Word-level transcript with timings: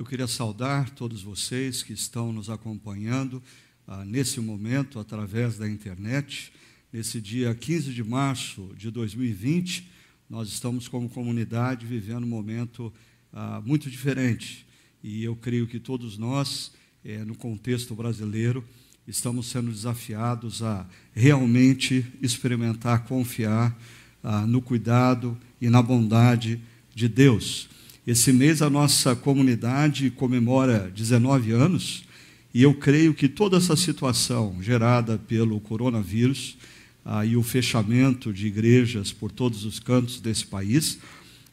Eu 0.00 0.06
queria 0.06 0.26
saudar 0.26 0.88
todos 0.88 1.22
vocês 1.22 1.82
que 1.82 1.92
estão 1.92 2.32
nos 2.32 2.48
acompanhando 2.48 3.42
ah, 3.86 4.02
nesse 4.02 4.40
momento 4.40 4.98
através 4.98 5.58
da 5.58 5.68
internet. 5.68 6.50
Nesse 6.90 7.20
dia 7.20 7.54
15 7.54 7.92
de 7.92 8.02
março 8.02 8.74
de 8.78 8.90
2020, 8.90 9.86
nós 10.26 10.48
estamos 10.48 10.88
como 10.88 11.06
comunidade 11.10 11.84
vivendo 11.84 12.24
um 12.24 12.28
momento 12.28 12.90
ah, 13.30 13.60
muito 13.62 13.90
diferente. 13.90 14.66
E 15.02 15.22
eu 15.22 15.36
creio 15.36 15.66
que 15.66 15.78
todos 15.78 16.16
nós, 16.16 16.72
eh, 17.04 17.22
no 17.22 17.34
contexto 17.34 17.94
brasileiro, 17.94 18.64
estamos 19.06 19.48
sendo 19.48 19.70
desafiados 19.70 20.62
a 20.62 20.88
realmente 21.12 22.06
experimentar, 22.22 23.04
confiar 23.04 23.78
ah, 24.24 24.46
no 24.46 24.62
cuidado 24.62 25.36
e 25.60 25.68
na 25.68 25.82
bondade 25.82 26.58
de 26.94 27.06
Deus. 27.06 27.68
Esse 28.10 28.32
mês 28.32 28.60
a 28.60 28.68
nossa 28.68 29.14
comunidade 29.14 30.10
comemora 30.10 30.90
19 30.92 31.52
anos 31.52 32.02
e 32.52 32.60
eu 32.60 32.74
creio 32.74 33.14
que 33.14 33.28
toda 33.28 33.56
essa 33.56 33.76
situação 33.76 34.56
gerada 34.60 35.16
pelo 35.16 35.60
coronavírus 35.60 36.58
ah, 37.04 37.24
e 37.24 37.36
o 37.36 37.42
fechamento 37.44 38.32
de 38.32 38.48
igrejas 38.48 39.12
por 39.12 39.30
todos 39.30 39.64
os 39.64 39.78
cantos 39.78 40.20
desse 40.20 40.44
país 40.44 40.98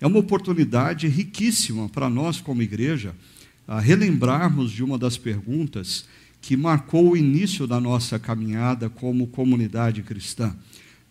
é 0.01 0.07
uma 0.07 0.17
oportunidade 0.17 1.07
riquíssima 1.07 1.87
para 1.89 2.09
nós, 2.09 2.41
como 2.41 2.63
igreja, 2.63 3.13
a 3.67 3.79
relembrarmos 3.79 4.71
de 4.71 4.83
uma 4.83 4.97
das 4.97 5.15
perguntas 5.15 6.05
que 6.41 6.57
marcou 6.57 7.11
o 7.11 7.15
início 7.15 7.67
da 7.67 7.79
nossa 7.79 8.17
caminhada 8.17 8.89
como 8.89 9.27
comunidade 9.27 10.01
cristã. 10.01 10.55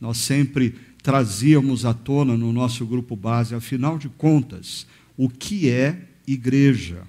Nós 0.00 0.16
sempre 0.16 0.74
trazíamos 1.04 1.84
à 1.84 1.94
tona 1.94 2.36
no 2.36 2.52
nosso 2.52 2.84
grupo 2.84 3.14
base, 3.14 3.54
afinal 3.54 3.96
de 3.96 4.08
contas, 4.08 4.88
o 5.16 5.28
que 5.28 5.68
é 5.68 6.00
igreja. 6.26 7.02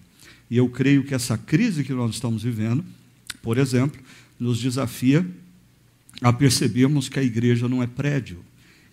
E 0.50 0.58
eu 0.58 0.70
creio 0.70 1.04
que 1.04 1.14
essa 1.14 1.38
crise 1.38 1.84
que 1.84 1.94
nós 1.94 2.16
estamos 2.16 2.44
vivendo, 2.44 2.84
por 3.42 3.58
exemplo, 3.58 4.00
nos 4.40 4.60
desafia 4.60 5.26
a 6.22 6.32
percebermos 6.32 7.10
que 7.10 7.20
a 7.20 7.24
igreja 7.24 7.68
não 7.68 7.84
é 7.84 7.88
prédio, 7.88 8.40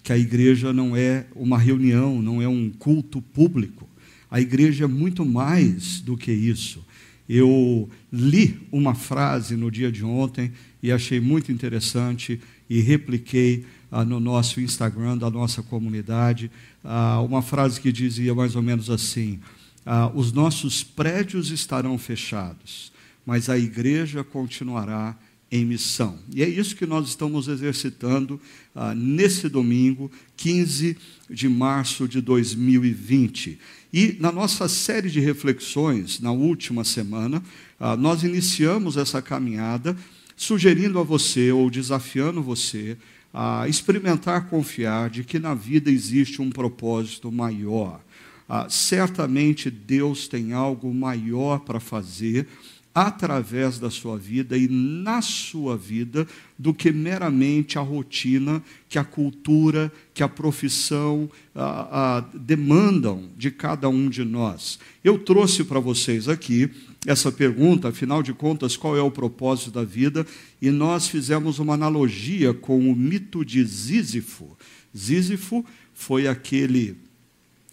que 0.03 0.13
a 0.13 0.19
igreja 0.19 0.73
não 0.73 0.97
é 0.97 1.27
uma 1.35 1.59
reunião, 1.59 2.21
não 2.21 2.43
é 2.43 2.49
um 2.49 2.71
culto 2.71 3.23
público. 3.23 3.89
A 4.31 4.41
igreja 4.41 4.85
é 4.85 4.89
muito 4.89 5.25
mais 5.25 6.01
do 6.01 6.17
que 6.17 6.33
isso. 6.33 6.85
Eu 7.29 7.89
li 8.13 8.59
uma 8.71 8.95
frase 8.95 9.57
no 9.57 9.71
dia 9.71 9.91
de 9.91 10.05
ontem 10.05 10.53
e 10.83 10.93
achei 10.93 11.21
muito 11.21 11.51
interessante 11.51 12.39
e 12.69 12.81
repliquei 12.81 13.65
ah, 13.95 14.05
no 14.05 14.19
nosso 14.19 14.61
Instagram 14.61 15.17
da 15.17 15.31
nossa 15.31 15.63
comunidade, 15.63 16.51
ah, 16.83 17.21
uma 17.21 17.41
frase 17.41 17.81
que 17.81 17.93
dizia 17.93 18.35
mais 18.35 18.57
ou 18.57 18.63
menos 18.63 18.91
assim: 18.91 19.39
ah, 19.87 20.11
Os 20.13 20.33
nossos 20.33 20.83
prédios 20.83 21.53
estarão 21.53 21.97
fechados, 21.97 22.93
mas 23.25 23.49
a 23.49 23.57
igreja 23.57 24.25
continuará 24.25 25.17
em 25.49 25.65
missão. 25.65 26.19
E 26.35 26.43
é 26.43 26.49
isso 26.49 26.75
que 26.75 26.85
nós 26.85 27.07
estamos 27.07 27.47
exercitando 27.47 28.41
ah, 28.75 28.93
nesse 28.97 29.49
domingo, 29.49 30.11
15 30.37 30.97
de 31.31 31.49
março 31.49 32.09
de 32.09 32.21
2020. 32.21 33.61
E 33.93 34.17
na 34.19 34.33
nossa 34.33 34.67
série 34.67 35.09
de 35.09 35.21
reflexões, 35.21 36.19
na 36.19 36.33
última 36.33 36.83
semana, 36.83 37.41
ah, 37.79 37.97
nós 37.97 38.25
iniciamos 38.25 38.97
essa 38.97 39.23
caminhada 39.23 39.97
sugerindo 40.37 40.99
a 40.99 41.05
você 41.05 41.53
ou 41.53 41.71
desafiando 41.71 42.43
você 42.43 42.97
a 43.35 43.67
experimentar 43.67 44.49
confiar 44.49 45.11
de 45.11 45.25
que 45.25 45.41
na 45.41 45.55
vida 45.55 45.91
existe 45.91 46.41
um 46.41 46.51
propósito 46.51 47.33
maior. 47.33 48.01
Ah, 48.49 48.69
certamente 48.71 49.71
Deus 49.71 50.29
tem 50.29 50.53
algo 50.53 50.95
maior 50.95 51.59
para 51.61 51.81
fazer 51.81 52.47
através 52.95 53.79
da 53.79 53.91
sua 53.91 54.17
vida 54.17 54.57
e 54.57 54.69
na 54.69 55.21
sua 55.21 55.77
vida 55.77 56.27
do 56.57 56.73
que 56.73 56.93
meramente 56.93 57.77
a 57.77 57.83
rotina 57.83 58.63
que 58.89 58.99
a 58.99 59.05
cultura, 59.05 59.93
que 60.15 60.23
a 60.23 60.29
profissão 60.29 61.29
ah, 61.55 61.89
ah, 61.91 62.25
demandam 62.33 63.29
de 63.37 63.51
cada 63.51 63.89
um 63.89 64.09
de 64.09 64.25
nós. 64.25 64.79
Eu 65.03 65.19
trouxe 65.19 65.65
para 65.65 65.81
vocês 65.81 66.29
aqui 66.29 66.71
essa 67.05 67.33
pergunta, 67.33 67.89
afinal 67.89 68.23
de 68.23 68.33
contas, 68.33 68.77
qual 68.77 68.97
é 68.97 69.03
o 69.03 69.11
propósito 69.11 69.73
da 69.73 69.83
vida? 69.83 70.25
E 70.63 70.71
nós 70.71 71.09
fizemos 71.09 71.59
uma 71.59 71.75
analogia 71.75 72.55
com 72.55 72.79
o 72.89 72.95
mito 72.95 73.45
de 73.45 73.67
Sísifo. 73.67 74.57
Sísifo 74.95 75.65
foi 75.93 76.29
aquele 76.29 76.97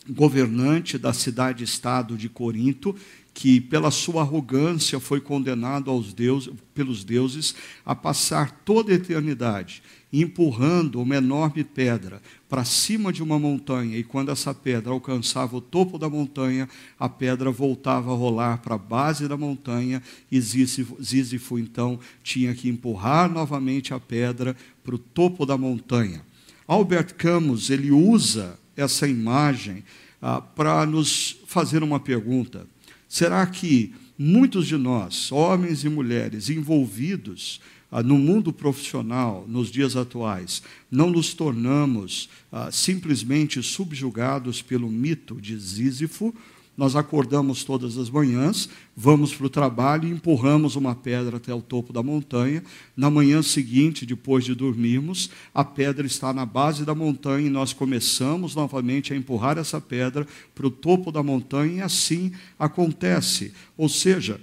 governante 0.09 0.97
da 0.97 1.13
cidade-estado 1.13 2.17
de 2.17 2.27
Corinto 2.27 2.95
que 3.33 3.61
pela 3.61 3.91
sua 3.91 4.21
arrogância 4.21 4.99
foi 4.99 5.21
condenado 5.21 5.89
aos 5.89 6.13
deuses, 6.13 6.53
pelos 6.73 7.03
deuses 7.03 7.55
a 7.85 7.95
passar 7.95 8.51
toda 8.65 8.91
a 8.91 8.95
eternidade 8.95 9.81
empurrando 10.13 11.01
uma 11.01 11.15
enorme 11.15 11.63
pedra 11.63 12.21
para 12.49 12.65
cima 12.65 13.13
de 13.13 13.23
uma 13.23 13.39
montanha, 13.39 13.97
e 13.97 14.03
quando 14.03 14.29
essa 14.29 14.53
pedra 14.53 14.91
alcançava 14.91 15.55
o 15.55 15.61
topo 15.61 15.97
da 15.97 16.09
montanha, 16.09 16.67
a 16.99 17.07
pedra 17.07 17.49
voltava 17.49 18.11
a 18.11 18.15
rolar 18.15 18.57
para 18.57 18.75
a 18.75 18.77
base 18.77 19.27
da 19.27 19.37
montanha, 19.37 20.03
e 20.29 20.41
Sísifo 20.41 21.57
então 21.57 21.97
tinha 22.21 22.53
que 22.53 22.67
empurrar 22.67 23.31
novamente 23.31 23.93
a 23.93 23.99
pedra 23.99 24.55
para 24.83 24.95
o 24.95 24.99
topo 24.99 25.45
da 25.45 25.57
montanha. 25.57 26.21
Albert 26.67 27.15
Camus 27.15 27.69
ele 27.69 27.91
usa 27.91 28.59
essa 28.75 29.07
imagem 29.07 29.83
ah, 30.21 30.41
para 30.41 30.85
nos 30.85 31.37
fazer 31.47 31.83
uma 31.83 31.99
pergunta. 31.99 32.67
Será 33.11 33.45
que 33.45 33.93
muitos 34.17 34.67
de 34.67 34.77
nós, 34.77 35.33
homens 35.33 35.83
e 35.83 35.89
mulheres 35.89 36.49
envolvidos 36.49 37.59
ah, 37.91 38.01
no 38.01 38.17
mundo 38.17 38.53
profissional, 38.53 39.45
nos 39.49 39.69
dias 39.69 39.97
atuais, 39.97 40.63
não 40.89 41.09
nos 41.09 41.33
tornamos 41.33 42.29
ah, 42.49 42.71
simplesmente 42.71 43.61
subjugados 43.61 44.61
pelo 44.61 44.87
mito 44.87 45.41
de 45.41 45.59
Sísifo, 45.59 46.33
nós 46.77 46.95
acordamos 46.95 47.63
todas 47.63 47.97
as 47.97 48.09
manhãs, 48.09 48.69
vamos 48.95 49.35
para 49.35 49.45
o 49.45 49.49
trabalho 49.49 50.07
e 50.07 50.11
empurramos 50.11 50.75
uma 50.75 50.95
pedra 50.95 51.37
até 51.37 51.53
o 51.53 51.61
topo 51.61 51.91
da 51.91 52.01
montanha. 52.01 52.63
Na 52.95 53.09
manhã 53.09 53.43
seguinte, 53.43 54.05
depois 54.05 54.45
de 54.45 54.55
dormirmos, 54.55 55.29
a 55.53 55.65
pedra 55.65 56.07
está 56.07 56.33
na 56.33 56.45
base 56.45 56.85
da 56.85 56.95
montanha 56.95 57.47
e 57.47 57.49
nós 57.49 57.73
começamos 57.73 58.55
novamente 58.55 59.13
a 59.13 59.17
empurrar 59.17 59.57
essa 59.57 59.81
pedra 59.81 60.25
para 60.55 60.65
o 60.65 60.71
topo 60.71 61.11
da 61.11 61.21
montanha 61.21 61.73
e 61.73 61.81
assim 61.81 62.31
acontece. 62.57 63.53
Ou 63.77 63.89
seja, 63.89 64.39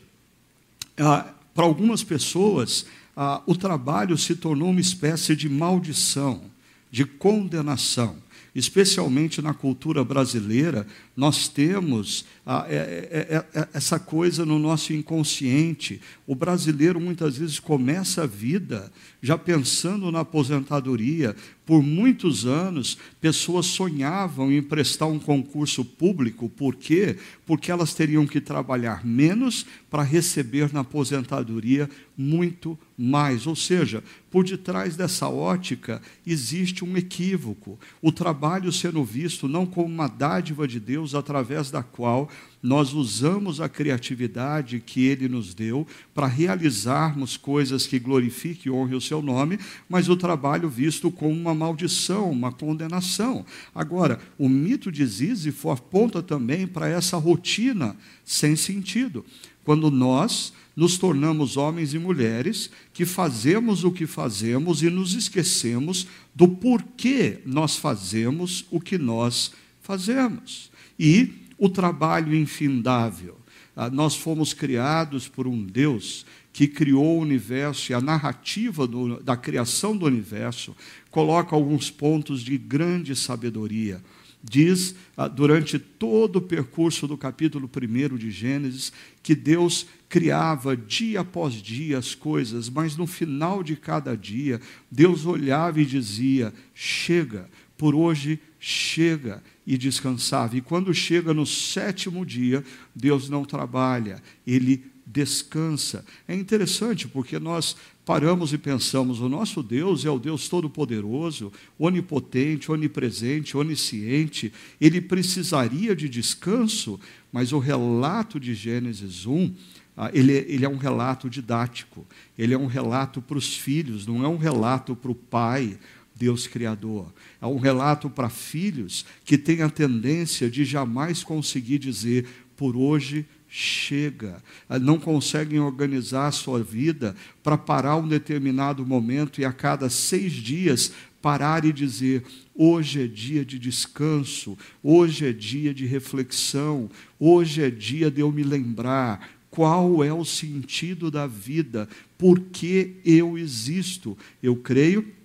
ah, 0.99 1.33
para 1.55 1.65
algumas 1.65 2.05
pessoas, 2.05 2.85
ah, 3.17 3.43
o 3.47 3.57
trabalho 3.57 4.19
se 4.19 4.37
tornou 4.37 4.69
uma 4.69 4.81
espécie 4.81 5.35
de 5.35 5.49
maldição, 5.49 6.43
de 6.91 7.07
condenação 7.07 8.17
especialmente 8.59 9.41
na 9.41 9.55
cultura 9.55 10.03
brasileira, 10.05 10.87
nós 11.19 11.49
temos 11.49 12.25
ah, 12.47 12.65
é, 12.69 12.77
é, 12.77 13.59
é, 13.59 13.69
essa 13.75 13.99
coisa 13.99 14.47
no 14.47 14.57
nosso 14.57 14.93
inconsciente. 14.93 16.01
O 16.25 16.35
brasileiro 16.35 17.01
muitas 17.01 17.37
vezes 17.37 17.59
começa 17.59 18.23
a 18.23 18.27
vida 18.27 18.93
já 19.21 19.37
pensando 19.37 20.13
na 20.13 20.21
aposentadoria. 20.21 21.35
Por 21.67 21.83
muitos 21.83 22.47
anos, 22.47 22.97
pessoas 23.21 23.67
sonhavam 23.67 24.51
em 24.51 24.63
prestar 24.63 25.07
um 25.07 25.19
concurso 25.19 25.85
público. 25.85 26.49
Por 26.49 26.77
quê? 26.77 27.19
Porque 27.45 27.71
elas 27.71 27.93
teriam 27.93 28.27
que 28.27 28.41
trabalhar 28.41 29.05
menos 29.05 29.67
para 29.91 30.03
receber 30.03 30.73
na 30.73 30.81
aposentadoria 30.81 31.91
muito 32.17 32.79
mais. 32.97 33.47
Ou 33.47 33.55
seja, 33.55 34.03
por 34.31 34.45
detrás 34.45 34.97
dessa 34.97 35.29
ótica 35.29 36.01
existe 36.27 36.85
um 36.85 36.97
equívoco. 36.97 37.79
O 38.01 38.11
trabalho 38.11 38.73
sendo 38.73 39.05
visto 39.05 39.47
não 39.47 39.67
como 39.67 39.87
uma 39.87 40.09
dádiva 40.09 40.67
de 40.67 40.81
Deus 40.81 41.08
através 41.15 41.71
da 41.71 41.83
qual 41.83 42.29
nós 42.63 42.93
usamos 42.93 43.61
a 43.61 43.69
criatividade 43.69 44.81
que 44.81 45.07
Ele 45.07 45.29
nos 45.29 45.55
deu 45.55 45.87
para 46.15 46.27
realizarmos 46.27 47.37
coisas 47.37 47.87
que 47.87 47.99
glorifiquem 47.99 48.73
e 48.73 48.75
honrem 48.75 48.97
o 48.97 49.01
Seu 49.01 49.23
nome, 49.23 49.59
mas 49.89 50.09
o 50.09 50.17
trabalho 50.17 50.69
visto 50.69 51.11
como 51.11 51.33
uma 51.33 51.55
maldição, 51.55 52.31
uma 52.31 52.53
condenação. 52.53 53.45
Agora, 53.75 54.19
o 54.39 54.49
mito 54.49 54.91
de 54.91 55.07
Sísifo 55.07 55.71
aponta 55.71 56.23
também 56.23 56.67
para 56.67 56.89
essa 56.89 57.17
rotina 57.17 57.97
sem 58.25 58.57
sentido. 58.57 59.25
Quando 59.65 59.91
nós 59.91 60.53
nos 60.79 60.97
tornamos 60.97 61.57
homens 61.57 61.93
e 61.93 61.99
mulheres 61.99 62.71
que 62.93 63.05
fazemos 63.05 63.83
o 63.83 63.91
que 63.91 64.07
fazemos 64.07 64.81
e 64.81 64.89
nos 64.89 65.13
esquecemos 65.13 66.07
do 66.33 66.47
porquê 66.47 67.41
nós 67.45 67.75
fazemos 67.75 68.65
o 68.71 68.81
que 68.81 68.97
nós 68.97 69.51
fazemos. 69.83 70.71
E 70.99 71.47
o 71.59 71.69
trabalho 71.69 72.35
infindável. 72.35 73.37
Ah, 73.75 73.89
nós 73.89 74.17
fomos 74.17 74.53
criados 74.53 75.29
por 75.29 75.47
um 75.47 75.63
Deus 75.63 76.27
que 76.53 76.67
criou 76.67 77.19
o 77.19 77.21
universo 77.21 77.93
e 77.93 77.95
a 77.95 78.01
narrativa 78.01 78.87
do, 78.87 79.23
da 79.23 79.37
criação 79.37 79.97
do 79.97 80.07
universo 80.07 80.75
coloca 81.11 81.55
alguns 81.55 81.89
pontos 81.91 82.43
de 82.43 82.59
grande 82.59 83.15
sabedoria. 83.15 84.03
diz, 84.43 84.97
ah, 85.17 85.29
durante 85.29 85.79
todo 85.79 86.37
o 86.37 86.43
percurso 86.43 87.07
do 87.07 87.17
capítulo 87.17 87.71
1 87.71 88.17
de 88.17 88.31
Gênesis, 88.31 88.93
que 89.23 89.35
Deus 89.35 89.87
criava 90.09 90.77
dia 90.77 91.21
após 91.21 91.55
dia 91.55 91.99
as 91.99 92.15
coisas, 92.15 92.69
mas 92.69 92.97
no 92.97 93.07
final 93.07 93.63
de 93.63 93.77
cada 93.77 94.17
dia, 94.17 94.61
Deus 94.91 95.27
olhava 95.27 95.81
e 95.81 95.85
dizia: 95.85 96.53
chega, 96.75 97.49
por 97.77 97.95
hoje 97.95 98.41
chega, 98.59 99.43
e 99.69 99.77
descansava. 99.77 100.57
E 100.57 100.63
quando 100.63 100.95
chega 100.95 101.35
no 101.35 101.45
sétimo 101.45 102.25
dia, 102.25 102.65
Deus 102.95 103.29
não 103.29 103.45
trabalha, 103.45 104.23
ele 104.47 104.83
descansa. 105.07 106.07
É 106.27 106.35
interessante 106.35 107.07
porque 107.07 107.39
nós 107.39 107.77
paramos 108.03 108.55
e 108.55 108.57
pensamos: 108.57 109.21
o 109.21 109.29
nosso 109.29 109.63
Deus 109.63 110.07
é 110.07 110.11
o 110.11 110.19
Deus 110.19 110.49
Todo-Poderoso, 110.49 111.53
onipotente, 111.79 112.73
onipresente, 112.73 113.59
onisciente, 113.59 114.51
ele 114.81 115.03
precisaria 115.03 115.95
de 115.95 116.09
descanso, 116.09 116.99
mas 117.31 117.53
o 117.53 117.59
relato 117.59 118.41
de 118.41 118.55
Gênesis 118.55 119.27
1. 119.27 119.55
Ah, 120.01 120.13
ele, 120.15 120.33
ele 120.33 120.65
é 120.65 120.69
um 120.69 120.77
relato 120.77 121.29
didático, 121.29 122.07
ele 122.39 122.55
é 122.55 122.59
um 122.59 122.67
relato 122.67 123.21
para 123.21 123.37
os 123.37 123.57
filhos, 123.57 124.07
não 124.07 124.25
é 124.25 124.29
um 124.29 124.37
relato 124.37 124.95
para 124.95 125.11
o 125.11 125.15
pai, 125.15 125.77
Deus 126.19 126.47
Criador. 126.47 127.13
É 127.41 127.47
um 127.47 127.59
relato 127.59 128.11
para 128.11 128.29
filhos 128.29 129.07
que 129.25 129.39
têm 129.39 129.63
a 129.63 129.71
tendência 129.71 130.51
de 130.51 130.65
jamais 130.65 131.23
conseguir 131.23 131.79
dizer, 131.79 132.27
por 132.57 132.77
hoje 132.77 133.25
chega, 133.49 134.43
não 134.83 134.99
conseguem 134.99 135.59
organizar 135.59 136.27
a 136.27 136.33
sua 136.33 136.63
vida 136.63 137.17
para 137.43 137.57
parar 137.57 137.97
um 137.97 138.07
determinado 138.07 138.85
momento 138.85 139.41
e 139.41 139.45
a 139.45 139.53
cada 139.53 139.89
seis 139.89 140.33
dias 140.33 140.93
parar 141.23 141.65
e 141.65 141.73
dizer: 141.73 142.25
hoje 142.55 143.05
é 143.05 143.07
dia 143.07 143.45
de 143.45 143.59
descanso, 143.59 144.59
hoje 144.83 145.27
é 145.27 145.33
dia 145.33 145.73
de 145.73 145.87
reflexão, 145.87 146.91
hoje 147.19 147.63
é 147.63 147.71
dia 147.71 148.11
de 148.11 148.21
eu 148.21 148.31
me 148.31 148.43
lembrar 148.43 149.31
qual 149.51 150.05
é 150.05 150.13
o 150.13 150.25
sentido 150.25 151.11
da 151.11 151.27
vida, 151.27 151.89
por 152.19 152.39
que 152.39 152.97
eu 153.05 153.39
existo. 153.39 154.17
Eu 154.43 154.57
creio 154.57 155.18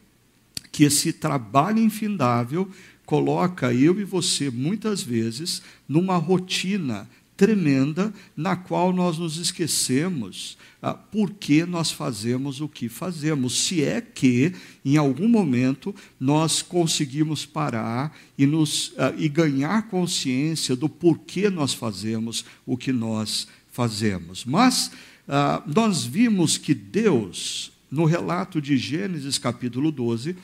que 0.74 0.84
esse 0.84 1.14
trabalho 1.14 1.80
infindável 1.80 2.68
coloca 3.06 3.72
eu 3.72 4.00
e 4.02 4.04
você, 4.04 4.50
muitas 4.50 5.04
vezes, 5.04 5.62
numa 5.88 6.18
rotina 6.18 7.08
tremenda 7.38 8.14
na 8.36 8.56
qual 8.56 8.92
nós 8.92 9.18
nos 9.18 9.38
esquecemos 9.38 10.58
ah, 10.82 10.94
por 10.94 11.32
que 11.32 11.66
nós 11.66 11.92
fazemos 11.92 12.60
o 12.60 12.68
que 12.68 12.90
fazemos, 12.90 13.66
se 13.66 13.84
é 13.84 14.02
que 14.02 14.54
em 14.84 14.98
algum 14.98 15.28
momento 15.28 15.96
nós 16.20 16.62
conseguimos 16.62 17.46
parar 17.46 18.18
e, 18.38 18.46
nos, 18.46 18.94
ah, 18.98 19.14
e 19.18 19.30
ganhar 19.30 19.90
consciência 19.90 20.76
do 20.76 20.90
porquê 20.90 21.50
nós 21.50 21.74
fazemos 21.74 22.46
o 22.66 22.76
que 22.76 22.92
nós 22.92 23.48
fazemos. 23.72 24.44
Mas 24.44 24.92
ah, 25.28 25.64
nós 25.66 26.04
vimos 26.04 26.58
que 26.58 26.74
Deus, 26.74 27.72
no 27.90 28.06
relato 28.06 28.62
de 28.62 28.76
Gênesis 28.76 29.38
capítulo 29.38 29.92
12, 29.92 30.36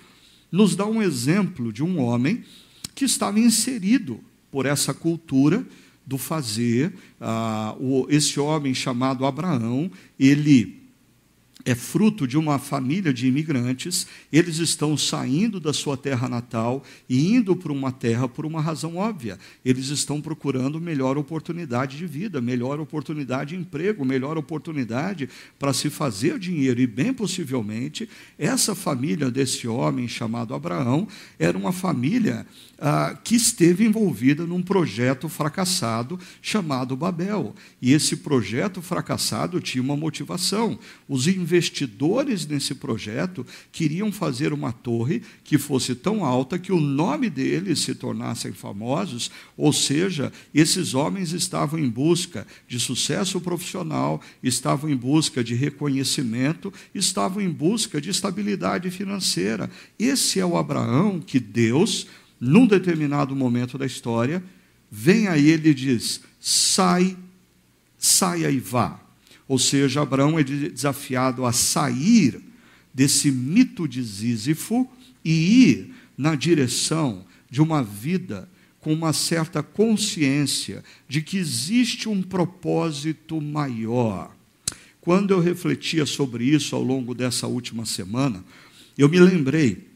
nos 0.52 0.76
dá 0.76 0.86
um 0.86 1.02
exemplo 1.02 1.72
de 1.72 1.84
um 1.84 2.00
homem 2.00 2.44
que 2.96 3.06
estava 3.06 3.40
inserido 3.40 4.20
por 4.52 4.66
essa 4.66 4.94
cultura 4.94 5.66
do 6.06 6.18
fazer. 6.18 6.94
Ah, 7.22 7.76
o, 7.80 8.08
esse 8.10 8.40
homem 8.40 8.74
chamado 8.74 9.26
Abraão, 9.26 9.92
ele 10.20 10.79
é 11.66 11.76
fruto 11.76 12.26
de 12.26 12.38
uma 12.38 12.58
família 12.58 13.14
de 13.14 13.28
imigrantes, 13.28 14.08
eles 14.32 14.60
estão 14.60 14.96
saindo 14.96 15.60
da 15.60 15.74
sua 15.74 15.98
terra 15.98 16.30
natal 16.30 16.84
e 17.08 17.34
indo 17.34 17.54
para 17.56 17.74
uma 17.74 17.92
terra 17.92 18.30
por 18.30 18.46
uma 18.46 18.62
razão 18.62 18.96
óbvia. 18.96 19.38
Eles 19.64 19.90
estão 19.90 20.22
procurando 20.22 20.80
melhor 20.80 21.18
oportunidade 21.18 21.98
de 21.98 22.08
vida, 22.08 22.40
melhor 22.40 22.80
oportunidade 22.80 23.50
de 23.50 23.62
emprego, 23.62 24.06
melhor 24.06 24.38
oportunidade 24.38 25.30
para 25.58 25.74
se 25.74 25.90
fazer 25.90 26.40
dinheiro. 26.40 26.80
E, 26.80 26.88
bem 26.88 27.14
possivelmente, 27.14 28.10
essa 28.38 28.74
família 28.74 29.30
desse 29.30 29.68
homem 29.68 30.08
chamado 30.08 30.54
Abraão 30.54 31.08
era 31.38 31.58
uma 31.58 31.74
família 31.74 32.48
ah, 32.82 33.18
que 33.24 33.36
esteve 33.36 33.86
envolvida 33.86 34.46
num 34.46 34.62
projeto 34.62 35.28
fracassado 35.28 36.20
chamado 36.42 36.96
Babel. 36.96 37.54
E 37.82 37.94
esse 37.94 38.18
projeto 38.18 38.82
fracassado 38.82 39.60
tinha 39.60 39.82
uma 39.82 39.98
motivação. 39.98 40.80
Os 41.08 41.28
investidores 41.28 42.46
nesse 42.46 42.74
projeto 42.76 43.46
queriam 43.72 44.12
fazer 44.12 44.54
uma 44.54 44.72
torre 44.72 45.22
que 45.44 45.58
fosse 45.58 45.94
tão 45.94 46.24
alta 46.24 46.58
que 46.58 46.72
o 46.72 46.80
nome 46.80 47.30
deles 47.30 47.80
se 47.80 47.94
tornassem 47.94 48.54
famosos, 48.54 49.30
ou 49.58 49.74
seja, 49.74 50.32
esses 50.54 50.94
homens 50.94 51.34
estavam 51.34 51.80
em 51.80 51.90
busca 51.90 52.48
de 52.68 52.80
sucesso 52.80 53.42
profissional, 53.42 54.22
estavam 54.42 54.90
em 54.90 54.96
busca 54.96 55.44
de 55.44 55.54
reconhecimento, 55.54 56.74
estavam 56.96 57.42
em 57.42 57.50
busca 57.50 58.00
de 58.00 58.10
estabilidade 58.10 58.90
financeira. 58.90 59.70
Esse 59.98 60.40
é 60.40 60.46
o 60.46 60.58
Abraão 60.58 61.20
que 61.20 61.40
Deus 61.40 62.08
num 62.40 62.66
determinado 62.66 63.36
momento 63.36 63.78
da 63.78 63.86
história, 63.86 64.44
vem 64.90 65.28
a 65.28 65.38
ele 65.38 65.70
e 65.70 65.74
diz: 65.74 66.22
sai, 66.40 67.18
saia 67.98 68.50
e 68.50 68.60
vá. 68.60 69.00
Ou 69.48 69.58
seja, 69.58 70.02
Abraão 70.02 70.38
é 70.38 70.44
desafiado 70.44 71.46
a 71.46 71.52
sair 71.52 72.40
desse 72.94 73.32
mito 73.32 73.88
de 73.88 74.04
Sísifo 74.04 74.88
e 75.26 75.70
ir 75.70 75.94
na 76.18 76.36
direção 76.36 77.26
de 77.50 77.62
uma 77.62 77.84
vida 77.84 78.48
com 78.80 78.94
uma 78.94 79.12
certa 79.12 79.62
consciência 79.62 80.84
de 81.08 81.22
que 81.22 81.38
existe 81.38 82.08
um 82.08 82.22
propósito 82.22 83.42
maior. 83.42 84.32
Quando 85.02 85.32
eu 85.32 85.40
refletia 85.40 86.06
sobre 86.06 86.46
isso 86.46 86.76
ao 86.76 86.84
longo 86.84 87.16
dessa 87.16 87.48
última 87.48 87.86
semana, 87.86 88.44
eu 88.98 89.10
me 89.10 89.20
lembrei 89.20 89.89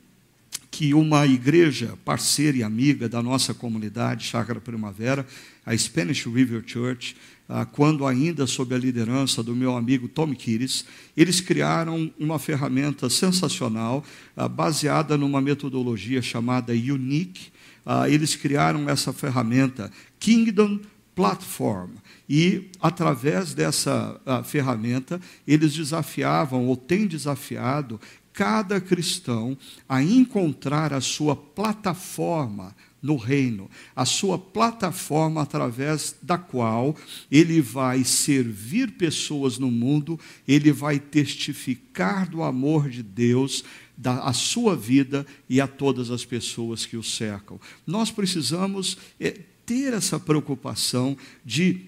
que 0.73 0.91
uma 0.91 1.23
igreja 1.27 1.95
parceira 2.03 2.57
e 2.57 2.63
amiga 2.63 3.07
da 3.07 3.21
nossa 3.21 3.53
comunidade, 3.53 4.25
Chácara 4.25 4.59
Primavera, 4.59 5.23
a 5.63 5.77
Spanish 5.77 6.25
River 6.25 6.63
Church, 6.65 7.15
ah, 7.47 7.63
quando 7.63 8.07
ainda 8.07 8.47
sob 8.47 8.73
a 8.73 8.77
liderança 8.79 9.43
do 9.43 9.55
meu 9.55 9.77
amigo 9.77 10.07
Tom 10.07 10.33
Kires, 10.33 10.83
eles 11.15 11.39
criaram 11.39 12.11
uma 12.19 12.39
ferramenta 12.39 13.07
sensacional, 13.07 14.03
ah, 14.35 14.47
baseada 14.47 15.15
numa 15.15 15.39
metodologia 15.39 16.23
chamada 16.23 16.73
Unique. 16.73 17.51
Ah, 17.85 18.09
eles 18.09 18.35
criaram 18.35 18.89
essa 18.89 19.13
ferramenta 19.13 19.91
Kingdom 20.19 20.79
Platform. 21.15 21.91
E, 22.27 22.71
através 22.81 23.53
dessa 23.53 24.19
ferramenta, 24.45 25.21
eles 25.47 25.75
desafiavam, 25.75 26.65
ou 26.65 26.75
têm 26.75 27.05
desafiado, 27.05 27.99
cada 28.33 28.81
cristão 28.81 29.57
a 29.87 30.01
encontrar 30.01 30.91
a 30.91 30.99
sua 30.99 31.35
plataforma 31.35 32.75
no 33.01 33.17
reino, 33.17 33.69
a 33.93 34.05
sua 34.05 34.39
plataforma 34.39 35.41
através 35.41 36.15
da 36.21 36.37
qual 36.37 36.95
ele 37.29 37.61
vai 37.61 38.03
servir 38.05 38.91
pessoas 38.91 39.59
no 39.59 39.69
mundo, 39.69 40.17
ele 40.47 40.71
vai 40.71 40.99
testificar 40.99 42.29
do 42.29 42.41
amor 42.41 42.89
de 42.89 43.03
Deus 43.03 43.63
da, 43.97 44.23
a 44.23 44.31
sua 44.31 44.75
vida 44.75 45.25
e 45.49 45.59
a 45.59 45.67
todas 45.67 46.09
as 46.09 46.23
pessoas 46.23 46.85
que 46.85 46.95
o 46.95 47.03
cercam. 47.03 47.59
Nós 47.85 48.09
precisamos 48.09 48.97
é, 49.19 49.37
ter 49.65 49.93
essa 49.93 50.17
preocupação 50.17 51.17
de 51.45 51.81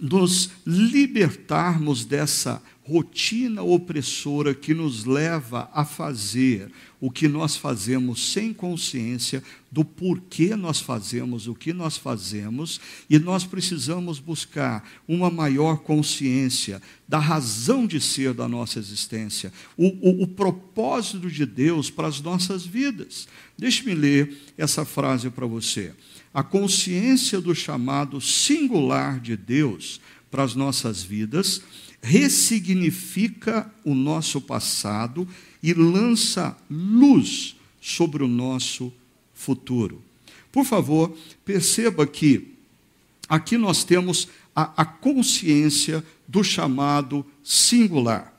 nos 0.00 0.50
libertarmos 0.66 2.04
dessa 2.04 2.62
rotina 2.88 3.64
opressora 3.64 4.54
que 4.54 4.72
nos 4.72 5.04
leva 5.04 5.68
a 5.74 5.84
fazer 5.84 6.70
o 7.00 7.10
que 7.10 7.26
nós 7.26 7.56
fazemos 7.56 8.32
sem 8.32 8.54
consciência 8.54 9.42
do 9.72 9.84
porquê 9.84 10.54
nós 10.54 10.80
fazemos 10.80 11.48
o 11.48 11.54
que 11.54 11.72
nós 11.72 11.96
fazemos, 11.96 12.80
e 13.10 13.18
nós 13.18 13.44
precisamos 13.44 14.20
buscar 14.20 14.88
uma 15.06 15.28
maior 15.28 15.78
consciência 15.78 16.80
da 17.08 17.18
razão 17.18 17.88
de 17.88 18.00
ser 18.00 18.32
da 18.32 18.46
nossa 18.46 18.78
existência, 18.78 19.52
o, 19.76 19.86
o, 19.86 20.22
o 20.22 20.26
propósito 20.28 21.28
de 21.28 21.44
Deus 21.44 21.90
para 21.90 22.06
as 22.06 22.20
nossas 22.20 22.64
vidas. 22.64 23.26
Deixe-me 23.58 23.94
ler 23.94 24.38
essa 24.56 24.84
frase 24.84 25.28
para 25.28 25.44
você. 25.44 25.92
A 26.32 26.44
consciência 26.44 27.40
do 27.40 27.54
chamado 27.54 28.20
singular 28.20 29.18
de 29.18 29.36
Deus 29.36 30.00
para 30.30 30.44
as 30.44 30.54
nossas 30.54 31.02
vidas 31.02 31.62
ressignifica 32.06 33.68
o 33.84 33.92
nosso 33.92 34.40
passado 34.40 35.26
e 35.60 35.74
lança 35.74 36.56
luz 36.70 37.56
sobre 37.80 38.22
o 38.22 38.28
nosso 38.28 38.92
futuro. 39.34 40.00
Por 40.52 40.64
favor, 40.64 41.16
perceba 41.44 42.06
que 42.06 42.54
aqui 43.28 43.58
nós 43.58 43.82
temos 43.82 44.28
a, 44.54 44.82
a 44.82 44.84
consciência 44.84 46.04
do 46.28 46.44
chamado 46.44 47.26
singular. 47.42 48.32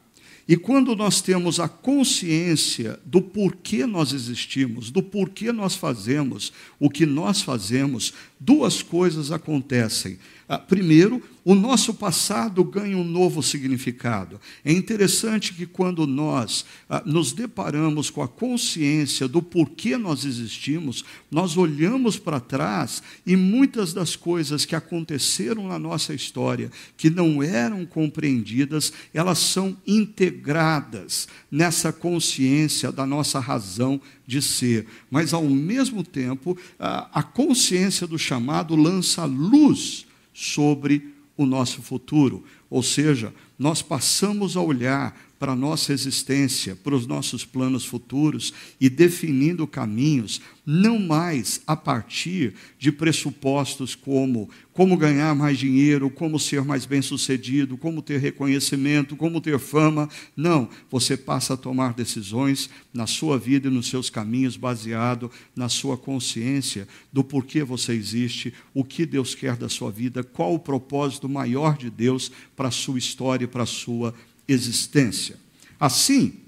E 0.48 0.56
quando 0.56 0.96
nós 0.96 1.20
temos 1.20 1.60
a 1.60 1.68
consciência 1.68 2.98
do 3.06 3.22
porquê 3.22 3.86
nós 3.86 4.14
existimos, 4.14 4.90
do 4.90 5.04
porquê 5.04 5.52
nós 5.52 5.76
fazemos 5.76 6.54
o 6.80 6.90
que 6.90 7.06
nós 7.06 7.42
fazemos, 7.42 8.14
duas 8.40 8.82
coisas 8.82 9.30
acontecem. 9.30 10.18
Ah, 10.48 10.58
primeiro, 10.58 11.22
o 11.48 11.56
nosso 11.56 11.94
passado 11.94 12.62
ganha 12.62 12.98
um 12.98 13.06
novo 13.06 13.42
significado. 13.42 14.38
É 14.66 14.72
interessante 14.74 15.54
que 15.54 15.66
quando 15.66 16.06
nós 16.06 16.66
ah, 16.90 17.02
nos 17.06 17.32
deparamos 17.32 18.10
com 18.10 18.22
a 18.22 18.28
consciência 18.28 19.30
do 19.30 19.42
porquê 19.42 19.96
nós 19.96 20.26
existimos, 20.26 21.06
nós 21.32 21.56
olhamos 21.56 22.20
para 22.20 22.42
trás 22.42 23.02
e 23.26 23.38
muitas 23.38 23.94
das 23.94 24.14
coisas 24.14 24.66
que 24.66 24.76
aconteceram 24.76 25.70
na 25.70 25.80
nossa 25.80 26.14
história, 26.14 26.70
que 26.98 27.10
não 27.10 27.42
eram 27.42 27.86
compreendidas, 27.86 28.92
elas 29.14 29.38
são 29.38 29.78
integradas 29.88 31.30
nessa 31.50 31.94
consciência 31.94 32.92
da 32.92 33.06
nossa 33.06 33.40
razão 33.40 34.02
de 34.28 34.42
ser. 34.42 34.86
Mas, 35.10 35.34
ao 35.34 35.46
mesmo 35.46 36.04
tempo, 36.04 36.58
ah, 36.78 37.10
a 37.14 37.24
consciência 37.24 38.06
do 38.06 38.20
chamado 38.20 38.76
lança 38.76 39.24
luz 39.24 40.06
sobre 40.34 41.16
o 41.38 41.46
nosso 41.46 41.82
futuro. 41.82 42.44
Ou 42.70 42.82
seja, 42.82 43.34
nós 43.58 43.82
passamos 43.82 44.58
a 44.58 44.62
olhar 44.62 45.18
para 45.40 45.52
a 45.52 45.56
nossa 45.56 45.94
existência, 45.94 46.76
para 46.76 46.96
os 46.96 47.06
nossos 47.06 47.46
planos 47.46 47.86
futuros 47.86 48.54
e 48.80 48.90
definindo 48.90 49.68
caminhos, 49.68 50.42
não 50.66 51.00
mais 51.00 51.62
a 51.66 51.76
partir 51.76 52.56
de 52.78 52.92
pressupostos 52.92 53.96
como 53.96 54.50
como 54.78 54.96
ganhar 54.96 55.34
mais 55.34 55.58
dinheiro, 55.58 56.08
como 56.08 56.40
ser 56.40 56.64
mais 56.64 56.86
bem-sucedido, 56.86 57.80
como 57.80 58.00
ter 58.00 58.20
reconhecimento, 58.20 59.16
como 59.16 59.42
ter 59.42 59.58
fama. 59.58 60.08
Não, 60.36 60.70
você 60.88 61.18
passa 61.18 61.56
a 61.56 61.58
tomar 61.58 61.96
decisões 61.96 62.70
na 62.94 63.08
sua 63.08 63.40
vida 63.40 63.70
e 63.70 63.72
nos 63.72 63.88
seus 63.88 64.12
caminhos 64.12 64.56
baseado 64.56 65.32
na 65.56 65.68
sua 65.68 65.98
consciência 65.98 66.88
do 67.12 67.24
porquê 67.24 67.64
você 67.64 67.94
existe, 67.94 68.54
o 68.72 68.84
que 68.84 69.04
Deus 69.04 69.34
quer 69.34 69.56
da 69.56 69.68
sua 69.68 69.90
vida, 69.90 70.24
qual 70.24 70.54
o 70.54 70.60
propósito 70.60 71.28
maior 71.28 71.76
de 71.76 71.90
Deus 71.90 72.32
para 72.56 72.68
a 72.68 72.72
sua 72.72 73.00
história 73.00 73.46
e 73.46 73.48
para 73.48 73.64
a 73.64 73.66
sua 73.66 74.14
existência. 74.48 75.38
Assim, 75.80 76.40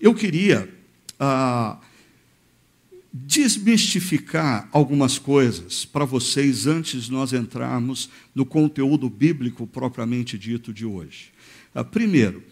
eu 0.00 0.14
queria 0.14 0.68
ah, 1.18 1.78
desmistificar 3.12 4.68
algumas 4.72 5.18
coisas 5.18 5.84
para 5.84 6.04
vocês 6.04 6.66
antes 6.66 7.04
de 7.04 7.12
nós 7.12 7.32
entrarmos 7.32 8.10
no 8.34 8.44
conteúdo 8.44 9.08
bíblico 9.08 9.66
propriamente 9.66 10.36
dito 10.36 10.72
de 10.72 10.84
hoje. 10.84 11.32
Ah, 11.74 11.84
primeiro, 11.84 12.42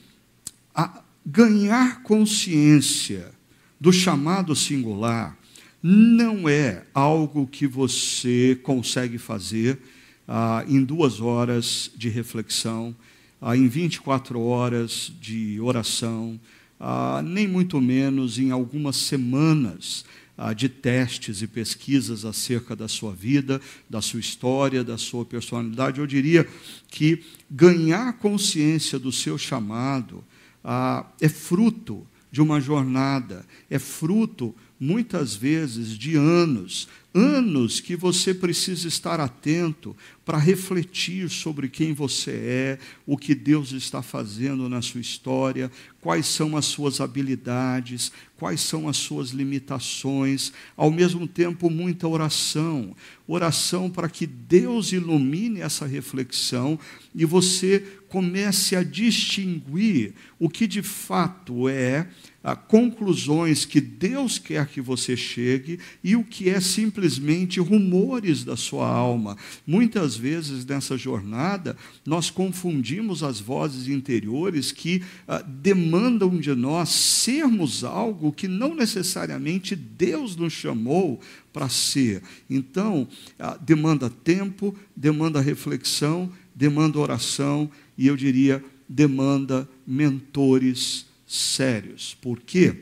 ganhar 1.24 2.02
consciência 2.02 3.32
do 3.80 3.92
chamado 3.92 4.56
singular 4.56 5.38
não 5.82 6.48
é 6.48 6.84
algo 6.94 7.46
que 7.46 7.66
você 7.66 8.58
consegue 8.62 9.18
fazer 9.18 9.78
ah, 10.26 10.64
em 10.66 10.82
duas 10.82 11.20
horas 11.20 11.90
de 11.94 12.08
reflexão 12.08 12.96
ah, 13.40 13.56
em 13.56 13.68
24 13.68 14.40
horas 14.40 15.12
de 15.20 15.60
oração, 15.60 16.40
ah, 16.78 17.22
nem 17.24 17.46
muito 17.46 17.80
menos 17.80 18.38
em 18.38 18.50
algumas 18.50 18.96
semanas 18.96 20.04
ah, 20.36 20.52
de 20.52 20.68
testes 20.68 21.42
e 21.42 21.46
pesquisas 21.46 22.24
acerca 22.24 22.74
da 22.74 22.88
sua 22.88 23.12
vida, 23.12 23.60
da 23.88 24.02
sua 24.02 24.20
história, 24.20 24.82
da 24.82 24.98
sua 24.98 25.24
personalidade. 25.24 26.00
Eu 26.00 26.06
diria 26.06 26.46
que 26.88 27.22
ganhar 27.50 28.14
consciência 28.14 28.98
do 28.98 29.12
seu 29.12 29.38
chamado 29.38 30.24
ah, 30.62 31.06
é 31.20 31.28
fruto 31.28 32.06
de 32.30 32.42
uma 32.42 32.60
jornada, 32.60 33.46
é 33.70 33.78
fruto, 33.78 34.52
muitas 34.80 35.36
vezes, 35.36 35.96
de 35.96 36.16
anos, 36.16 36.88
anos 37.14 37.78
que 37.78 37.94
você 37.94 38.34
precisa 38.34 38.88
estar 38.88 39.20
atento 39.20 39.96
para 40.24 40.38
refletir 40.38 41.28
sobre 41.28 41.68
quem 41.68 41.92
você 41.92 42.30
é, 42.30 42.78
o 43.06 43.16
que 43.16 43.34
Deus 43.34 43.72
está 43.72 44.02
fazendo 44.02 44.68
na 44.68 44.80
sua 44.80 45.00
história, 45.00 45.70
quais 46.00 46.26
são 46.26 46.56
as 46.56 46.64
suas 46.64 47.00
habilidades, 47.00 48.10
quais 48.36 48.60
são 48.60 48.88
as 48.88 48.96
suas 48.96 49.30
limitações, 49.30 50.52
ao 50.76 50.90
mesmo 50.90 51.26
tempo, 51.26 51.68
muita 51.68 52.08
oração 52.08 52.94
oração 53.26 53.88
para 53.88 54.08
que 54.08 54.26
Deus 54.26 54.92
ilumine 54.92 55.60
essa 55.60 55.86
reflexão 55.86 56.78
e 57.14 57.24
você 57.24 57.80
comece 58.08 58.76
a 58.76 58.82
distinguir 58.82 60.14
o 60.38 60.48
que 60.48 60.66
de 60.66 60.82
fato 60.82 61.68
é 61.68 62.06
a 62.42 62.54
conclusões 62.54 63.64
que 63.64 63.80
Deus 63.80 64.38
quer 64.38 64.66
que 64.66 64.80
você 64.80 65.16
chegue 65.16 65.80
e 66.02 66.14
o 66.14 66.22
que 66.22 66.50
é 66.50 66.60
simplesmente 66.60 67.58
rumores 67.58 68.44
da 68.44 68.56
sua 68.56 68.86
alma. 68.86 69.36
Muitas 69.66 70.13
vezes 70.16 70.64
nessa 70.64 70.96
jornada 70.96 71.76
nós 72.04 72.30
confundimos 72.30 73.22
as 73.22 73.40
vozes 73.40 73.88
interiores 73.88 74.72
que 74.72 75.02
ah, 75.26 75.42
demandam 75.42 76.38
de 76.38 76.54
nós 76.54 76.88
sermos 76.88 77.84
algo 77.84 78.32
que 78.32 78.48
não 78.48 78.74
necessariamente 78.74 79.74
Deus 79.74 80.36
nos 80.36 80.52
chamou 80.52 81.20
para 81.52 81.68
ser. 81.68 82.22
Então, 82.48 83.08
ah, 83.38 83.58
demanda 83.60 84.10
tempo, 84.10 84.74
demanda 84.96 85.40
reflexão, 85.40 86.30
demanda 86.54 86.98
oração 86.98 87.70
e 87.96 88.06
eu 88.06 88.16
diria 88.16 88.64
demanda 88.88 89.68
mentores 89.86 91.06
sérios. 91.26 92.16
Por 92.20 92.40
quê? 92.40 92.76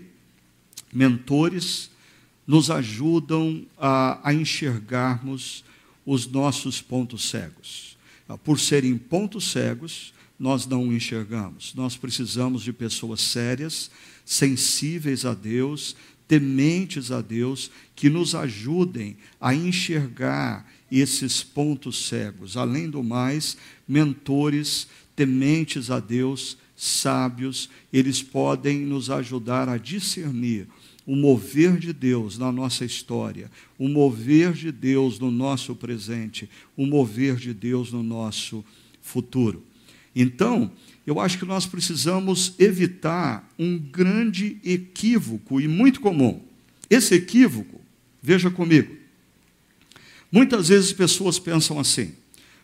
Mentores 0.92 1.90
nos 2.46 2.70
ajudam 2.70 3.64
a, 3.78 4.20
a 4.28 4.34
enxergarmos 4.34 5.64
os 6.04 6.26
nossos 6.26 6.80
pontos 6.80 7.28
cegos. 7.28 7.96
Por 8.44 8.58
serem 8.58 8.96
pontos 8.96 9.50
cegos, 9.50 10.12
nós 10.38 10.66
não 10.66 10.92
enxergamos. 10.92 11.74
Nós 11.74 11.96
precisamos 11.96 12.62
de 12.62 12.72
pessoas 12.72 13.20
sérias, 13.20 13.90
sensíveis 14.24 15.24
a 15.24 15.34
Deus, 15.34 15.94
tementes 16.26 17.12
a 17.12 17.20
Deus, 17.20 17.70
que 17.94 18.08
nos 18.08 18.34
ajudem 18.34 19.16
a 19.40 19.54
enxergar 19.54 20.66
esses 20.90 21.42
pontos 21.42 22.08
cegos. 22.08 22.56
Além 22.56 22.88
do 22.88 23.02
mais, 23.02 23.56
mentores 23.86 24.88
tementes 25.14 25.90
a 25.90 26.00
Deus, 26.00 26.56
sábios, 26.74 27.68
eles 27.92 28.22
podem 28.22 28.80
nos 28.80 29.10
ajudar 29.10 29.68
a 29.68 29.76
discernir 29.76 30.66
o 31.06 31.16
mover 31.16 31.76
de 31.78 31.92
Deus 31.92 32.38
na 32.38 32.52
nossa 32.52 32.84
história, 32.84 33.50
o 33.78 33.88
mover 33.88 34.52
de 34.52 34.70
Deus 34.70 35.18
no 35.18 35.30
nosso 35.30 35.74
presente, 35.74 36.48
o 36.76 36.86
mover 36.86 37.36
de 37.36 37.52
Deus 37.52 37.92
no 37.92 38.02
nosso 38.02 38.64
futuro. 39.00 39.62
Então, 40.14 40.70
eu 41.06 41.18
acho 41.18 41.38
que 41.38 41.44
nós 41.44 41.66
precisamos 41.66 42.54
evitar 42.58 43.48
um 43.58 43.78
grande 43.78 44.58
equívoco 44.64 45.60
e 45.60 45.66
muito 45.66 46.00
comum. 46.00 46.40
Esse 46.88 47.14
equívoco, 47.14 47.80
veja 48.22 48.50
comigo, 48.50 48.94
muitas 50.30 50.68
vezes 50.68 50.92
pessoas 50.92 51.38
pensam 51.38 51.80
assim: 51.80 52.12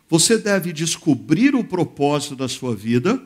você 0.08 0.38
deve 0.38 0.72
descobrir 0.72 1.54
o 1.54 1.64
propósito 1.64 2.36
da 2.36 2.48
sua 2.48 2.76
vida 2.76 3.20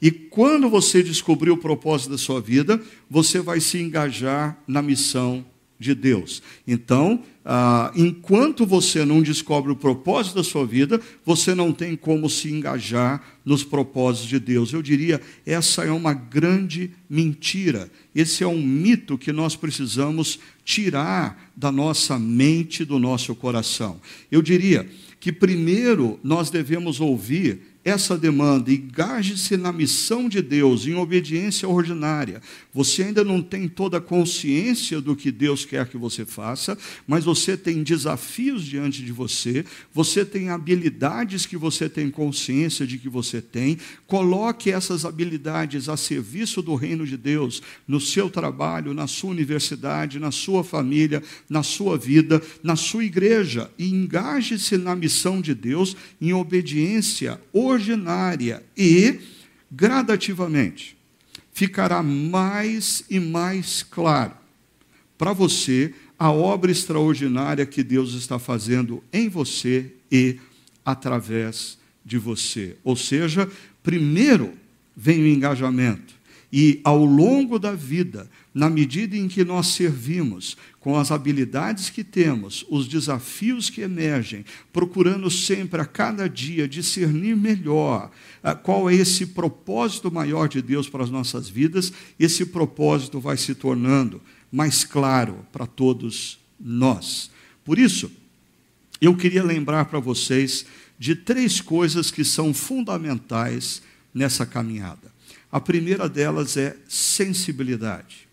e 0.00 0.10
quando 0.10 0.68
você 0.68 1.02
descobrir 1.02 1.50
o 1.50 1.56
propósito 1.56 2.10
da 2.10 2.18
sua 2.18 2.40
vida, 2.40 2.80
você 3.08 3.40
vai 3.40 3.60
se 3.60 3.78
engajar 3.78 4.58
na 4.66 4.82
missão 4.82 5.44
de 5.78 5.94
Deus. 5.94 6.42
Então, 6.66 7.22
ah, 7.44 7.92
enquanto 7.94 8.64
você 8.64 9.04
não 9.04 9.22
descobre 9.22 9.70
o 9.70 9.76
propósito 9.76 10.36
da 10.36 10.44
sua 10.44 10.66
vida, 10.66 11.00
você 11.24 11.54
não 11.54 11.72
tem 11.72 11.94
como 11.94 12.28
se 12.28 12.50
engajar 12.50 13.22
nos 13.44 13.62
propósitos 13.62 14.28
de 14.28 14.40
Deus. 14.40 14.72
Eu 14.72 14.82
diria, 14.82 15.20
essa 15.44 15.84
é 15.84 15.90
uma 15.90 16.12
grande 16.12 16.90
mentira. 17.08 17.90
Esse 18.14 18.42
é 18.42 18.46
um 18.46 18.62
mito 18.62 19.18
que 19.18 19.32
nós 19.32 19.54
precisamos 19.54 20.38
tirar 20.64 21.50
da 21.54 21.70
nossa 21.70 22.18
mente, 22.18 22.84
do 22.84 22.98
nosso 22.98 23.34
coração. 23.34 24.00
Eu 24.30 24.42
diria 24.42 24.88
que 25.20 25.32
primeiro 25.32 26.18
nós 26.22 26.50
devemos 26.50 27.00
ouvir 27.00 27.60
essa 27.86 28.18
demanda, 28.18 28.72
engaje-se 28.72 29.56
na 29.56 29.72
missão 29.72 30.28
de 30.28 30.42
Deus, 30.42 30.88
em 30.88 30.96
obediência 30.96 31.68
ordinária. 31.68 32.42
Você 32.74 33.04
ainda 33.04 33.22
não 33.22 33.40
tem 33.40 33.68
toda 33.68 33.98
a 33.98 34.00
consciência 34.00 35.00
do 35.00 35.14
que 35.14 35.30
Deus 35.30 35.64
quer 35.64 35.86
que 35.86 35.96
você 35.96 36.26
faça, 36.26 36.76
mas 37.06 37.22
você 37.22 37.56
tem 37.56 37.84
desafios 37.84 38.64
diante 38.64 39.04
de 39.04 39.12
você, 39.12 39.64
você 39.94 40.24
tem 40.24 40.48
habilidades 40.48 41.46
que 41.46 41.56
você 41.56 41.88
tem 41.88 42.10
consciência 42.10 42.84
de 42.84 42.98
que 42.98 43.08
você 43.08 43.40
tem. 43.40 43.78
Coloque 44.08 44.68
essas 44.68 45.04
habilidades 45.04 45.88
a 45.88 45.96
serviço 45.96 46.60
do 46.60 46.74
reino 46.74 47.06
de 47.06 47.16
Deus, 47.16 47.62
no 47.86 48.00
seu 48.00 48.28
trabalho, 48.28 48.92
na 48.94 49.06
sua 49.06 49.30
universidade, 49.30 50.18
na 50.18 50.32
sua 50.32 50.64
família, 50.64 51.22
na 51.48 51.62
sua 51.62 51.96
vida, 51.96 52.42
na 52.64 52.74
sua 52.74 53.04
igreja, 53.04 53.70
e 53.78 53.88
engaje-se 53.88 54.76
na 54.76 54.96
missão 54.96 55.40
de 55.40 55.54
Deus 55.54 55.96
em 56.20 56.32
obediência 56.32 57.40
ordinária 57.52 57.75
ordinária 57.76 58.62
e 58.76 59.20
gradativamente. 59.70 60.96
ficará 61.52 62.02
mais 62.02 63.04
e 63.08 63.18
mais 63.18 63.82
claro 63.82 64.34
para 65.16 65.32
você 65.32 65.94
a 66.18 66.30
obra 66.30 66.70
extraordinária 66.70 67.64
que 67.64 67.82
Deus 67.82 68.12
está 68.14 68.38
fazendo 68.38 69.02
em 69.12 69.28
você 69.28 69.92
e 70.10 70.38
através 70.84 71.78
de 72.04 72.18
você. 72.18 72.76
Ou 72.84 72.96
seja, 72.96 73.50
primeiro 73.82 74.52
vem 74.96 75.22
o 75.22 75.26
engajamento. 75.26 76.14
E 76.52 76.80
ao 76.84 77.04
longo 77.04 77.58
da 77.58 77.72
vida, 77.72 78.30
na 78.56 78.70
medida 78.70 79.14
em 79.14 79.28
que 79.28 79.44
nós 79.44 79.66
servimos, 79.66 80.56
com 80.80 80.96
as 80.96 81.10
habilidades 81.10 81.90
que 81.90 82.02
temos, 82.02 82.64
os 82.70 82.88
desafios 82.88 83.68
que 83.68 83.82
emergem, 83.82 84.46
procurando 84.72 85.30
sempre 85.30 85.78
a 85.78 85.84
cada 85.84 86.26
dia 86.26 86.66
discernir 86.66 87.36
melhor 87.36 88.10
ah, 88.42 88.54
qual 88.54 88.88
é 88.88 88.94
esse 88.94 89.26
propósito 89.26 90.10
maior 90.10 90.48
de 90.48 90.62
Deus 90.62 90.88
para 90.88 91.04
as 91.04 91.10
nossas 91.10 91.50
vidas, 91.50 91.92
esse 92.18 92.46
propósito 92.46 93.20
vai 93.20 93.36
se 93.36 93.54
tornando 93.54 94.22
mais 94.50 94.84
claro 94.84 95.46
para 95.52 95.66
todos 95.66 96.38
nós. 96.58 97.30
Por 97.62 97.78
isso, 97.78 98.10
eu 99.02 99.14
queria 99.14 99.44
lembrar 99.44 99.84
para 99.84 100.00
vocês 100.00 100.64
de 100.98 101.14
três 101.14 101.60
coisas 101.60 102.10
que 102.10 102.24
são 102.24 102.54
fundamentais 102.54 103.82
nessa 104.14 104.46
caminhada. 104.46 105.12
A 105.52 105.60
primeira 105.60 106.08
delas 106.08 106.56
é 106.56 106.74
sensibilidade. 106.88 108.25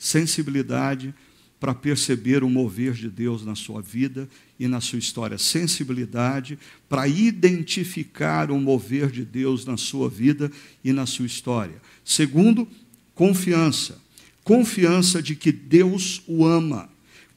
Sensibilidade 0.00 1.14
para 1.60 1.74
perceber 1.74 2.42
o 2.42 2.48
mover 2.48 2.94
de 2.94 3.10
Deus 3.10 3.44
na 3.44 3.54
sua 3.54 3.82
vida 3.82 4.26
e 4.58 4.66
na 4.66 4.80
sua 4.80 4.98
história. 4.98 5.36
Sensibilidade 5.36 6.58
para 6.88 7.06
identificar 7.06 8.50
o 8.50 8.58
mover 8.58 9.10
de 9.10 9.26
Deus 9.26 9.66
na 9.66 9.76
sua 9.76 10.08
vida 10.08 10.50
e 10.82 10.90
na 10.90 11.04
sua 11.04 11.26
história. 11.26 11.80
Segundo, 12.02 12.66
confiança. 13.14 14.00
Confiança 14.42 15.22
de 15.22 15.36
que 15.36 15.52
Deus 15.52 16.22
o 16.26 16.46
ama 16.46 16.88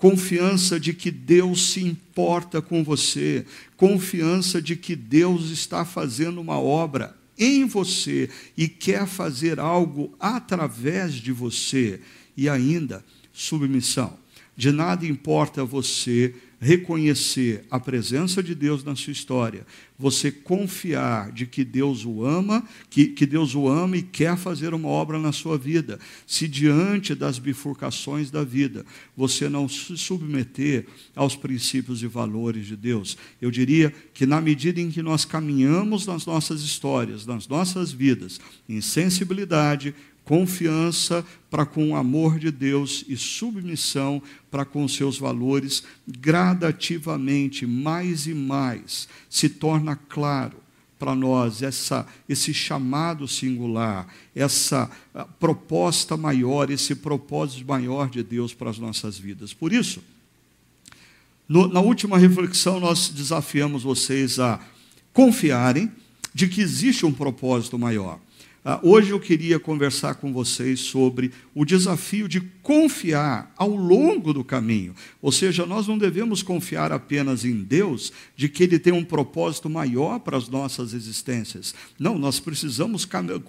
confiança 0.03 0.77
de 0.77 0.93
que 0.93 1.09
Deus 1.09 1.71
se 1.71 1.81
importa 1.81 2.61
com 2.61 2.83
você, 2.83 3.45
confiança 3.77 4.61
de 4.61 4.75
que 4.75 4.97
Deus 4.97 5.49
está 5.49 5.85
fazendo 5.85 6.41
uma 6.41 6.59
obra 6.59 7.15
em 7.39 7.63
você 7.63 8.29
e 8.57 8.67
quer 8.67 9.07
fazer 9.07 9.61
algo 9.61 10.13
através 10.19 11.13
de 11.13 11.31
você, 11.31 12.01
e 12.35 12.49
ainda 12.49 13.03
submissão. 13.31 14.17
De 14.55 14.71
nada 14.71 15.05
importa 15.05 15.65
você 15.65 16.33
reconhecer 16.63 17.65
a 17.69 17.77
presença 17.77 18.41
de 18.41 18.55
Deus 18.55 18.85
na 18.85 18.95
sua 18.95 19.11
história, 19.11 19.67
você 19.99 20.31
confiar 20.31 21.29
de 21.31 21.45
que 21.45 21.63
Deus 21.65 22.05
o 22.05 22.23
ama, 22.23 22.63
que, 22.89 23.07
que 23.07 23.25
Deus 23.25 23.53
o 23.53 23.67
ama 23.67 23.97
e 23.97 24.01
quer 24.01 24.37
fazer 24.37 24.73
uma 24.73 24.87
obra 24.87 25.19
na 25.19 25.33
sua 25.33 25.57
vida. 25.57 25.99
Se 26.25 26.47
diante 26.47 27.13
das 27.13 27.37
bifurcações 27.37 28.31
da 28.31 28.45
vida, 28.45 28.85
você 29.15 29.49
não 29.49 29.67
se 29.67 29.97
submeter 29.97 30.85
aos 31.13 31.35
princípios 31.35 32.01
e 32.01 32.07
valores 32.07 32.65
de 32.65 32.77
Deus, 32.77 33.17
eu 33.41 33.51
diria 33.51 33.93
que 34.13 34.25
na 34.25 34.39
medida 34.39 34.79
em 34.79 34.89
que 34.89 35.01
nós 35.01 35.25
caminhamos 35.25 36.05
nas 36.05 36.25
nossas 36.25 36.61
histórias, 36.61 37.25
nas 37.25 37.45
nossas 37.45 37.91
vidas, 37.91 38.39
em 38.69 38.79
sensibilidade, 38.79 39.93
confiança 40.25 41.25
para 41.49 41.65
com 41.65 41.91
o 41.91 41.95
amor 41.95 42.39
de 42.39 42.51
Deus 42.51 43.03
e 43.07 43.17
submissão 43.17 44.21
para 44.49 44.65
com 44.65 44.87
seus 44.87 45.17
valores, 45.17 45.83
gradativamente, 46.07 47.65
mais 47.65 48.25
e 48.27 48.33
mais, 48.33 49.07
se 49.29 49.49
torna 49.49 49.95
claro 49.95 50.63
para 50.97 51.13
nós 51.13 51.61
essa, 51.61 52.07
esse 52.29 52.53
chamado 52.53 53.27
singular, 53.27 54.07
essa 54.33 54.89
ah, 55.13 55.25
proposta 55.25 56.15
maior, 56.15 56.71
esse 56.71 56.95
propósito 56.95 57.65
maior 57.67 58.09
de 58.09 58.23
Deus 58.23 58.53
para 58.53 58.69
as 58.69 58.79
nossas 58.79 59.17
vidas. 59.17 59.53
Por 59.53 59.73
isso, 59.73 60.01
no, 61.47 61.67
na 61.67 61.81
última 61.81 62.17
reflexão, 62.17 62.79
nós 62.79 63.09
desafiamos 63.09 63.83
vocês 63.83 64.39
a 64.39 64.61
confiarem 65.11 65.91
de 66.33 66.47
que 66.47 66.61
existe 66.61 67.05
um 67.05 67.11
propósito 67.11 67.77
maior. 67.77 68.17
Ah, 68.65 68.79
hoje 68.81 69.09
eu 69.09 69.19
queria 69.19 69.59
conversar 69.59 70.15
com 70.15 70.31
vocês 70.31 70.79
sobre 70.79 71.33
o 71.53 71.65
desafio 71.65 72.29
de 72.29 72.39
confiar 72.39 73.51
ao 73.57 73.75
longo 73.75 74.31
do 74.31 74.41
caminho. 74.41 74.95
Ou 75.21 75.33
seja, 75.33 75.65
nós 75.65 75.85
não 75.85 75.97
devemos 75.97 76.41
confiar 76.41 76.89
apenas 76.93 77.43
em 77.43 77.61
Deus, 77.61 78.13
de 78.37 78.47
que 78.47 78.63
Ele 78.63 78.79
tem 78.79 78.93
um 78.93 79.03
propósito 79.03 79.69
maior 79.69 80.19
para 80.19 80.37
as 80.37 80.47
nossas 80.47 80.93
existências. 80.93 81.75
Não, 81.99 82.17
nós 82.17 82.39
precisamos 82.39 83.05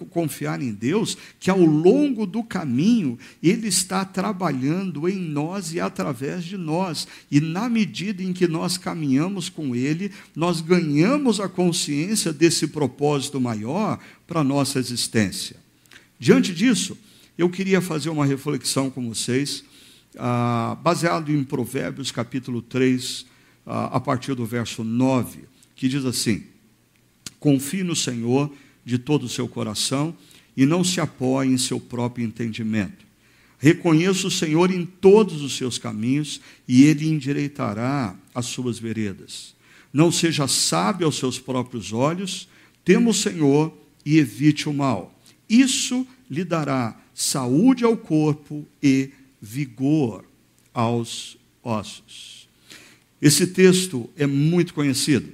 confiar 0.09 0.61
em 0.61 0.73
Deus, 0.73 1.17
que 1.39 1.49
ao 1.49 1.61
longo 1.61 2.25
do 2.25 2.43
caminho 2.43 3.17
Ele 3.41 3.69
está 3.69 4.03
trabalhando 4.03 5.07
em 5.07 5.17
nós 5.17 5.73
e 5.73 5.79
através 5.79 6.43
de 6.43 6.57
nós. 6.57 7.07
E 7.31 7.39
na 7.39 7.69
medida 7.69 8.21
em 8.21 8.33
que 8.33 8.49
nós 8.49 8.77
caminhamos 8.77 9.47
com 9.47 9.73
Ele, 9.73 10.11
nós 10.35 10.59
ganhamos 10.59 11.39
a 11.39 11.47
consciência 11.47 12.33
desse 12.33 12.67
propósito 12.67 13.39
maior 13.39 13.97
para 14.27 14.41
a 14.41 14.43
nossa 14.43 14.79
existência. 14.79 15.55
Diante 16.19 16.53
disso, 16.53 16.97
eu 17.37 17.49
queria 17.49 17.81
fazer 17.81 18.09
uma 18.09 18.25
reflexão 18.25 18.89
com 18.89 19.09
vocês, 19.09 19.63
ah, 20.17 20.77
baseado 20.81 21.31
em 21.31 21.43
Provérbios 21.43 22.11
capítulo 22.11 22.61
3, 22.61 23.25
ah, 23.65 23.97
a 23.97 23.99
partir 23.99 24.33
do 24.33 24.45
verso 24.45 24.83
9, 24.83 25.39
que 25.75 25.89
diz 25.89 26.05
assim: 26.05 26.43
Confie 27.39 27.83
no 27.83 27.95
Senhor 27.95 28.51
de 28.85 28.97
todo 28.97 29.23
o 29.23 29.29
seu 29.29 29.47
coração 29.47 30.15
e 30.55 30.65
não 30.65 30.83
se 30.83 31.01
apoie 31.01 31.49
em 31.49 31.57
seu 31.57 31.79
próprio 31.79 32.25
entendimento. 32.25 33.05
Reconheça 33.57 34.27
o 34.27 34.31
Senhor 34.31 34.71
em 34.71 34.85
todos 34.85 35.41
os 35.41 35.57
seus 35.57 35.77
caminhos 35.77 36.39
e 36.67 36.83
ele 36.83 37.07
endireitará 37.07 38.15
as 38.33 38.45
suas 38.45 38.77
veredas. 38.77 39.55
Não 39.91 40.11
seja 40.11 40.47
sábio 40.47 41.05
aos 41.05 41.17
seus 41.17 41.39
próprios 41.39 41.91
olhos, 41.91 42.47
tema 42.83 43.09
o 43.09 43.13
Senhor 43.13 43.73
e 44.05 44.19
evite 44.19 44.69
o 44.69 44.73
mal. 44.73 45.17
Isso 45.49 46.05
lhe 46.29 46.43
dará 46.43 46.99
saúde 47.13 47.83
ao 47.83 47.97
corpo 47.97 48.65
e 48.81 49.09
vigor 49.41 50.25
aos 50.73 51.37
ossos. 51.63 52.47
Esse 53.21 53.47
texto 53.47 54.09
é 54.15 54.27
muito 54.27 54.73
conhecido. 54.73 55.33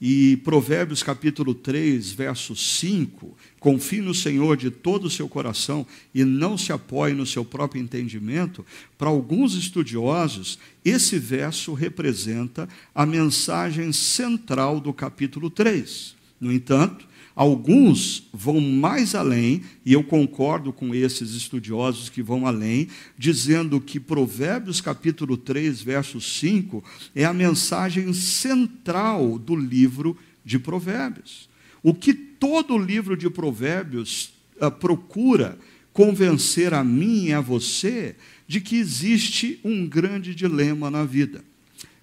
E 0.00 0.36
Provérbios 0.38 1.02
capítulo 1.02 1.52
3, 1.52 2.12
verso 2.12 2.54
5, 2.54 3.36
confie 3.58 4.00
no 4.00 4.14
Senhor 4.14 4.56
de 4.56 4.70
todo 4.70 5.06
o 5.06 5.10
seu 5.10 5.28
coração 5.28 5.84
e 6.14 6.24
não 6.24 6.56
se 6.56 6.72
apoie 6.72 7.12
no 7.12 7.26
seu 7.26 7.44
próprio 7.44 7.82
entendimento, 7.82 8.64
para 8.96 9.08
alguns 9.08 9.54
estudiosos, 9.54 10.56
esse 10.84 11.18
verso 11.18 11.74
representa 11.74 12.68
a 12.94 13.04
mensagem 13.04 13.92
central 13.92 14.78
do 14.78 14.92
capítulo 14.92 15.50
3. 15.50 16.14
No 16.40 16.52
entanto, 16.52 17.08
Alguns 17.38 18.24
vão 18.32 18.60
mais 18.60 19.14
além, 19.14 19.62
e 19.86 19.92
eu 19.92 20.02
concordo 20.02 20.72
com 20.72 20.92
esses 20.92 21.34
estudiosos 21.34 22.08
que 22.08 22.20
vão 22.20 22.44
além, 22.44 22.88
dizendo 23.16 23.80
que 23.80 24.00
Provérbios 24.00 24.80
capítulo 24.80 25.36
3, 25.36 25.80
verso 25.80 26.20
5, 26.20 26.82
é 27.14 27.24
a 27.24 27.32
mensagem 27.32 28.12
central 28.12 29.38
do 29.38 29.54
livro 29.54 30.18
de 30.44 30.58
Provérbios. 30.58 31.48
O 31.80 31.94
que 31.94 32.12
todo 32.12 32.76
livro 32.76 33.16
de 33.16 33.30
Provérbios 33.30 34.32
uh, 34.60 34.68
procura 34.68 35.56
convencer 35.92 36.74
a 36.74 36.82
mim 36.82 37.26
e 37.26 37.32
a 37.32 37.40
você 37.40 38.16
de 38.48 38.60
que 38.60 38.74
existe 38.74 39.60
um 39.62 39.86
grande 39.86 40.34
dilema 40.34 40.90
na 40.90 41.04
vida. 41.04 41.44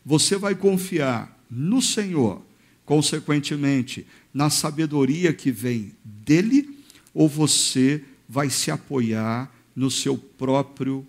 Você 0.06 0.38
vai 0.38 0.56
confiar 0.56 1.38
no 1.52 1.82
Senhor, 1.82 2.42
consequentemente, 2.86 4.06
na 4.36 4.50
sabedoria 4.50 5.32
que 5.32 5.50
vem 5.50 5.94
dele, 6.04 6.78
ou 7.14 7.30
você 7.30 8.04
vai 8.28 8.50
se 8.50 8.70
apoiar 8.70 9.50
no 9.74 9.90
seu 9.90 10.18
próprio 10.18 11.08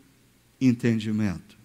entendimento? 0.60 1.56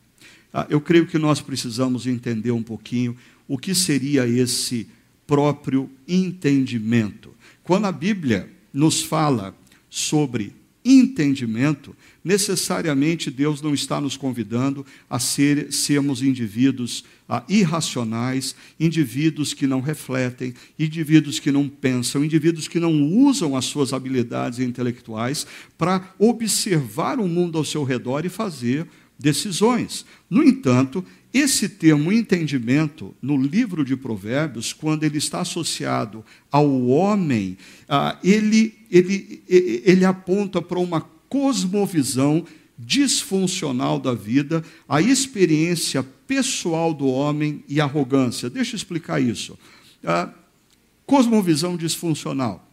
Ah, 0.52 0.66
eu 0.72 0.82
creio 0.82 1.06
que 1.06 1.20
nós 1.20 1.40
precisamos 1.40 2.08
entender 2.08 2.50
um 2.50 2.64
pouquinho 2.64 3.16
o 3.48 3.60
que 3.60 3.76
seria 3.76 4.28
esse 4.28 4.88
próprio 5.28 5.88
entendimento. 6.08 7.32
Quando 7.64 7.86
a 7.86 7.92
Bíblia 7.92 8.52
nos 8.74 9.04
fala 9.04 9.56
sobre 9.88 10.56
entendimento, 10.84 11.96
necessariamente 12.24 13.30
Deus 13.30 13.62
não 13.62 13.74
está 13.74 14.02
nos 14.02 14.18
convidando 14.18 14.86
a 15.10 15.20
ser, 15.20 15.72
sermos 15.72 16.22
indivíduos 16.22 17.04
ah, 17.30 17.44
irracionais, 17.48 18.56
indivíduos 18.80 19.54
que 19.54 19.68
não 19.68 19.80
refletem, 19.80 20.54
indivíduos 20.78 21.40
que 21.40 21.52
não 21.52 21.70
pensam, 21.70 22.26
indivíduos 22.26 22.68
que 22.68 22.80
não 22.80 23.04
usam 23.04 23.56
as 23.56 23.66
suas 23.66 23.94
habilidades 23.94 24.60
intelectuais 24.60 25.46
para 25.78 26.14
observar 26.18 27.20
o 27.20 27.28
mundo 27.28 27.58
ao 27.58 27.66
seu 27.66 27.84
redor 27.84 28.26
e 28.26 28.30
fazer 28.30 28.88
decisões. 29.18 30.06
No 30.30 30.44
entanto, 30.44 31.06
esse 31.34 31.70
termo 31.70 32.12
entendimento, 32.12 33.16
no 33.22 33.38
livro 33.38 33.86
de 33.86 33.96
Provérbios, 33.96 34.74
quando 34.74 35.04
ele 35.04 35.18
está 35.18 35.42
associado 35.42 36.26
ao 36.52 36.88
homem, 36.88 37.58
ah, 37.88 38.18
ele, 38.22 38.74
ele, 38.92 39.42
ele 39.48 40.04
aponta 40.04 40.62
para 40.62 40.80
uma 40.80 41.02
cosmovisão 41.30 42.46
disfuncional 42.78 44.00
da 44.00 44.14
vida, 44.14 44.64
a 44.90 45.02
experiência 45.02 46.04
pessoal 46.04 46.94
do 46.94 47.08
homem 47.08 47.64
e 47.70 47.80
arrogância. 47.80 48.50
Deixa 48.50 48.74
eu 48.74 48.78
explicar 48.78 49.22
isso. 49.22 49.58
Ah, 50.04 50.34
cosmovisão 51.06 51.78
disfuncional. 51.78 52.68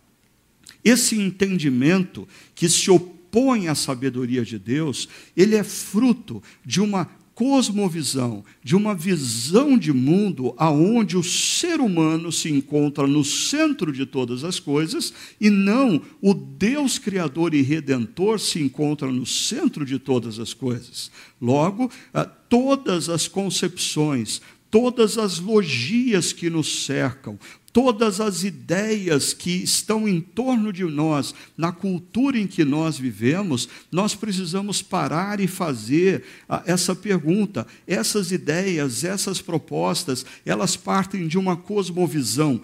Esse 0.84 1.16
entendimento 1.16 2.26
que 2.54 2.68
se 2.68 2.90
opõe 2.90 3.68
à 3.68 3.74
sabedoria 3.74 4.44
de 4.44 4.58
Deus, 4.58 5.08
ele 5.36 5.54
é 5.54 5.62
fruto 5.62 6.42
de 6.64 6.80
uma 6.80 7.08
cosmovisão, 7.38 8.44
de 8.64 8.74
uma 8.74 8.96
visão 8.96 9.78
de 9.78 9.92
mundo 9.92 10.52
aonde 10.56 11.16
o 11.16 11.22
ser 11.22 11.80
humano 11.80 12.32
se 12.32 12.50
encontra 12.50 13.06
no 13.06 13.22
centro 13.22 13.92
de 13.92 14.04
todas 14.04 14.42
as 14.42 14.58
coisas 14.58 15.12
e 15.40 15.48
não 15.48 16.02
o 16.20 16.34
Deus 16.34 16.98
criador 16.98 17.54
e 17.54 17.62
redentor 17.62 18.40
se 18.40 18.60
encontra 18.60 19.06
no 19.08 19.24
centro 19.24 19.86
de 19.86 20.00
todas 20.00 20.40
as 20.40 20.52
coisas. 20.52 21.12
Logo, 21.40 21.88
ah, 22.12 22.24
todas 22.24 23.08
as 23.08 23.28
concepções, 23.28 24.42
todas 24.68 25.16
as 25.16 25.38
logias 25.38 26.32
que 26.32 26.50
nos 26.50 26.86
cercam, 26.86 27.38
todas 27.78 28.20
as 28.20 28.42
ideias 28.42 29.32
que 29.32 29.52
estão 29.52 30.08
em 30.08 30.20
torno 30.20 30.72
de 30.72 30.82
nós, 30.82 31.32
na 31.56 31.70
cultura 31.70 32.36
em 32.36 32.44
que 32.44 32.64
nós 32.64 32.98
vivemos, 32.98 33.68
nós 33.92 34.16
precisamos 34.16 34.82
parar 34.82 35.38
e 35.38 35.46
fazer 35.46 36.24
ah, 36.48 36.60
essa 36.66 36.92
pergunta. 36.92 37.64
Essas 37.86 38.32
ideias, 38.32 39.04
essas 39.04 39.40
propostas, 39.40 40.26
elas 40.44 40.74
partem 40.74 41.28
de 41.28 41.38
uma 41.38 41.56
cosmovisão 41.56 42.60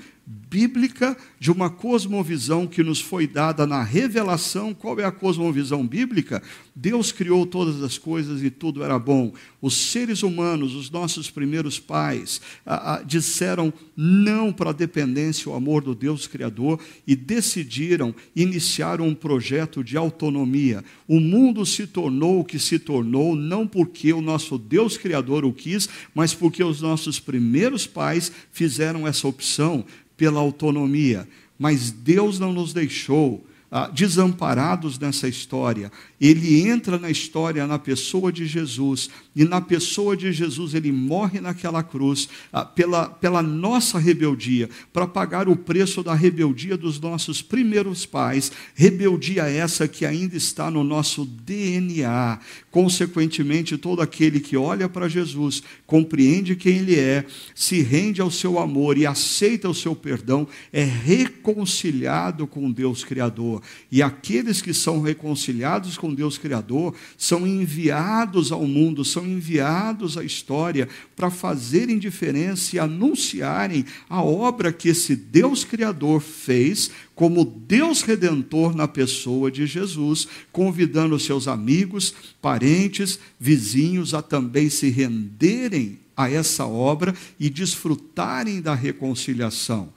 bíblica, 0.54 1.16
de 1.40 1.50
uma 1.50 1.68
cosmovisão 1.68 2.64
que 2.64 2.80
nos 2.80 3.00
foi 3.00 3.26
dada 3.26 3.66
na 3.66 3.82
revelação. 3.82 4.72
Qual 4.72 5.00
é 5.00 5.04
a 5.04 5.10
cosmovisão 5.10 5.84
bíblica? 5.84 6.40
Deus 6.76 7.10
criou 7.10 7.44
todas 7.44 7.82
as 7.82 7.98
coisas 7.98 8.40
e 8.40 8.50
tudo 8.50 8.84
era 8.84 8.96
bom. 8.96 9.32
Os 9.60 9.74
seres 9.74 10.22
humanos, 10.22 10.76
os 10.76 10.92
nossos 10.92 11.28
primeiros 11.28 11.80
pais, 11.80 12.40
ah, 12.64 12.94
ah, 12.94 13.02
disseram 13.02 13.72
não 13.96 14.52
para 14.52 14.70
a 14.70 14.72
dependência, 14.72 15.50
o 15.50 15.56
amor 15.56 15.82
do 15.82 15.92
Deus 15.92 16.28
Criador 16.28 16.78
e 17.04 17.16
decidiram 17.16 18.14
iniciar 18.34 19.00
um 19.00 19.12
projeto 19.12 19.82
de 19.82 19.96
autonomia. 19.96 20.84
O 21.08 21.18
mundo 21.18 21.66
se 21.66 21.84
tornou 21.84 22.40
o 22.40 22.44
que 22.44 22.60
se 22.60 22.78
tornou, 22.78 23.34
não 23.34 23.66
porque 23.66 24.12
o 24.12 24.20
nosso 24.20 24.56
Deus 24.56 24.96
Criador 24.96 25.44
o 25.44 25.52
quis, 25.52 25.88
mas 26.14 26.32
porque 26.32 26.62
os 26.62 26.80
nossos 26.80 27.18
primeiros 27.18 27.88
pais 27.88 28.30
fizeram 28.52 29.06
essa 29.06 29.26
opção 29.26 29.84
pela 30.16 30.40
autonomia. 30.44 31.28
Mas 31.59 31.90
Deus 31.90 32.38
não 32.38 32.52
nos 32.52 32.72
deixou 32.72 33.44
ah, 33.70 33.88
desamparados 33.88 34.98
nessa 34.98 35.26
história. 35.26 35.90
Ele 36.24 36.66
entra 36.66 36.98
na 36.98 37.10
história 37.10 37.66
na 37.66 37.78
pessoa 37.78 38.32
de 38.32 38.46
Jesus, 38.46 39.10
e 39.37 39.44
na 39.44 39.60
pessoa 39.60 40.16
de 40.16 40.32
Jesus 40.32 40.72
ele 40.72 40.90
morre 40.90 41.38
naquela 41.38 41.82
cruz 41.82 42.30
ah, 42.50 42.64
pela, 42.64 43.10
pela 43.10 43.42
nossa 43.42 43.98
rebeldia, 43.98 44.70
para 44.90 45.06
pagar 45.06 45.50
o 45.50 45.56
preço 45.56 46.02
da 46.02 46.14
rebeldia 46.14 46.78
dos 46.78 46.98
nossos 46.98 47.42
primeiros 47.42 48.06
pais, 48.06 48.50
rebeldia 48.74 49.42
essa 49.42 49.87
que 49.87 50.06
ainda 50.06 50.34
está 50.34 50.70
no 50.70 50.82
nosso 50.82 51.26
DNA. 51.26 52.38
Consequentemente, 52.70 53.76
todo 53.76 54.00
aquele 54.00 54.40
que 54.40 54.56
olha 54.56 54.88
para 54.88 55.08
Jesus, 55.08 55.62
compreende 55.87 56.56
quem 56.56 56.78
ele 56.78 56.98
é, 56.98 57.26
se 57.54 57.82
rende 57.82 58.22
ao 58.22 58.30
seu 58.30 58.58
amor 58.58 58.96
e 58.96 59.04
aceita 59.04 59.68
o 59.68 59.74
seu 59.74 59.94
perdão, 59.94 60.48
é 60.72 60.84
reconciliado 60.84 62.46
com 62.46 62.72
Deus 62.72 63.04
Criador. 63.04 63.62
E 63.92 64.02
aqueles 64.02 64.62
que 64.62 64.72
são 64.72 65.02
reconciliados 65.02 65.98
com 65.98 66.13
Deus 66.14 66.38
Criador 66.38 66.94
são 67.16 67.46
enviados 67.46 68.53
ao 68.53 68.66
mundo, 68.66 69.05
são 69.05 69.27
enviados 69.27 70.16
à 70.16 70.24
história 70.24 70.88
para 71.16 71.31
fazerem 71.31 71.98
diferença 71.98 72.77
e 72.77 72.79
anunciarem 72.79 73.85
a 74.09 74.22
obra 74.22 74.72
que 74.72 74.88
esse 74.88 75.16
Deus 75.16 75.64
Criador 75.64 76.20
fez 76.20 76.90
como 77.14 77.44
Deus 77.44 78.03
redentor 78.03 78.74
na 78.74 78.88
pessoa 78.88 79.50
de 79.50 79.66
Jesus, 79.66 80.27
convidando 80.50 81.18
seus 81.18 81.46
amigos, 81.46 82.14
parentes, 82.40 83.18
vizinhos 83.38 84.14
a 84.14 84.22
também 84.22 84.68
se 84.68 84.90
renderem 84.90 85.98
a 86.16 86.31
essa 86.31 86.64
obra 86.64 87.14
e 87.38 87.50
desfrutarem 87.50 88.61
da 88.61 88.74
reconciliação. 88.74 89.92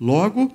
Logo, 0.00 0.54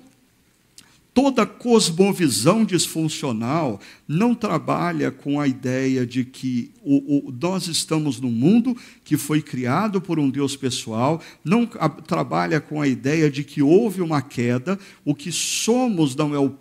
toda 1.17 1.47
cosmovisão 1.47 2.63
disfuncional 2.63 3.81
não 4.07 4.35
trabalha 4.35 5.09
com 5.09 5.41
a 5.41 5.47
ideia 5.47 6.05
de 6.05 6.23
que 6.23 6.69
o, 6.83 7.29
o, 7.29 7.31
nós 7.41 7.65
estamos 7.67 8.21
num 8.21 8.29
mundo 8.29 8.77
que 9.03 9.17
foi 9.17 9.41
criado 9.41 9.99
por 9.99 10.19
um 10.19 10.29
Deus 10.29 10.55
pessoal, 10.55 11.19
não 11.43 11.67
a, 11.79 11.89
trabalha 11.89 12.61
com 12.61 12.79
a 12.79 12.87
ideia 12.87 13.31
de 13.31 13.43
que 13.43 13.63
houve 13.63 13.99
uma 13.99 14.21
queda, 14.21 14.77
o 15.03 15.15
que 15.15 15.31
somos 15.31 16.15
não 16.15 16.35
é 16.35 16.39
o 16.39 16.51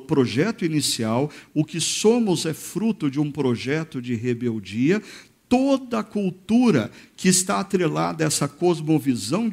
projeto 0.00 0.62
inicial, 0.62 1.30
o 1.54 1.64
que 1.64 1.80
somos 1.80 2.44
é 2.44 2.52
fruto 2.52 3.10
de 3.10 3.18
um 3.18 3.32
projeto 3.32 4.02
de 4.02 4.14
rebeldia, 4.14 5.02
toda 5.52 5.98
a 5.98 6.02
cultura 6.02 6.90
que 7.14 7.28
está 7.28 7.60
atrelada 7.60 8.24
a 8.24 8.26
essa 8.26 8.48
cosmovisão 8.48 9.50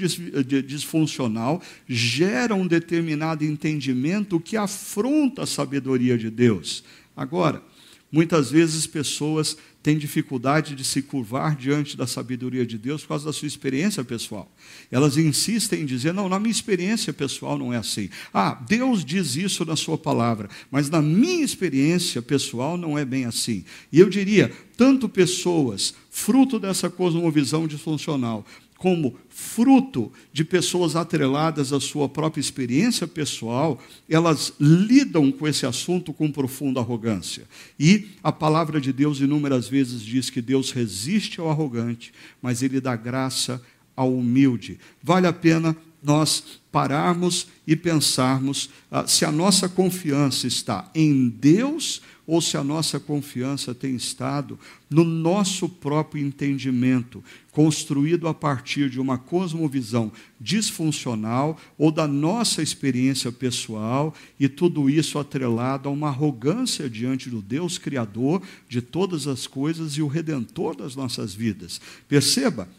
disfuncional 0.65 1.62
gera 1.85 2.55
um 2.55 2.65
determinado 2.65 3.43
entendimento 3.43 4.39
que 4.39 4.55
afronta 4.55 5.43
a 5.43 5.45
sabedoria 5.45 6.17
de 6.17 6.29
Deus. 6.29 6.85
Agora, 7.17 7.62
muitas 8.09 8.49
vezes 8.49 8.88
pessoas 8.88 9.57
têm 9.89 9.97
dificuldade 9.97 10.75
de 10.75 10.84
se 10.84 11.02
curvar 11.02 11.56
diante 11.56 11.97
da 11.97 12.06
sabedoria 12.06 12.63
de 12.63 12.78
Deus 12.78 13.02
por 13.02 13.10
causa 13.10 13.25
da 13.25 13.34
sua 13.34 13.47
experiência 13.47 14.04
pessoal. 14.04 14.52
Elas 14.91 15.17
insistem 15.17 15.82
em 15.82 15.86
dizer: 15.86 16.13
não, 16.13 16.30
na 16.30 16.39
minha 16.39 16.52
experiência 16.52 17.12
pessoal 17.12 17.58
não 17.58 17.73
é 17.73 17.78
assim. 17.78 18.08
Ah, 18.32 18.54
Deus 18.67 19.04
diz 19.04 19.36
isso 19.36 19.65
na 19.65 19.75
Sua 19.75 19.97
palavra, 19.97 20.47
mas 20.69 20.91
na 20.91 21.02
minha 21.02 21.43
experiência 21.43 22.21
pessoal 22.21 22.78
não 22.78 22.99
é 22.99 23.04
bem 23.04 23.25
assim. 23.25 23.65
E 23.91 23.99
eu 23.99 24.10
diria: 24.10 24.52
tanto 24.78 25.10
pessoas, 25.10 25.95
fruto 26.12 26.60
dessa 26.60 26.88
cosmovisão 26.88 27.67
disfuncional, 27.67 28.45
como 28.80 29.13
fruto 29.28 30.12
de 30.32 30.44
pessoas 30.46 30.96
atreladas 30.96 31.74
à 31.74 31.82
sua 31.82 32.08
própria 32.08 32.39
experiência 32.39 33.06
pessoal, 33.06 33.78
elas 34.10 34.54
lidam 34.60 35.32
com 35.34 35.46
esse 35.46 35.65
assunto 35.65 36.13
com 36.13 36.32
profunda 36.32 36.80
arrogância. 36.80 37.44
E 37.78 38.08
a 38.24 38.32
palavra 38.32 38.80
de 38.80 38.94
Deus 38.94 39.20
inúmeras 39.20 39.68
vezes 39.68 40.02
diz 40.02 40.30
que 40.30 40.42
Deus 40.42 40.72
resiste 40.72 41.42
ao 41.42 41.50
arrogante, 41.50 42.13
mas 42.42 42.63
ele 42.63 42.80
dá 42.80 42.96
graça 42.96 43.62
ao 43.96 44.15
humilde. 44.15 44.80
Vale 45.04 45.28
a 45.28 45.34
pena 45.34 45.76
nós 46.02 46.62
pararmos 46.72 47.48
e 47.68 47.76
pensarmos 47.76 48.70
ah, 48.89 49.06
se 49.06 49.26
a 49.26 49.32
nossa 49.32 49.68
confiança 49.68 50.48
está 50.48 50.89
em 50.96 51.28
Deus 51.28 52.02
ou 52.30 52.39
se 52.39 52.56
a 52.56 52.63
nossa 52.63 53.00
confiança 53.00 53.74
tem 53.74 53.96
estado 53.96 54.60
no 54.88 55.04
nosso 55.04 55.68
próprio 55.68 56.24
entendimento, 56.24 57.24
construído 57.52 58.28
a 58.28 58.36
partir 58.36 58.88
de 58.88 59.00
uma 59.00 59.18
cosmovisão 59.18 60.12
disfuncional 60.39 61.60
ou 61.76 61.92
da 61.92 62.08
nossa 62.08 62.62
experiência 62.62 63.32
pessoal, 63.32 64.13
e 64.39 64.48
tudo 64.48 64.92
isso 64.92 65.18
atrelado 65.18 65.89
a 65.89 65.92
uma 65.92 66.10
arrogância 66.10 66.88
diante 66.88 67.32
do 67.32 67.42
Deus 67.42 67.80
Criador 67.80 68.44
de 68.70 68.80
todas 68.80 69.26
as 69.26 69.48
coisas 69.48 69.94
e 69.94 70.04
o 70.04 70.08
Redentor 70.08 70.76
das 70.76 70.96
nossas 70.96 71.34
vidas. 71.34 71.82
Perceba, 72.08 72.70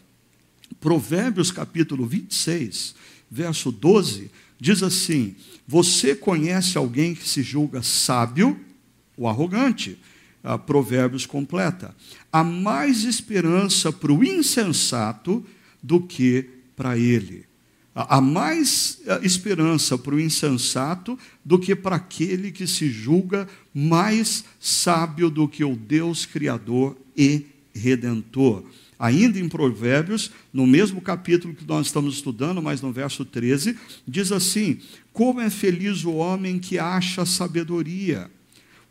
Provérbios 0.79 1.51
capítulo 1.51 2.05
26, 2.05 2.95
verso 3.29 3.69
12, 3.69 4.31
diz 4.57 4.81
assim: 4.81 5.35
Você 5.67 6.15
conhece 6.15 6.77
alguém 6.77 7.13
que 7.13 7.27
se 7.27 7.43
julga 7.43 7.83
sábio? 7.83 8.70
O 9.17 9.27
arrogante. 9.27 9.97
Ah, 10.43 10.57
Provérbios 10.57 11.25
completa. 11.25 11.95
Há 12.31 12.43
mais 12.43 13.03
esperança 13.03 13.91
para 13.91 14.11
o 14.11 14.23
insensato 14.23 15.45
do 15.83 16.01
que 16.01 16.49
para 16.75 16.97
ele. 16.97 17.45
Há 17.93 18.19
mais 18.19 19.01
ah, 19.07 19.19
esperança 19.21 19.97
para 19.97 20.15
o 20.15 20.19
insensato 20.19 21.19
do 21.45 21.59
que 21.59 21.75
para 21.75 21.97
aquele 21.97 22.51
que 22.51 22.65
se 22.65 22.89
julga 22.89 23.47
mais 23.73 24.43
sábio 24.59 25.29
do 25.29 25.47
que 25.47 25.63
o 25.63 25.75
Deus 25.75 26.25
Criador 26.25 26.97
e 27.15 27.45
Redentor. 27.73 28.63
Ainda 28.97 29.39
em 29.39 29.49
Provérbios, 29.49 30.31
no 30.53 30.65
mesmo 30.65 31.01
capítulo 31.01 31.53
que 31.53 31.67
nós 31.67 31.87
estamos 31.87 32.15
estudando, 32.15 32.61
mas 32.61 32.81
no 32.81 32.91
verso 32.91 33.25
13, 33.25 33.75
diz 34.07 34.31
assim: 34.31 34.79
Como 35.11 35.41
é 35.41 35.49
feliz 35.49 36.03
o 36.03 36.13
homem 36.13 36.57
que 36.57 36.79
acha 36.79 37.25
sabedoria 37.25 38.29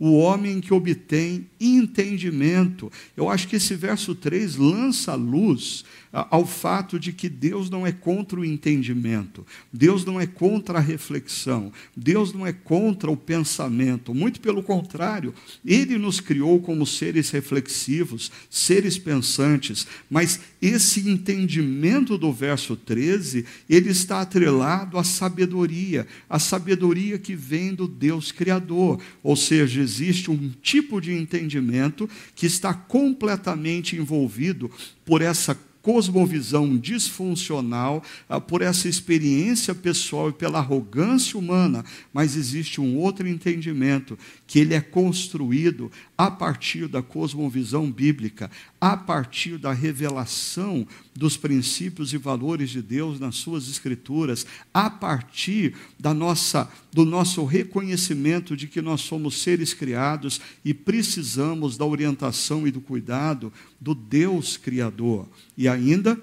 o 0.00 0.16
homem 0.16 0.62
que 0.62 0.72
obtém 0.72 1.46
entendimento. 1.60 2.90
Eu 3.14 3.28
acho 3.28 3.46
que 3.46 3.56
esse 3.56 3.74
verso 3.74 4.14
3 4.14 4.56
lança 4.56 5.14
luz 5.14 5.84
ao 6.12 6.44
fato 6.44 6.98
de 6.98 7.12
que 7.12 7.28
Deus 7.28 7.70
não 7.70 7.86
é 7.86 7.92
contra 7.92 8.40
o 8.40 8.44
entendimento, 8.44 9.46
Deus 9.72 10.04
não 10.04 10.20
é 10.20 10.26
contra 10.26 10.78
a 10.78 10.80
reflexão, 10.80 11.72
Deus 11.96 12.32
não 12.32 12.44
é 12.44 12.52
contra 12.52 13.08
o 13.08 13.16
pensamento, 13.16 14.12
muito 14.12 14.40
pelo 14.40 14.60
contrário, 14.60 15.32
Ele 15.64 15.96
nos 15.98 16.18
criou 16.18 16.60
como 16.60 16.84
seres 16.84 17.30
reflexivos, 17.30 18.32
seres 18.50 18.98
pensantes, 18.98 19.86
mas 20.10 20.40
esse 20.60 21.08
entendimento 21.08 22.18
do 22.18 22.32
verso 22.32 22.74
13, 22.74 23.44
ele 23.68 23.90
está 23.90 24.20
atrelado 24.20 24.98
à 24.98 25.04
sabedoria, 25.04 26.06
a 26.28 26.40
sabedoria 26.40 27.18
que 27.18 27.36
vem 27.36 27.72
do 27.72 27.86
Deus 27.86 28.32
Criador, 28.32 29.00
ou 29.22 29.36
seja, 29.36 29.80
existe 29.90 30.30
um 30.30 30.50
tipo 30.62 31.00
de 31.00 31.12
entendimento 31.12 32.08
que 32.36 32.46
está 32.46 32.72
completamente 32.72 33.96
envolvido 33.96 34.70
por 35.04 35.20
essa 35.20 35.58
cosmovisão 35.82 36.76
disfuncional, 36.76 38.04
ah, 38.28 38.40
por 38.40 38.60
essa 38.60 38.86
experiência 38.86 39.74
pessoal 39.74 40.28
e 40.28 40.32
pela 40.32 40.58
arrogância 40.58 41.38
humana, 41.38 41.84
mas 42.12 42.36
existe 42.36 42.80
um 42.80 42.96
outro 42.96 43.26
entendimento, 43.26 44.18
que 44.46 44.58
ele 44.58 44.74
é 44.74 44.80
construído 44.80 45.90
a 46.20 46.30
partir 46.30 46.86
da 46.86 47.00
cosmovisão 47.00 47.90
bíblica, 47.90 48.50
a 48.78 48.94
partir 48.94 49.56
da 49.56 49.72
revelação 49.72 50.86
dos 51.16 51.38
princípios 51.38 52.12
e 52.12 52.18
valores 52.18 52.68
de 52.68 52.82
Deus 52.82 53.18
nas 53.18 53.36
suas 53.36 53.70
escrituras, 53.70 54.44
a 54.74 54.90
partir 54.90 55.74
da 55.98 56.12
nossa 56.12 56.70
do 56.92 57.06
nosso 57.06 57.42
reconhecimento 57.46 58.54
de 58.54 58.66
que 58.66 58.82
nós 58.82 59.00
somos 59.00 59.40
seres 59.40 59.72
criados 59.72 60.42
e 60.62 60.74
precisamos 60.74 61.78
da 61.78 61.86
orientação 61.86 62.68
e 62.68 62.70
do 62.70 62.82
cuidado 62.82 63.50
do 63.80 63.94
Deus 63.94 64.58
criador. 64.58 65.26
E 65.56 65.66
ainda 65.66 66.20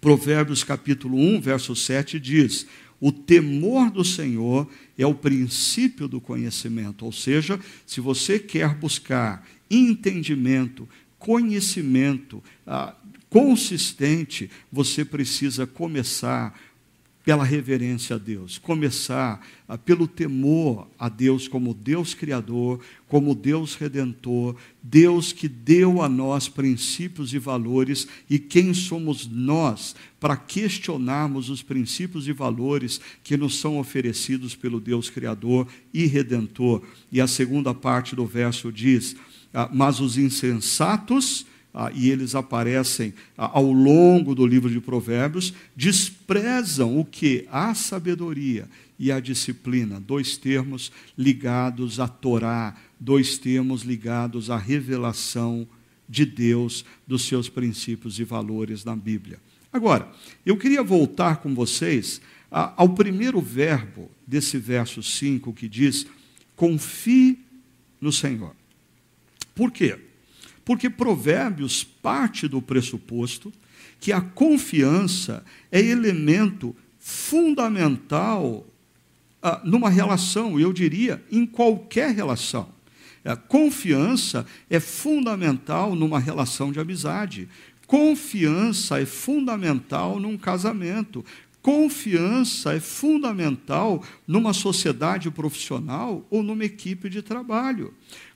Provérbios 0.00 0.64
capítulo 0.64 1.18
1, 1.18 1.42
verso 1.42 1.76
7 1.76 2.18
diz: 2.18 2.66
o 3.00 3.10
temor 3.10 3.90
do 3.90 4.04
Senhor 4.04 4.68
é 4.98 5.06
o 5.06 5.14
princípio 5.14 6.06
do 6.06 6.20
conhecimento, 6.20 7.04
ou 7.04 7.12
seja, 7.12 7.58
se 7.86 8.00
você 8.00 8.38
quer 8.38 8.74
buscar 8.74 9.46
entendimento, 9.70 10.88
conhecimento 11.18 12.42
ah, 12.66 12.94
consistente, 13.30 14.50
você 14.70 15.04
precisa 15.04 15.66
começar 15.66 16.58
pela 17.24 17.44
reverência 17.44 18.16
a 18.16 18.18
Deus, 18.18 18.56
começar 18.56 19.46
pelo 19.84 20.08
temor 20.08 20.88
a 20.98 21.08
Deus 21.08 21.46
como 21.46 21.74
Deus 21.74 22.14
Criador, 22.14 22.80
como 23.06 23.34
Deus 23.34 23.74
Redentor, 23.74 24.56
Deus 24.82 25.32
que 25.32 25.46
deu 25.46 26.00
a 26.00 26.08
nós 26.08 26.48
princípios 26.48 27.34
e 27.34 27.38
valores, 27.38 28.08
e 28.28 28.38
quem 28.38 28.72
somos 28.72 29.26
nós 29.26 29.94
para 30.18 30.36
questionarmos 30.36 31.50
os 31.50 31.62
princípios 31.62 32.26
e 32.26 32.32
valores 32.32 33.00
que 33.22 33.36
nos 33.36 33.58
são 33.58 33.78
oferecidos 33.78 34.54
pelo 34.54 34.80
Deus 34.80 35.10
Criador 35.10 35.68
e 35.92 36.06
Redentor. 36.06 36.82
E 37.12 37.20
a 37.20 37.26
segunda 37.26 37.74
parte 37.74 38.16
do 38.16 38.24
verso 38.24 38.72
diz: 38.72 39.14
ah, 39.52 39.68
Mas 39.72 40.00
os 40.00 40.16
insensatos 40.16 41.44
ah, 41.72 41.90
e 41.94 42.10
eles 42.10 42.34
aparecem 42.34 43.14
ah, 43.38 43.50
ao 43.54 43.70
longo 43.70 44.34
do 44.34 44.46
livro 44.46 44.70
de 44.70 44.80
Provérbios, 44.80 45.54
desprezam 45.76 46.98
o 46.98 47.04
que? 47.04 47.46
A 47.50 47.74
sabedoria 47.74 48.68
e 48.98 49.10
a 49.10 49.20
disciplina, 49.20 50.00
dois 50.00 50.36
termos 50.36 50.92
ligados 51.16 52.00
à 52.00 52.08
Torá, 52.08 52.76
dois 52.98 53.38
termos 53.38 53.82
ligados 53.82 54.50
à 54.50 54.56
revelação 54.56 55.66
de 56.08 56.26
Deus, 56.26 56.84
dos 57.06 57.22
seus 57.22 57.48
princípios 57.48 58.18
e 58.18 58.24
valores 58.24 58.84
na 58.84 58.96
Bíblia. 58.96 59.38
Agora, 59.72 60.10
eu 60.44 60.56
queria 60.56 60.82
voltar 60.82 61.36
com 61.36 61.54
vocês 61.54 62.20
ah, 62.50 62.74
ao 62.76 62.88
primeiro 62.88 63.40
verbo 63.40 64.10
desse 64.26 64.58
verso 64.58 65.02
5 65.02 65.52
que 65.52 65.68
diz: 65.68 66.04
confie 66.56 67.38
no 68.00 68.12
Senhor. 68.12 68.54
Por 69.54 69.70
quê? 69.70 70.09
Porque 70.64 70.88
Provérbios 70.88 71.82
parte 71.84 72.46
do 72.46 72.60
pressuposto 72.60 73.52
que 74.00 74.12
a 74.12 74.20
confiança 74.20 75.44
é 75.70 75.80
elemento 75.80 76.74
fundamental 76.98 78.66
ah, 79.42 79.60
numa 79.64 79.88
relação, 79.88 80.60
eu 80.60 80.72
diria, 80.72 81.22
em 81.30 81.46
qualquer 81.46 82.14
relação. 82.14 82.68
A 83.24 83.36
confiança 83.36 84.46
é 84.68 84.80
fundamental 84.80 85.94
numa 85.94 86.18
relação 86.18 86.72
de 86.72 86.80
amizade. 86.80 87.48
Confiança 87.86 89.00
é 89.00 89.06
fundamental 89.06 90.18
num 90.18 90.38
casamento. 90.38 91.24
Confiança 91.60 92.74
é 92.74 92.80
fundamental 92.80 94.02
numa 94.26 94.54
sociedade 94.54 95.30
profissional 95.30 96.26
ou 96.30 96.42
numa 96.42 96.64
equipe 96.64 97.10
de 97.10 97.20
trabalho. 97.20 97.92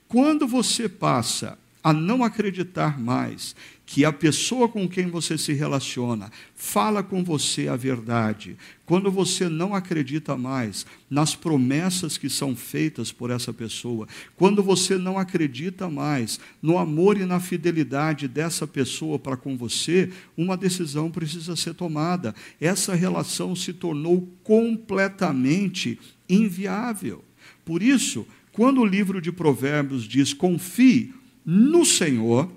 Quando 0.06 0.46
você 0.46 0.88
passa 0.88 1.58
a 1.84 1.92
não 1.92 2.24
acreditar 2.24 2.98
mais 2.98 3.54
que 3.84 4.06
a 4.06 4.12
pessoa 4.12 4.66
com 4.66 4.88
quem 4.88 5.08
você 5.08 5.36
se 5.36 5.52
relaciona 5.52 6.32
fala 6.54 7.02
com 7.02 7.22
você 7.22 7.68
a 7.68 7.76
verdade, 7.76 8.56
quando 8.86 9.10
você 9.10 9.50
não 9.50 9.74
acredita 9.74 10.34
mais 10.34 10.86
nas 11.10 11.36
promessas 11.36 12.16
que 12.16 12.30
são 12.30 12.56
feitas 12.56 13.12
por 13.12 13.30
essa 13.30 13.52
pessoa, 13.52 14.08
quando 14.34 14.62
você 14.62 14.96
não 14.96 15.18
acredita 15.18 15.86
mais 15.90 16.40
no 16.62 16.78
amor 16.78 17.18
e 17.18 17.26
na 17.26 17.38
fidelidade 17.38 18.26
dessa 18.26 18.66
pessoa 18.66 19.18
para 19.18 19.36
com 19.36 19.54
você, 19.54 20.10
uma 20.34 20.56
decisão 20.56 21.10
precisa 21.10 21.54
ser 21.54 21.74
tomada. 21.74 22.34
Essa 22.58 22.94
relação 22.94 23.54
se 23.54 23.74
tornou 23.74 24.26
completamente 24.42 26.00
inviável. 26.26 27.22
Por 27.62 27.82
isso, 27.82 28.26
quando 28.52 28.80
o 28.80 28.86
livro 28.86 29.20
de 29.20 29.30
Provérbios 29.30 30.04
diz: 30.04 30.32
confie 30.32 31.12
no 31.44 31.84
Senhor, 31.84 32.50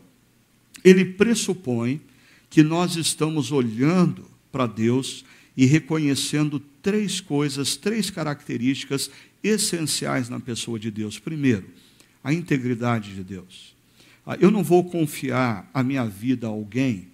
ele 0.84 1.04
pressupõe 1.04 2.02
que 2.50 2.64
nós 2.64 2.96
estamos 2.96 3.52
olhando 3.52 4.30
para 4.52 4.66
Deus 4.66 5.26
e 5.56 5.66
reconhecendo 5.66 6.60
três 6.82 7.20
coisas, 7.20 7.76
três 7.76 8.10
características 8.10 9.12
essenciais 9.44 10.30
na 10.30 10.40
pessoa 10.40 10.80
de 10.80 10.90
Deus. 10.90 11.20
Primeiro, 11.20 11.68
a 12.24 12.32
integridade 12.32 13.14
de 13.14 13.24
Deus. 13.24 13.76
Ah, 14.26 14.38
eu 14.40 14.52
não 14.52 14.64
vou 14.64 14.84
confiar 14.84 15.70
a 15.74 15.84
minha 15.84 16.06
vida 16.06 16.48
a 16.48 16.50
alguém 16.50 17.08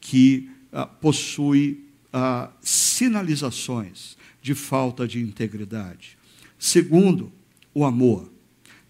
que 0.00 0.50
ah, 0.72 0.86
possui 0.86 1.84
ah, 2.12 2.50
sinalizações 2.60 4.16
de 4.40 4.54
falta 4.54 5.06
de 5.06 5.20
integridade. 5.20 6.16
Segundo, 6.58 7.32
o 7.74 7.84
amor. 7.84 8.30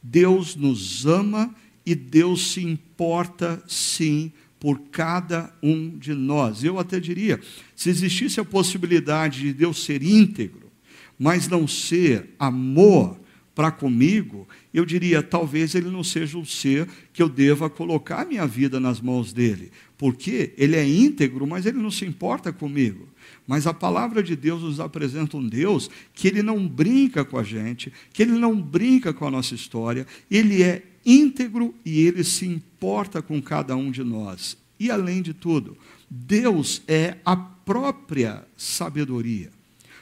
Deus 0.02 0.56
nos 0.56 1.06
ama 1.06 1.54
e 1.84 1.94
Deus 1.94 2.52
se 2.52 2.62
importa 2.62 3.62
sim 3.66 4.32
por 4.58 4.78
cada 4.90 5.52
um 5.62 5.98
de 5.98 6.14
nós. 6.14 6.62
Eu 6.62 6.78
até 6.78 7.00
diria, 7.00 7.40
se 7.74 7.90
existisse 7.90 8.38
a 8.38 8.44
possibilidade 8.44 9.40
de 9.40 9.52
Deus 9.52 9.84
ser 9.84 10.02
íntegro, 10.02 10.70
mas 11.18 11.48
não 11.48 11.66
ser 11.66 12.30
amor 12.38 13.20
para 13.54 13.70
comigo, 13.70 14.48
eu 14.72 14.84
diria, 14.84 15.22
talvez 15.22 15.74
ele 15.74 15.90
não 15.90 16.02
seja 16.02 16.38
o 16.38 16.46
ser 16.46 16.88
que 17.12 17.22
eu 17.22 17.28
deva 17.28 17.68
colocar 17.68 18.26
minha 18.26 18.46
vida 18.46 18.80
nas 18.80 19.00
mãos 19.00 19.32
dele, 19.32 19.70
porque 19.98 20.54
ele 20.56 20.74
é 20.74 20.86
íntegro, 20.86 21.46
mas 21.46 21.66
ele 21.66 21.78
não 21.78 21.90
se 21.90 22.04
importa 22.04 22.52
comigo. 22.52 23.08
Mas 23.46 23.66
a 23.66 23.74
palavra 23.74 24.22
de 24.22 24.34
Deus 24.34 24.62
nos 24.62 24.80
apresenta 24.80 25.36
um 25.36 25.46
Deus 25.46 25.90
que 26.14 26.28
ele 26.28 26.42
não 26.42 26.66
brinca 26.66 27.24
com 27.24 27.36
a 27.36 27.42
gente, 27.42 27.92
que 28.12 28.22
ele 28.22 28.32
não 28.32 28.58
brinca 28.60 29.12
com 29.12 29.26
a 29.26 29.30
nossa 29.30 29.54
história, 29.54 30.06
ele 30.30 30.62
é 30.62 30.82
íntegro 31.04 31.74
e 31.84 32.06
ele 32.06 32.24
se 32.24 32.46
importa 32.46 33.20
com 33.22 33.40
cada 33.40 33.76
um 33.76 33.90
de 33.90 34.02
nós. 34.02 34.56
E 34.78 34.90
além 34.90 35.22
de 35.22 35.32
tudo, 35.32 35.76
Deus 36.10 36.82
é 36.86 37.16
a 37.24 37.36
própria 37.36 38.44
sabedoria. 38.56 39.50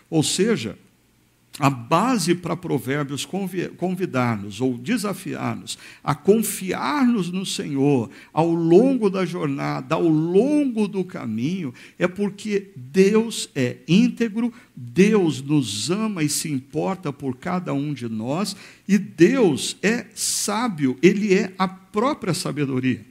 Ou 0.08 0.22
seja, 0.22 0.78
a 1.60 1.68
base 1.68 2.34
para 2.34 2.56
Provérbios 2.56 3.28
convidar-nos 3.76 4.62
ou 4.62 4.78
desafiar-nos 4.78 5.76
a 6.02 6.14
confiar-nos 6.14 7.30
no 7.30 7.44
Senhor 7.44 8.08
ao 8.32 8.50
longo 8.50 9.10
da 9.10 9.26
jornada, 9.26 9.94
ao 9.94 10.08
longo 10.08 10.88
do 10.88 11.04
caminho, 11.04 11.74
é 11.98 12.08
porque 12.08 12.70
Deus 12.74 13.50
é 13.54 13.76
íntegro, 13.86 14.50
Deus 14.74 15.42
nos 15.42 15.90
ama 15.90 16.24
e 16.24 16.30
se 16.30 16.50
importa 16.50 17.12
por 17.12 17.36
cada 17.36 17.74
um 17.74 17.92
de 17.92 18.08
nós, 18.08 18.56
e 18.88 18.96
Deus 18.96 19.76
é 19.82 20.06
sábio, 20.14 20.98
Ele 21.02 21.34
é 21.34 21.52
a 21.58 21.68
própria 21.68 22.32
sabedoria. 22.32 23.04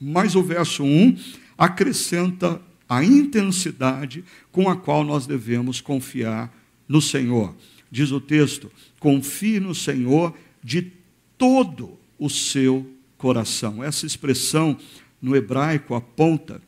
Mas 0.00 0.36
o 0.36 0.42
verso 0.42 0.84
1 0.84 1.16
acrescenta 1.58 2.62
a 2.88 3.02
intensidade 3.02 4.24
com 4.52 4.68
a 4.68 4.76
qual 4.76 5.02
nós 5.02 5.26
devemos 5.26 5.80
confiar 5.80 6.56
no 6.86 7.00
Senhor 7.00 7.52
diz 7.92 8.10
o 8.10 8.20
texto: 8.20 8.72
confie 8.98 9.60
no 9.60 9.74
Senhor 9.74 10.34
de 10.64 10.90
todo 11.36 11.98
o 12.18 12.30
seu 12.30 12.90
coração. 13.18 13.84
Essa 13.84 14.06
expressão 14.06 14.76
no 15.20 15.36
hebraico 15.36 15.94
aponta 15.94 16.60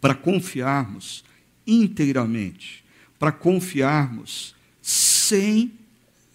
para 0.00 0.14
confiarmos 0.14 1.24
inteiramente, 1.66 2.84
para 3.18 3.32
confiarmos 3.32 4.54
sem 4.80 5.72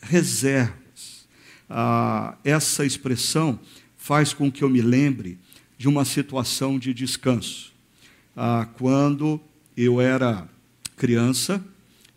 reservas. 0.01 1.25
Ah, 1.69 2.37
essa 2.43 2.85
expressão 2.85 3.59
faz 3.97 4.33
com 4.33 4.51
que 4.51 4.63
eu 4.63 4.69
me 4.69 4.81
lembre 4.81 5.39
de 5.77 5.87
uma 5.87 6.03
situação 6.03 6.77
de 6.77 6.93
descanso. 6.93 7.71
Ah, 8.35 8.67
quando 8.77 9.39
eu 9.75 10.01
era 10.01 10.47
criança 10.97 11.63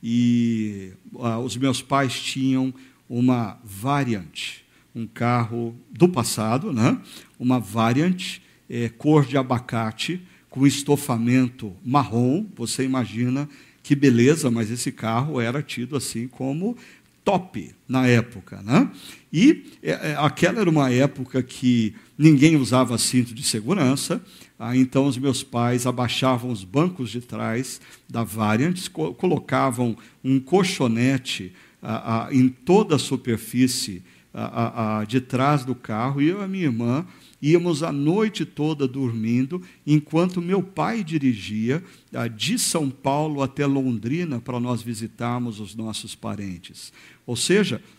e 0.09 0.93
ah, 1.19 1.41
os 1.41 1.57
meus 1.57 1.83
pais 1.83 2.15
tinham 2.15 2.73
uma 3.11 3.59
Variant, 3.65 4.59
um 4.95 5.05
carro 5.05 5.75
do 5.91 6.09
passado, 6.09 6.73
né? 6.73 6.97
uma 7.41 7.59
Variant, 7.59 8.39
é, 8.71 8.89
cor 8.89 9.27
de 9.27 9.37
abacate, 9.37 10.23
com 10.49 10.65
estofamento 10.65 11.75
marrom. 11.85 12.47
Você 12.55 12.85
imagina 12.85 13.49
que 13.83 13.97
beleza, 13.97 14.49
mas 14.49 14.71
esse 14.71 14.93
carro 14.93 15.41
era 15.41 15.61
tido 15.61 15.97
assim 15.97 16.29
como 16.29 16.77
top 17.25 17.75
na 17.89 18.07
época. 18.07 18.63
Né? 18.63 18.89
E 19.37 19.65
é, 19.83 19.91
é, 19.91 20.17
aquela 20.19 20.63
era 20.63 20.71
uma 20.71 20.91
época 20.91 21.43
que 21.43 21.95
ninguém 22.17 22.57
usava 22.57 22.97
cinto 22.97 23.35
de 23.35 23.43
segurança, 23.43 24.25
ah, 24.59 24.75
então 24.75 25.05
os 25.05 25.19
meus 25.19 25.43
pais 25.43 25.87
abaixavam 25.87 26.51
os 26.51 26.65
bancos 26.65 27.11
de 27.11 27.21
trás 27.21 27.79
da 28.09 28.25
Variant, 28.25 28.89
co 28.91 29.13
colocavam 29.13 29.95
um 30.25 30.41
colchonete 30.41 31.53
ah, 31.83 32.29
ah, 32.29 32.35
em 32.35 32.49
toda 32.49 32.97
a 32.97 32.99
superfície 32.99 34.03
ah, 34.33 35.01
ah, 35.01 35.05
de 35.05 35.21
trás 35.21 35.67
do 35.67 35.75
carro, 35.75 36.23
e 36.23 36.29
eu 36.29 36.41
e 36.41 36.45
a 36.45 36.49
minha 36.49 36.65
irmã 36.65 37.07
íamos 37.43 37.83
a 37.83 37.93
noite 37.93 38.47
toda 38.47 38.89
dormindo, 38.89 39.61
enquanto 39.87 40.41
meu 40.41 40.63
pai 40.63 41.05
dirigia 41.05 41.85
ah, 42.15 42.27
de 42.27 42.59
São 42.59 42.89
Paulo 42.89 43.43
até 43.43 43.67
Londrina 43.67 44.41
para 44.41 44.59
nós 44.59 44.81
visitarmos 44.81 45.61
os 45.61 45.75
nossos 45.75 46.15
parentes. 46.15 46.91
Ou 47.27 47.37
seja, 47.37 47.83
ah, 47.83 47.97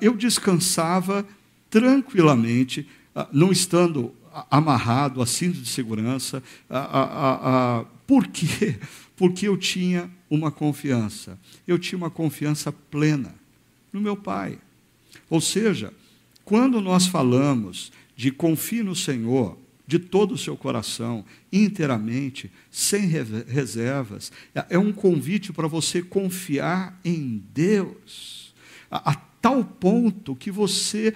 eu 0.00 0.16
descansava 0.16 1.26
tranquilamente, 1.70 2.88
ah, 3.14 3.28
não 3.32 3.52
estando 3.52 4.14
amarrado 4.50 5.22
a 5.22 5.26
cinto 5.26 5.60
de 5.60 5.68
segurança. 5.68 6.42
Por 8.06 8.26
quê? 8.28 8.78
Porque 9.16 9.46
eu 9.46 9.56
tinha 9.56 10.10
uma 10.28 10.50
confiança. 10.50 11.38
Eu 11.66 11.78
tinha 11.78 11.96
uma 11.96 12.10
confiança 12.10 12.72
plena 12.72 13.34
no 13.92 14.00
meu 14.00 14.16
pai. 14.16 14.58
Ou 15.30 15.40
seja, 15.40 15.92
quando 16.44 16.80
nós 16.80 17.06
falamos 17.06 17.92
de 18.16 18.32
confie 18.32 18.82
no 18.82 18.96
Senhor 18.96 19.56
de 19.86 19.98
todo 19.98 20.32
o 20.32 20.38
seu 20.38 20.56
coração, 20.56 21.24
inteiramente, 21.52 22.50
sem 22.70 23.06
reservas. 23.06 24.32
É 24.70 24.78
um 24.78 24.92
convite 24.92 25.52
para 25.52 25.68
você 25.68 26.02
confiar 26.02 26.98
em 27.04 27.42
Deus, 27.52 28.54
a, 28.90 29.12
a 29.12 29.14
tal 29.44 29.62
ponto 29.62 30.34
que 30.34 30.50
você 30.50 31.14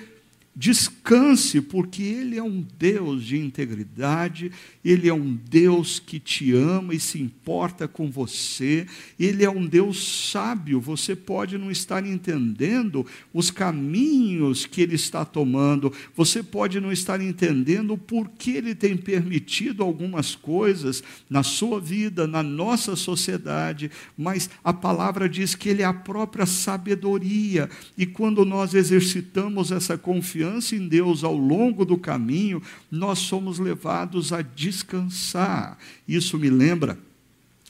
Descanse, 0.61 1.61
porque 1.61 2.03
Ele 2.03 2.37
é 2.37 2.43
um 2.43 2.67
Deus 2.77 3.23
de 3.23 3.39
integridade, 3.39 4.51
Ele 4.85 5.09
é 5.09 5.15
um 5.15 5.33
Deus 5.33 6.01
que 6.01 6.19
te 6.19 6.53
ama 6.53 6.93
e 6.93 6.99
se 6.99 7.23
importa 7.23 7.87
com 7.87 8.11
você, 8.11 8.85
Ele 9.21 9.45
é 9.45 9.51
um 9.51 9.65
Deus 9.65 10.33
sábio. 10.33 10.81
Você 10.81 11.15
pode 11.15 11.57
não 11.57 11.71
estar 11.71 12.05
entendendo 12.05 13.07
os 13.33 13.53
caminhos 13.53 14.67
que 14.67 14.83
Ele 14.83 14.97
está 14.97 15.25
tomando, 15.25 15.93
você 16.13 16.43
pode 16.43 16.81
não 16.81 16.91
estar 16.91 17.21
entendendo 17.21 17.97
por 17.97 18.29
que 18.29 18.51
Ele 18.51 18.75
tem 18.75 18.97
permitido 18.97 19.85
algumas 19.85 20.35
coisas 20.35 21.05
na 21.31 21.45
sua 21.45 21.79
vida, 21.81 22.27
na 22.27 22.43
nossa 22.43 22.97
sociedade, 22.97 23.93
mas 24.17 24.51
a 24.65 24.73
palavra 24.73 25.29
diz 25.29 25.55
que 25.55 25.69
Ele 25.69 25.83
é 25.83 25.85
a 25.85 25.95
própria 25.95 26.47
sabedoria, 26.47 27.71
e 27.97 28.05
quando 28.05 28.45
nós 28.45 28.75
exercitamos 28.75 29.71
essa 29.71 29.97
confiança, 29.97 30.48
confiança 30.49 30.75
em 30.75 30.89
Deus 30.89 31.23
ao 31.23 31.37
longo 31.37 31.85
do 31.85 31.99
caminho, 31.99 32.63
nós 32.91 33.19
somos 33.19 33.59
levados 33.59 34.33
a 34.33 34.41
descansar. 34.41 35.79
Isso 36.07 36.39
me 36.39 36.49
lembra 36.49 36.99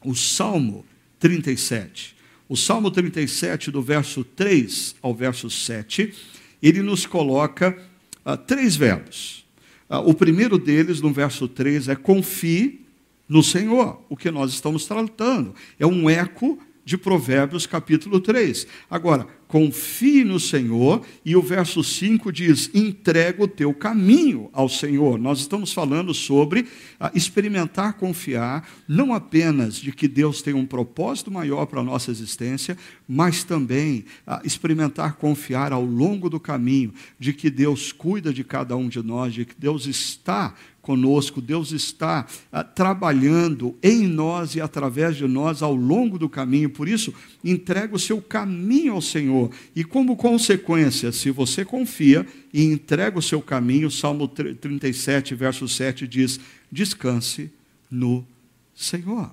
o 0.05 0.15
Salmo 0.15 0.87
37. 1.19 2.17
O 2.49 2.57
Salmo 2.57 2.91
37, 2.91 3.71
do 3.71 3.83
verso 3.83 4.25
3 4.25 4.95
ao 5.03 5.15
verso 5.15 5.51
7, 5.51 6.15
ele 6.63 6.83
nos 6.83 7.05
coloca 7.05 7.77
ah, 8.25 8.37
três 8.37 8.77
verbos. 8.77 9.45
Ah, 9.89 10.01
o 10.01 10.15
primeiro 10.15 10.57
deles, 10.57 11.01
no 11.01 11.13
verso 11.13 11.49
3, 11.49 11.89
é 11.89 11.97
confie 11.97 12.87
no 13.29 13.43
Senhor, 13.43 14.03
o 14.09 14.17
que 14.17 14.31
nós 14.31 14.53
estamos 14.53 14.87
tratando. 14.87 15.55
É 15.79 15.87
um 15.87 16.09
eco 16.09 16.59
de 16.89 16.97
Provérbios 16.97 17.67
capítulo 17.67 18.19
3. 18.19 18.67
Agora, 18.91 19.27
confie 19.47 20.25
no 20.25 20.41
Senhor, 20.41 21.05
e 21.23 21.37
o 21.37 21.43
verso 21.43 21.85
5 21.85 22.33
diz: 22.33 22.71
entrega 22.73 23.45
o 23.45 23.47
teu 23.47 23.75
caminho 23.75 24.49
ao 24.55 24.71
Senhor. 24.71 25.19
Nós 25.19 25.39
estamos 25.39 25.71
falando 25.71 26.15
sobre 26.15 26.67
ah, 26.99 27.13
experimentar 27.15 27.99
confiar, 27.99 28.67
não 28.89 29.13
apenas 29.13 29.75
de 29.75 29.93
que 29.93 30.09
Deus 30.09 30.41
tem 30.41 30.55
um 30.55 30.65
propósito 30.65 31.31
maior 31.31 31.67
para 31.67 31.81
a 31.81 31.85
nossa 31.85 32.11
existência, 32.11 32.75
mas 33.07 33.45
também 33.45 34.07
ah, 34.27 34.41
experimentar 34.43 35.17
confiar 35.17 35.75
ao 35.75 35.85
longo 35.85 36.31
do 36.31 36.41
caminho, 36.41 36.95
de 37.19 37.35
que 37.35 37.51
Deus 37.51 37.93
cuida 37.93 38.33
de 38.33 38.43
cada 38.43 38.75
um 38.79 38.89
de 38.89 39.03
nós, 39.03 39.35
de 39.35 39.45
que 39.45 39.55
Deus 39.59 39.85
está 39.85 40.55
conosco, 40.89 41.43
Deus 41.43 41.71
está 41.71 42.27
ah, 42.51 42.65
trabalhando 42.65 43.77
em 43.83 44.07
nós 44.07 44.55
e 44.55 44.61
através 44.63 45.17
de 45.17 45.29
nós 45.29 45.61
ao 45.61 45.75
longo 45.75 46.19
do 46.19 46.31
caminho. 46.31 46.71
Por 46.71 46.89
isso, 46.89 47.13
entrega 47.45 47.95
o 47.95 47.99
seu 47.99 48.23
caminho 48.23 48.95
ao 48.95 49.03
Senhor. 49.03 49.51
E 49.77 49.85
como 49.85 50.17
consequência, 50.17 51.13
se 51.13 51.31
você 51.31 51.63
confia 51.63 52.27
e 52.55 52.65
entrega 52.65 53.19
o 53.19 53.23
seu 53.23 53.43
caminho, 53.43 53.91
Salmo 53.91 54.27
37, 54.27 55.35
verso 55.35 55.69
7 55.69 56.09
diz: 56.09 56.41
descanse 56.73 57.51
no 57.91 58.27
Senhor. 58.75 59.31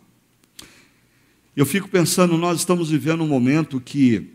Eu 1.56 1.66
fico 1.66 1.88
pensando, 1.88 2.38
nós 2.38 2.60
estamos 2.60 2.90
vivendo 2.90 3.24
um 3.24 3.28
momento 3.30 3.80
que 3.80 4.30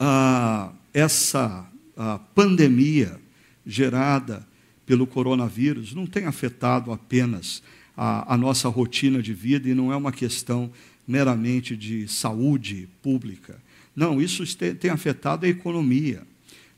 ah, 0.00 0.72
essa 0.94 1.70
ah, 1.98 2.18
pandemia 2.34 3.20
gerada 3.66 4.53
pelo 4.86 5.06
coronavírus 5.06 5.94
não 5.94 6.06
tem 6.06 6.26
afetado 6.26 6.92
apenas 6.92 7.62
a, 7.96 8.34
a 8.34 8.36
nossa 8.36 8.68
rotina 8.68 9.22
de 9.22 9.32
vida 9.32 9.68
e 9.68 9.74
não 9.74 9.92
é 9.92 9.96
uma 9.96 10.12
questão 10.12 10.70
meramente 11.06 11.76
de 11.76 12.08
saúde 12.08 12.88
pública. 13.02 13.60
Não, 13.94 14.20
isso 14.20 14.44
tem 14.56 14.90
afetado 14.90 15.46
a 15.46 15.48
economia. 15.48 16.22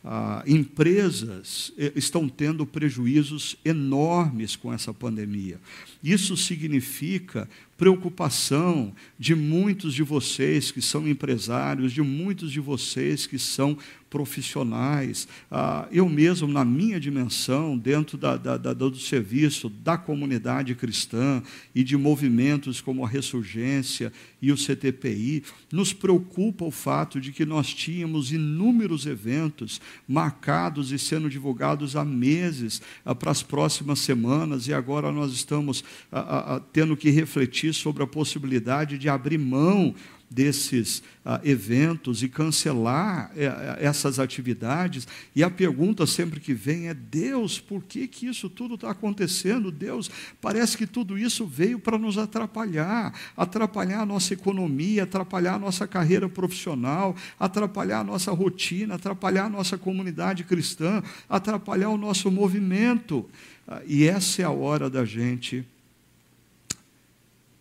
Ah, 0.09 0.45
empresas 0.47 1.73
eh, 1.77 1.91
estão 1.97 2.29
tendo 2.29 2.65
prejuízos 2.65 3.57
enormes 3.65 4.55
com 4.55 4.73
essa 4.73 4.95
pandemia. 4.95 5.59
Isso 6.01 6.37
significa 6.37 7.49
preocupação 7.77 8.95
de 9.19 9.35
muitos 9.35 9.93
de 9.93 10.05
vocês 10.05 10.71
que 10.71 10.81
são 10.81 11.09
empresários, 11.09 11.93
de 11.93 12.03
muitos 12.03 12.53
de 12.53 12.61
vocês 12.61 13.27
que 13.27 13.37
são 13.37 13.77
profissionais. 14.17 15.29
Ah, 15.51 15.87
eu 15.93 16.09
mesmo, 16.09 16.49
na 16.49 16.65
minha 16.65 16.99
dimensão, 16.99 17.77
dentro 17.77 18.17
da, 18.17 18.39
da, 18.39 18.57
da, 18.57 18.73
do 18.73 18.97
serviço 18.97 19.69
da 19.69 19.99
comunidade 19.99 20.75
cristã 20.75 21.43
e 21.75 21.85
de 21.85 21.99
movimentos 21.99 22.81
como 22.81 23.05
a 23.05 23.09
Ressurgência 23.09 24.11
e 24.41 24.51
o 24.51 24.57
CTPI, 24.57 25.43
nos 25.71 25.93
preocupa 25.93 26.65
o 26.65 26.71
fato 26.71 27.21
de 27.21 27.31
que 27.31 27.45
nós 27.45 27.75
tínhamos 27.75 28.33
inúmeros 28.33 29.05
eventos 29.05 29.83
marcados 30.09 30.93
e 30.93 30.99
sendo 30.99 31.29
divulgados 31.29 31.95
há 31.95 32.05
meses 32.05 32.81
ah, 33.05 33.15
para 33.15 33.31
as 33.31 33.43
próximas 33.43 33.99
semanas, 33.99 34.67
e 34.67 34.73
agora 34.73 35.13
nós 35.13 35.31
estamos 35.31 35.85
ah, 36.11 36.59
tendo 36.73 36.97
que 36.97 37.11
refletir 37.11 37.75
sobre 37.75 38.03
a 38.03 38.07
possibilidade 38.07 38.97
de 38.97 39.11
abrir 39.11 39.37
mão 39.37 39.95
desses 40.29 41.03
ah, 41.25 41.41
eventos 41.45 42.23
e 42.23 42.29
cancelar 42.29 43.31
eh, 43.37 43.45
eh, 43.45 43.77
essas 43.81 44.19
atividades. 44.19 45.07
E 45.35 45.43
a 45.43 45.51
pergunta 45.51 46.07
sempre 46.07 46.41
que 46.41 46.53
vem 46.53 46.89
é: 46.89 46.95
Deus, 46.95 47.61
por 47.61 47.83
que, 47.83 48.09
que 48.09 48.27
isso 48.27 48.51
tudo 48.51 48.75
está 48.75 48.91
acontecendo? 48.91 49.71
Deus, 49.71 50.11
parece 50.41 50.77
que 50.77 50.87
tudo 50.87 51.17
isso 51.17 51.47
veio 51.47 51.79
para 51.79 51.97
nos 51.97 52.19
atrapalhar 52.19 53.15
atrapalhar 53.37 54.01
a 54.01 54.07
nossa 54.07 54.35
economia, 54.35 55.05
atrapalhar 55.05 55.55
a 55.55 55.59
nossa 55.59 55.87
carreira 55.87 56.29
profissional, 56.29 57.15
atrapalhar 57.39 58.01
a 58.01 58.05
nossa 58.05 58.33
rotina, 58.33 58.95
atrapalhar 58.95 59.45
a 59.45 59.51
nossa 59.51 59.79
comunidade 59.79 60.45
cristã, 60.45 61.03
atrapalhar 61.29 61.91
o 61.91 61.97
nosso 61.97 62.31
movimento. 62.31 63.29
Ah, 63.67 63.83
e 63.87 64.05
essa 64.05 64.43
é 64.43 64.45
a 64.45 64.51
hora 64.51 64.91
da 64.91 65.05
gente 65.05 65.65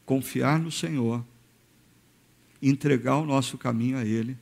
confiar 0.05 0.59
no 0.59 0.71
Senhor 0.71 1.23
entregar 2.67 3.17
o 3.17 3.25
nosso 3.25 3.57
caminho 3.57 3.97
a 3.97 4.05
Ele, 4.05 4.37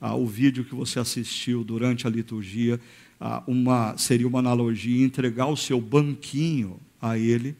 ah, 0.00 0.14
o 0.14 0.26
vídeo 0.26 0.64
que 0.64 0.74
você 0.74 0.98
assistiu 0.98 1.64
durante 1.64 2.06
a 2.06 2.10
liturgia, 2.10 2.80
ah, 3.20 3.42
uma, 3.46 3.96
seria 3.96 4.28
uma 4.28 4.38
analogia 4.38 5.04
entregar 5.04 5.46
o 5.46 5.56
seu 5.56 5.80
banquinho 5.80 6.78
a 7.00 7.18
ele, 7.18 7.56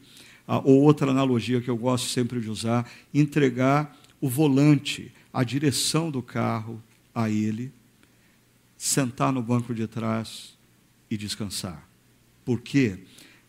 ah, 0.47 0.59
ou 0.59 0.81
outra 0.81 1.09
analogia 1.09 1.61
que 1.61 1.69
eu 1.69 1.77
gosto 1.77 2.09
sempre 2.09 2.39
de 2.39 2.49
usar, 2.49 2.89
entregar 3.13 3.97
o 4.21 4.29
volante, 4.29 5.11
a 5.33 5.43
direção 5.43 6.09
do 6.09 6.21
carro 6.21 6.81
a 7.13 7.29
ele, 7.29 7.71
sentar 8.77 9.33
no 9.33 9.41
banco 9.41 9.73
de 9.73 9.87
trás 9.87 10.55
e 11.09 11.17
descansar. 11.17 11.87
Por 12.45 12.61
quê? 12.61 12.99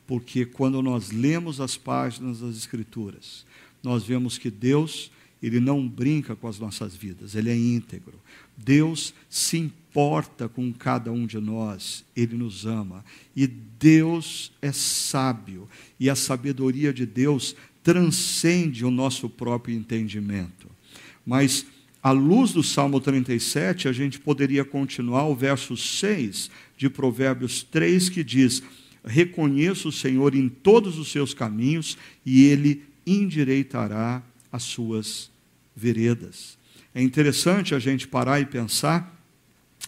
Porque 0.07 0.47
quando 0.47 0.81
nós 0.83 1.11
lemos 1.11 1.61
as 1.61 1.77
páginas 1.77 2.41
das 2.41 2.57
Escrituras, 2.57 3.45
nós 3.83 4.05
vemos 4.05 4.39
que 4.39 4.51
Deus, 4.51 5.11
ele 5.43 5.61
não 5.61 5.87
brinca 5.87 6.35
com 6.35 6.49
as 6.49 6.59
nossas 6.59 6.97
vidas, 6.97 7.35
ele 7.35 7.51
é 7.51 7.57
íntegro. 7.57 8.15
Deus 8.57 9.15
se 9.29 9.57
importa 9.57 10.49
com 10.49 10.73
cada 10.73 11.13
um 11.13 11.27
de 11.27 11.39
nós, 11.39 12.05
ele 12.17 12.37
nos 12.37 12.67
ama. 12.67 13.05
E 13.37 13.47
Deus 13.47 14.53
é 14.61 14.73
sábio, 14.73 15.69
e 15.99 16.11
a 16.11 16.17
sabedoria 16.17 16.93
de 16.93 17.07
Deus 17.07 17.55
transcende 17.83 18.85
o 18.85 18.91
nosso 18.91 19.29
próprio 19.29 19.75
entendimento. 19.75 20.69
Mas, 21.25 21.65
à 22.03 22.11
luz 22.11 22.53
do 22.53 22.63
Salmo 22.63 23.01
37, 23.01 23.89
a 23.89 23.93
gente 23.93 24.19
poderia 24.19 24.65
continuar 24.65 25.27
o 25.27 25.35
verso 25.35 25.77
6 25.77 26.51
de 26.77 26.91
Provérbios 26.91 27.63
3, 27.63 28.09
que 28.09 28.25
diz: 28.25 28.63
Reconheça 29.05 29.89
o 29.89 29.93
Senhor 29.93 30.35
em 30.35 30.49
todos 30.49 30.99
os 30.99 31.11
seus 31.11 31.33
caminhos, 31.33 31.97
e 32.27 32.45
ele 32.45 32.83
endireitará 33.07 34.23
as 34.51 34.63
suas 34.63 35.31
veredas. 35.75 36.59
É 36.95 37.03
interessante 37.03 37.75
a 37.75 37.79
gente 37.79 38.09
parar 38.09 38.41
e 38.41 38.47
pensar 38.47 39.17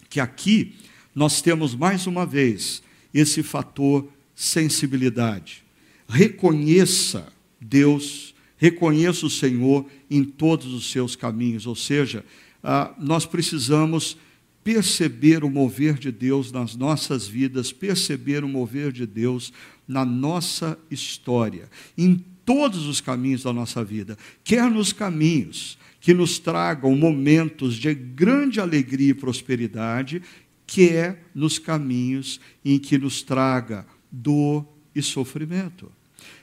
que 0.09 0.19
aqui 0.19 0.75
nós 1.13 1.41
temos 1.41 1.75
mais 1.75 2.07
uma 2.07 2.25
vez 2.25 2.81
esse 3.13 3.43
fator 3.43 4.07
sensibilidade. 4.35 5.63
Reconheça 6.07 7.31
Deus, 7.59 8.33
reconheça 8.57 9.25
o 9.25 9.29
Senhor 9.29 9.85
em 10.09 10.23
todos 10.23 10.73
os 10.73 10.89
seus 10.89 11.15
caminhos, 11.15 11.67
ou 11.67 11.75
seja, 11.75 12.25
ah, 12.63 12.93
nós 12.97 13.25
precisamos 13.25 14.17
perceber 14.63 15.43
o 15.43 15.49
mover 15.49 15.95
de 15.95 16.11
Deus 16.11 16.51
nas 16.51 16.75
nossas 16.75 17.27
vidas, 17.27 17.71
perceber 17.71 18.43
o 18.43 18.49
mover 18.49 18.91
de 18.91 19.05
Deus 19.05 19.51
na 19.87 20.05
nossa 20.05 20.77
história, 20.89 21.69
em 21.97 22.23
todos 22.45 22.85
os 22.85 23.01
caminhos 23.01 23.43
da 23.43 23.53
nossa 23.53 23.83
vida, 23.83 24.17
quer 24.43 24.69
nos 24.69 24.93
caminhos 24.93 25.77
que 25.99 26.13
nos 26.13 26.39
tragam 26.39 26.95
momentos 26.95 27.75
de 27.75 27.93
grande 27.93 28.59
alegria 28.59 29.11
e 29.11 29.13
prosperidade, 29.13 30.21
quer 30.65 31.29
nos 31.33 31.59
caminhos 31.59 32.39
em 32.65 32.79
que 32.79 32.97
nos 32.97 33.21
traga 33.21 33.85
dor 34.11 34.65
e 34.95 35.01
sofrimento. 35.01 35.91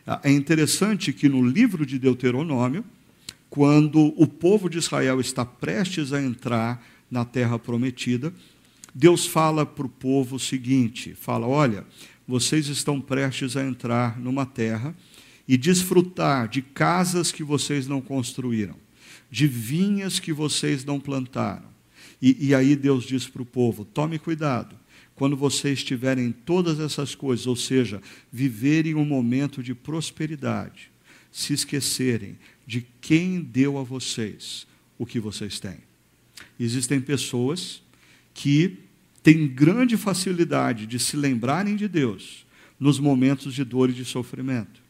Ah, 0.07 0.21
é 0.23 0.31
interessante 0.31 1.13
que 1.13 1.29
no 1.29 1.45
livro 1.45 1.85
de 1.85 1.99
Deuteronômio, 1.99 2.85
quando 3.51 4.15
o 4.17 4.27
povo 4.27 4.69
de 4.69 4.79
Israel 4.79 5.21
está 5.21 5.45
prestes 5.45 6.13
a 6.13 6.23
entrar 6.23 6.85
na 7.11 7.25
terra 7.25 7.59
prometida, 7.59 8.33
Deus 8.95 9.27
fala 9.27 9.67
para 9.67 9.87
o 9.87 9.89
povo 9.89 10.37
o 10.37 10.41
seguinte: 10.41 11.15
fala, 11.15 11.47
olha, 11.47 11.85
vocês 12.27 12.69
estão 12.69 13.01
prestes 13.01 13.57
a 13.57 13.65
entrar 13.65 14.19
numa 14.21 14.47
terra 14.47 14.95
e 15.49 15.57
desfrutar 15.57 16.47
de 16.47 16.61
casas 16.61 17.33
que 17.33 17.43
vocês 17.43 17.87
não 17.87 18.03
construíram, 18.03 18.77
de 19.31 19.47
vinhas 19.47 20.21
que 20.21 20.33
vocês 20.33 20.85
não 20.85 21.01
plantaram. 21.01 21.67
E, 22.21 22.49
e 22.49 22.55
aí 22.55 22.77
Deus 22.77 23.05
diz 23.05 23.27
para 23.27 23.43
o 23.43 23.47
povo: 23.47 23.85
tome 23.85 24.19
cuidado, 24.19 24.77
quando 25.15 25.37
vocês 25.37 25.83
tiverem 25.83 26.31
todas 26.31 26.79
essas 26.79 27.15
coisas, 27.15 27.47
ou 27.47 27.57
seja, 27.57 28.03
viverem 28.31 28.95
um 28.95 29.05
momento 29.05 29.63
de 29.63 29.75
prosperidade, 29.75 30.91
se 31.33 31.55
esquecerem 31.55 32.39
de 32.67 32.87
quem 33.01 33.41
deu 33.41 33.79
a 33.79 33.83
vocês 33.83 34.67
o 34.99 35.07
que 35.07 35.19
vocês 35.19 35.59
têm. 35.59 35.79
Existem 36.61 37.01
pessoas 37.01 37.83
que 38.35 38.79
têm 39.23 39.49
grande 39.49 39.97
facilidade 39.97 40.87
de 40.87 40.99
se 40.99 41.17
lembrarem 41.17 41.75
de 41.75 41.89
Deus 41.89 42.47
nos 42.79 43.01
momentos 43.01 43.55
de 43.55 43.65
dor 43.65 43.91
e 43.91 43.93
de 43.93 44.05
sofrimento, 44.05 44.81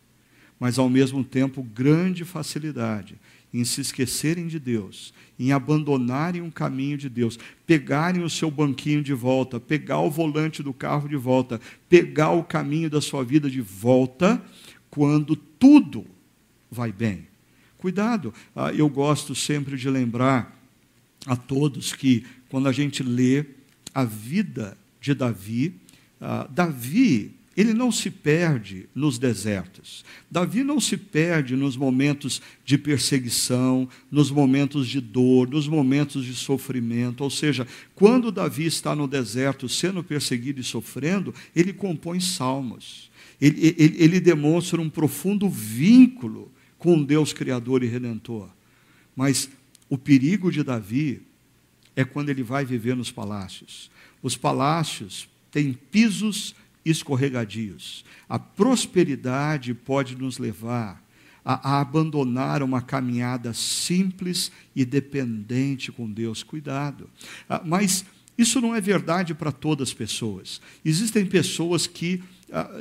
mas 0.59 0.79
ao 0.79 0.89
mesmo 0.89 1.23
tempo 1.23 1.63
grande 1.63 2.25
facilidade 2.25 3.17
em 3.53 3.65
se 3.65 3.81
esquecerem 3.81 4.47
de 4.47 4.59
Deus, 4.59 5.15
em 5.39 5.53
abandonarem 5.53 6.43
um 6.43 6.51
caminho 6.51 6.99
de 6.99 7.09
Deus, 7.09 7.39
pegarem 7.67 8.23
o 8.23 8.29
seu 8.29 8.51
banquinho 8.51 9.03
de 9.03 9.15
volta, 9.15 9.59
pegar 9.59 10.01
o 10.01 10.11
volante 10.11 10.63
do 10.63 10.73
carro 10.73 11.09
de 11.09 11.17
volta, 11.17 11.61
pegar 11.89 12.33
o 12.33 12.45
caminho 12.45 12.91
da 12.91 13.01
sua 13.01 13.25
vida 13.25 13.49
de 13.49 13.61
volta, 13.61 14.43
quando 14.91 15.35
tudo 15.35 16.05
vai 16.71 16.93
bem. 16.93 17.27
Cuidado, 17.79 18.35
ah, 18.55 18.73
eu 18.73 18.89
gosto 18.89 19.35
sempre 19.35 19.77
de 19.77 19.89
lembrar 19.89 20.59
a 21.25 21.37
todos 21.37 21.93
que, 21.93 22.27
quando 22.49 22.69
a 22.69 22.73
gente 22.73 23.03
lê 23.03 23.47
a 23.95 24.05
vida 24.05 24.77
de 25.01 25.15
Davi, 25.15 25.75
uh, 26.21 26.51
Davi, 26.51 27.33
ele 27.61 27.75
não 27.75 27.91
se 27.91 28.09
perde 28.09 28.89
nos 28.95 29.19
desertos. 29.19 30.05
Davi 30.31 30.63
não 30.63 30.79
se 30.79 30.97
perde 30.97 31.57
nos 31.57 31.77
momentos 31.77 32.41
de 32.65 32.79
perseguição, 32.79 33.89
nos 34.09 34.31
momentos 34.31 34.87
de 34.87 35.01
dor, 35.01 35.51
nos 35.51 35.67
momentos 35.67 36.25
de 36.25 36.35
sofrimento. 36.35 37.25
Ou 37.25 37.31
seja, 37.31 37.67
quando 37.97 38.31
Davi 38.31 38.67
está 38.67 38.95
no 38.95 39.09
deserto 39.09 39.69
sendo 39.69 40.05
perseguido 40.05 40.61
e 40.61 40.65
sofrendo, 40.65 41.35
ele 41.55 41.73
compõe 41.73 42.21
salmos. 42.21 43.11
Ele, 43.41 43.75
ele, 43.77 43.97
ele 44.05 44.21
demonstra 44.21 44.81
um 44.81 44.89
profundo 44.89 45.51
vínculo 45.51 46.53
com 46.79 47.03
Deus 47.03 47.33
Criador 47.33 47.83
e 47.83 47.89
Redentor. 47.89 48.49
Mas 49.17 49.51
o 49.89 49.99
perigo 49.99 50.53
de 50.53 50.63
Davi 50.63 51.23
é 51.97 52.05
quando 52.05 52.29
ele 52.29 52.45
vai 52.45 52.65
viver 52.65 52.95
nos 52.95 53.11
palácios. 53.11 53.91
Os 54.23 54.37
palácios 54.37 55.29
têm 55.51 55.73
pisos 55.73 56.55
escorregadios. 56.91 58.05
A 58.29 58.39
prosperidade 58.39 59.75
pode 59.75 60.17
nos 60.17 60.39
levar 60.39 61.03
a, 61.45 61.77
a, 61.77 61.81
abandonar 61.81 62.63
uma 62.63 62.83
caminhada 62.83 63.55
simples 63.55 64.53
e 64.77 64.85
dependente 64.85 65.91
com 65.91 66.11
Deus. 66.11 66.43
Cuidado. 66.43 67.09
Ah, 67.49 67.63
mas 67.65 68.05
isso 68.37 68.61
não 68.61 68.75
é 68.75 68.81
verdade 68.81 69.35
para 69.35 69.51
todas 69.51 69.89
as 69.89 69.95
pessoas. 69.95 70.61
Existem 70.85 71.27
pessoas 71.27 71.87
que 71.87 72.23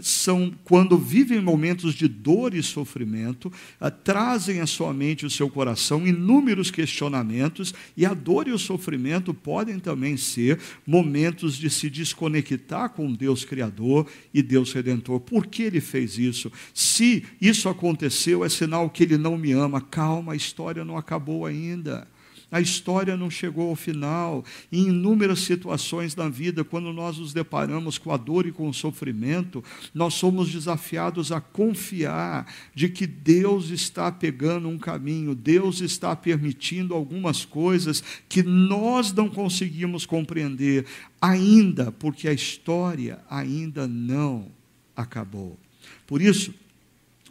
são, 0.02 0.54
quando 0.64 0.98
vivem 0.98 1.42
momentos 1.42 1.94
de 1.94 2.08
dor 2.08 2.54
e 2.54 2.64
sofrimento, 2.64 3.52
ah, 3.80 3.92
trazem 3.92 4.62
à 4.62 4.66
sua 4.66 4.94
mente 4.94 5.22
e 5.22 5.26
o 5.26 5.30
seu 5.30 5.50
coração 5.50 6.08
inúmeros 6.08 6.72
questionamentos, 6.72 7.74
e 7.96 8.06
a 8.06 8.14
dor 8.14 8.48
e 8.48 8.52
o 8.52 8.60
sofrimento 8.60 9.34
podem 9.34 9.80
também 9.80 10.16
ser 10.18 10.60
momentos 10.86 11.58
de 11.58 11.70
se 11.70 11.90
desconectar 11.90 12.90
com 12.90 13.12
Deus 13.14 13.44
Criador 13.44 14.08
e 14.34 14.42
Deus 14.42 14.72
Redentor. 14.74 15.20
Por 15.20 15.48
que 15.48 15.64
ele 15.64 15.82
fez 15.82 16.18
isso? 16.18 16.52
Se 16.74 17.26
isso 17.42 17.68
aconteceu, 17.68 18.46
é 18.46 18.50
sinal 18.50 18.90
que 18.90 19.04
ele 19.04 19.18
não 19.18 19.38
me 19.38 19.52
ama. 19.52 19.82
Calma, 19.82 20.34
a 20.34 20.36
história 20.36 20.86
não 20.86 20.98
acabou 20.98 21.46
ainda. 21.46 22.08
A 22.50 22.62
história 22.62 23.18
não 23.18 23.30
chegou 23.30 23.70
ao 23.70 23.76
final. 23.76 24.44
Em 24.72 24.88
inúmeras 24.88 25.40
situações 25.40 26.16
na 26.16 26.30
vida, 26.30 26.64
quando 26.64 26.94
nós 26.94 27.18
nos 27.18 27.34
deparamos 27.34 27.98
com 27.98 28.12
a 28.12 28.18
dor 28.18 28.46
e 28.46 28.54
com 28.54 28.70
o 28.70 28.74
sofrimento, 28.74 29.62
nós 29.94 30.14
somos 30.14 30.50
desafiados 30.50 31.32
a 31.32 31.42
confiar 31.42 32.52
de 32.74 32.88
que 32.88 33.06
Deus 33.06 33.70
está 33.70 34.10
pegando 34.12 34.70
um 34.70 34.78
caminho, 34.78 35.36
Deus 35.36 35.82
está 35.82 36.16
permitindo 36.16 36.94
algumas 36.94 37.44
coisas 37.44 38.02
que 38.30 38.42
nós 38.42 39.12
não 39.12 39.30
conseguimos 39.30 40.06
compreender 40.06 40.86
ainda, 41.22 41.92
porque 41.92 42.30
a 42.30 42.34
história 42.34 43.20
ainda 43.30 43.88
não 43.88 44.52
acabou. 44.96 45.60
Por 46.06 46.22
isso, 46.22 46.54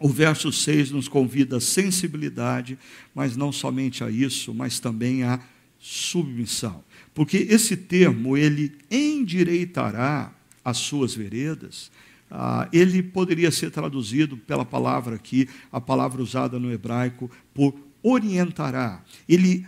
o 0.00 0.08
verso 0.08 0.52
6 0.52 0.90
nos 0.90 1.08
convida 1.08 1.56
à 1.56 1.60
sensibilidade, 1.60 2.78
mas 3.14 3.36
não 3.36 3.50
somente 3.50 4.04
a 4.04 4.10
isso, 4.10 4.52
mas 4.52 4.78
também 4.78 5.22
à 5.22 5.40
submissão. 5.78 6.84
Porque 7.14 7.38
esse 7.38 7.76
termo, 7.76 8.36
ele 8.36 8.72
endireitará 8.90 10.32
as 10.64 10.78
suas 10.78 11.14
veredas, 11.14 11.90
ah, 12.30 12.68
ele 12.72 13.02
poderia 13.02 13.50
ser 13.50 13.70
traduzido 13.70 14.36
pela 14.36 14.64
palavra 14.64 15.14
aqui, 15.14 15.48
a 15.70 15.80
palavra 15.80 16.20
usada 16.20 16.58
no 16.58 16.72
hebraico, 16.72 17.30
por 17.54 17.74
orientará. 18.02 19.02
Ele 19.28 19.66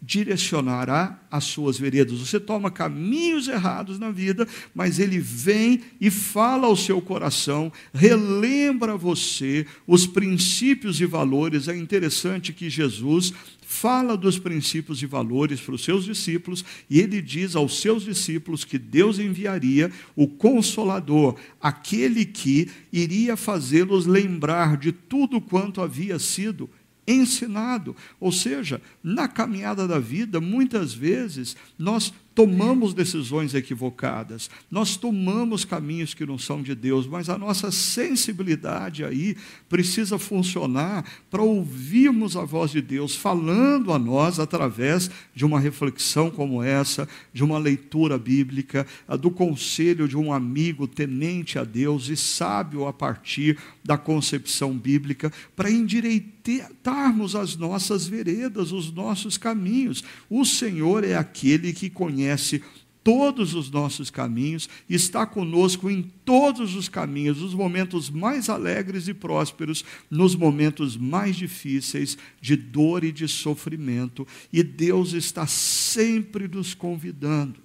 direcionará 0.00 1.20
as 1.30 1.44
suas 1.44 1.78
veredas. 1.78 2.18
Você 2.18 2.38
toma 2.38 2.70
caminhos 2.70 3.48
errados 3.48 3.98
na 3.98 4.10
vida, 4.10 4.46
mas 4.74 4.98
ele 4.98 5.18
vem 5.18 5.80
e 6.00 6.10
fala 6.10 6.66
ao 6.66 6.76
seu 6.76 7.00
coração, 7.00 7.72
relembra 7.92 8.96
você 8.96 9.66
os 9.86 10.06
princípios 10.06 11.00
e 11.00 11.06
valores. 11.06 11.68
É 11.68 11.76
interessante 11.76 12.52
que 12.52 12.70
Jesus 12.70 13.32
fala 13.70 14.16
dos 14.16 14.38
princípios 14.38 15.02
e 15.02 15.06
valores 15.06 15.60
para 15.60 15.74
os 15.74 15.84
seus 15.84 16.06
discípulos 16.06 16.64
e 16.88 17.00
ele 17.00 17.20
diz 17.20 17.54
aos 17.54 17.82
seus 17.82 18.02
discípulos 18.02 18.64
que 18.64 18.78
Deus 18.78 19.18
enviaria 19.18 19.92
o 20.16 20.26
consolador, 20.26 21.36
aquele 21.60 22.24
que 22.24 22.70
iria 22.90 23.36
fazê-los 23.36 24.06
lembrar 24.06 24.78
de 24.78 24.90
tudo 24.90 25.38
quanto 25.38 25.82
havia 25.82 26.18
sido 26.18 26.70
ensinado. 27.08 27.96
Ou 28.20 28.30
seja, 28.30 28.80
na 29.02 29.26
caminhada 29.26 29.88
da 29.88 29.98
vida, 29.98 30.40
muitas 30.40 30.92
vezes 30.92 31.56
nós 31.78 32.12
tomamos 32.38 32.94
decisões 32.94 33.52
equivocadas, 33.52 34.48
nós 34.70 34.96
tomamos 34.96 35.64
caminhos 35.64 36.14
que 36.14 36.24
não 36.24 36.38
são 36.38 36.62
de 36.62 36.72
Deus, 36.72 37.04
mas 37.04 37.28
a 37.28 37.36
nossa 37.36 37.72
sensibilidade 37.72 39.02
aí 39.02 39.36
precisa 39.68 40.20
funcionar 40.20 41.04
para 41.28 41.42
ouvirmos 41.42 42.36
a 42.36 42.44
voz 42.44 42.70
de 42.70 42.80
Deus 42.80 43.16
falando 43.16 43.92
a 43.92 43.98
nós 43.98 44.38
através 44.38 45.10
de 45.34 45.44
uma 45.44 45.58
reflexão 45.58 46.30
como 46.30 46.62
essa, 46.62 47.08
de 47.32 47.42
uma 47.42 47.58
leitura 47.58 48.16
bíblica, 48.16 48.86
do 49.20 49.32
conselho 49.32 50.06
de 50.06 50.16
um 50.16 50.32
amigo 50.32 50.86
temente 50.86 51.58
a 51.58 51.64
Deus 51.64 52.08
e 52.08 52.16
sábio 52.16 52.86
a 52.86 52.92
partir 52.92 53.58
da 53.82 53.98
concepção 53.98 54.78
bíblica, 54.78 55.32
para 55.56 55.72
endireitarmos 55.72 57.34
as 57.34 57.56
nossas 57.56 58.06
veredas, 58.06 58.70
os 58.70 58.92
nossos 58.92 59.36
caminhos. 59.36 60.04
O 60.30 60.44
Senhor 60.44 61.02
é 61.02 61.16
aquele 61.16 61.72
que 61.72 61.90
conhece 61.90 62.27
conhece 62.28 62.62
todos 63.02 63.54
os 63.54 63.70
nossos 63.70 64.10
caminhos, 64.10 64.68
está 64.88 65.24
conosco 65.24 65.90
em 65.90 66.02
todos 66.24 66.74
os 66.74 66.90
caminhos, 66.90 67.38
nos 67.38 67.54
momentos 67.54 68.10
mais 68.10 68.50
alegres 68.50 69.08
e 69.08 69.14
prósperos, 69.14 69.82
nos 70.10 70.34
momentos 70.34 70.94
mais 70.94 71.36
difíceis 71.36 72.18
de 72.38 72.54
dor 72.54 73.04
e 73.04 73.12
de 73.12 73.26
sofrimento, 73.26 74.26
e 74.52 74.62
Deus 74.62 75.14
está 75.14 75.46
sempre 75.46 76.46
nos 76.48 76.74
convidando 76.74 77.60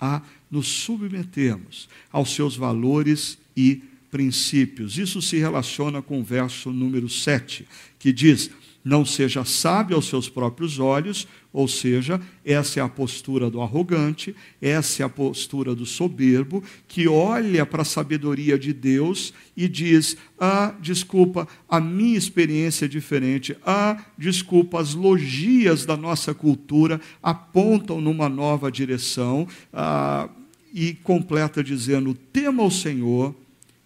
a 0.00 0.22
nos 0.50 0.66
submetermos 0.66 1.88
aos 2.10 2.34
seus 2.34 2.56
valores 2.56 3.38
e 3.56 3.80
princípios. 4.10 4.98
Isso 4.98 5.22
se 5.22 5.38
relaciona 5.38 6.02
com 6.02 6.20
o 6.20 6.24
verso 6.24 6.72
número 6.72 7.08
7, 7.08 7.64
que 7.96 8.12
diz: 8.12 8.50
Não 8.84 9.04
seja 9.04 9.44
sábio 9.44 9.94
aos 9.94 10.06
seus 10.06 10.28
próprios 10.28 10.80
olhos, 10.80 11.28
ou 11.54 11.68
seja, 11.68 12.20
essa 12.44 12.80
é 12.80 12.82
a 12.82 12.88
postura 12.88 13.48
do 13.48 13.62
arrogante, 13.62 14.34
essa 14.60 15.04
é 15.04 15.06
a 15.06 15.08
postura 15.08 15.72
do 15.72 15.86
soberbo, 15.86 16.64
que 16.88 17.06
olha 17.06 17.64
para 17.64 17.82
a 17.82 17.84
sabedoria 17.84 18.58
de 18.58 18.72
Deus 18.72 19.32
e 19.56 19.68
diz: 19.68 20.16
Ah, 20.36 20.74
desculpa, 20.80 21.46
a 21.68 21.78
minha 21.78 22.18
experiência 22.18 22.86
é 22.86 22.88
diferente. 22.88 23.56
Ah, 23.64 24.04
desculpa, 24.18 24.80
as 24.80 24.94
logias 24.94 25.86
da 25.86 25.96
nossa 25.96 26.34
cultura 26.34 27.00
apontam 27.22 28.00
numa 28.00 28.28
nova 28.28 28.68
direção. 28.68 29.46
Ah, 29.72 30.28
e 30.74 30.94
completa 31.04 31.62
dizendo: 31.62 32.14
tema 32.32 32.64
ao 32.64 32.70
Senhor 32.70 33.32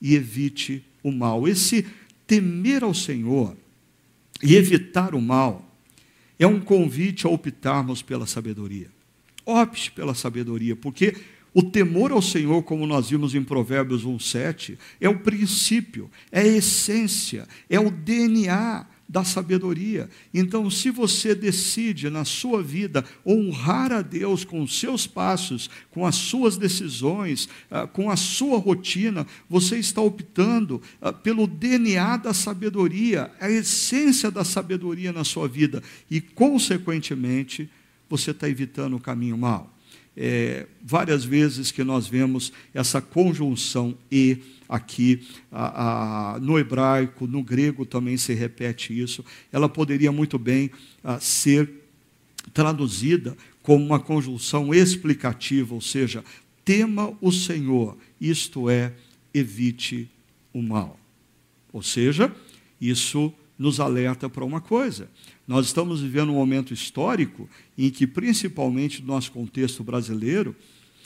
e 0.00 0.14
evite 0.14 0.82
o 1.02 1.12
mal. 1.12 1.46
Esse 1.46 1.84
temer 2.26 2.82
ao 2.82 2.94
Senhor 2.94 3.54
e 4.42 4.56
evitar 4.56 5.14
o 5.14 5.20
mal 5.20 5.67
é 6.38 6.46
um 6.46 6.60
convite 6.60 7.26
a 7.26 7.30
optarmos 7.30 8.02
pela 8.02 8.26
sabedoria. 8.26 8.88
Opte 9.44 9.90
pela 9.90 10.14
sabedoria, 10.14 10.76
porque 10.76 11.16
o 11.54 11.62
temor 11.62 12.12
ao 12.12 12.22
Senhor, 12.22 12.62
como 12.62 12.86
nós 12.86 13.10
vimos 13.10 13.34
em 13.34 13.42
Provérbios 13.42 14.04
1,7, 14.04 14.78
é 15.00 15.08
o 15.08 15.18
princípio, 15.18 16.10
é 16.30 16.40
a 16.40 16.46
essência, 16.46 17.48
é 17.68 17.80
o 17.80 17.90
DNA 17.90 18.86
da 19.08 19.24
sabedoria. 19.24 20.10
Então, 20.34 20.70
se 20.70 20.90
você 20.90 21.34
decide 21.34 22.10
na 22.10 22.26
sua 22.26 22.62
vida 22.62 23.02
honrar 23.26 23.90
a 23.90 24.02
Deus 24.02 24.44
com 24.44 24.60
os 24.60 24.78
seus 24.78 25.06
passos, 25.06 25.70
com 25.90 26.04
as 26.04 26.14
suas 26.14 26.58
decisões, 26.58 27.48
ah, 27.70 27.86
com 27.86 28.10
a 28.10 28.16
sua 28.16 28.58
rotina, 28.58 29.26
você 29.48 29.78
está 29.78 30.02
optando 30.02 30.82
ah, 31.00 31.10
pelo 31.12 31.46
DNA 31.46 32.18
da 32.18 32.34
sabedoria, 32.34 33.30
a 33.40 33.50
essência 33.50 34.30
da 34.30 34.44
sabedoria 34.44 35.10
na 35.10 35.24
sua 35.24 35.48
vida, 35.48 35.82
e, 36.10 36.20
consequentemente, 36.20 37.70
você 38.10 38.32
está 38.32 38.46
evitando 38.48 38.96
o 38.96 39.00
caminho 39.00 39.38
mau. 39.38 39.74
É, 40.14 40.66
várias 40.82 41.24
vezes 41.24 41.70
que 41.70 41.84
nós 41.84 42.08
vemos 42.08 42.52
essa 42.74 43.00
conjunção 43.00 43.96
e 44.10 44.38
aqui 44.68 45.26
a, 45.50 46.34
a, 46.34 46.40
no 46.40 46.58
hebraico, 46.58 47.26
no 47.26 47.42
grego 47.42 47.86
também 47.86 48.16
se 48.16 48.34
repete 48.34 48.98
isso. 48.98 49.24
Ela 49.50 49.68
poderia 49.68 50.12
muito 50.12 50.38
bem 50.38 50.70
a, 51.02 51.14
ah, 51.14 51.20
ser 51.20 51.70
traduzida 52.52 53.36
como 53.62 53.84
uma 53.84 54.00
conjunção 54.00 54.72
explicativa, 54.74 55.74
ou 55.74 55.80
seja, 55.80 56.24
tema 56.64 57.16
o 57.20 57.32
Senhor, 57.32 57.96
isto 58.20 58.68
é, 58.68 58.92
evite 59.32 60.10
o 60.52 60.62
mal. 60.62 60.98
Ou 61.72 61.82
seja, 61.82 62.34
isso 62.80 63.32
nos 63.58 63.80
alerta 63.80 64.28
para 64.28 64.44
uma 64.44 64.60
coisa. 64.60 65.10
Nós 65.46 65.66
estamos 65.66 66.00
vivendo 66.00 66.30
um 66.30 66.36
momento 66.36 66.72
histórico 66.72 67.48
em 67.76 67.90
que, 67.90 68.06
principalmente 68.06 69.00
no 69.00 69.08
nosso 69.08 69.32
contexto 69.32 69.82
brasileiro, 69.82 70.54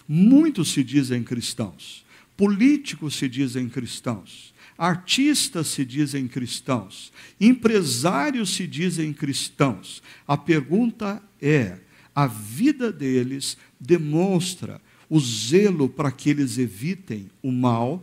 muitos 0.07 0.73
se 0.73 0.85
dizem 0.85 1.23
cristãos. 1.23 2.02
Políticos 2.37 3.15
se 3.17 3.29
dizem 3.29 3.69
cristãos, 3.69 4.55
artistas 4.77 5.69
se 5.69 5.85
dizem 5.85 6.27
cristãos, 6.27 7.13
empresários 7.41 8.55
se 8.55 8.67
dizem 8.67 9.13
cristãos. 9.13 10.03
A 10.27 10.37
pergunta 10.37 11.23
é: 11.41 11.79
a 12.15 12.27
vida 12.27 12.91
deles 12.91 13.57
demonstra 13.79 14.81
o 15.09 15.21
zelo 15.21 15.89
para 15.89 16.11
que 16.11 16.31
eles 16.31 16.57
evitem 16.57 17.31
o 17.43 17.53
mal, 17.53 18.03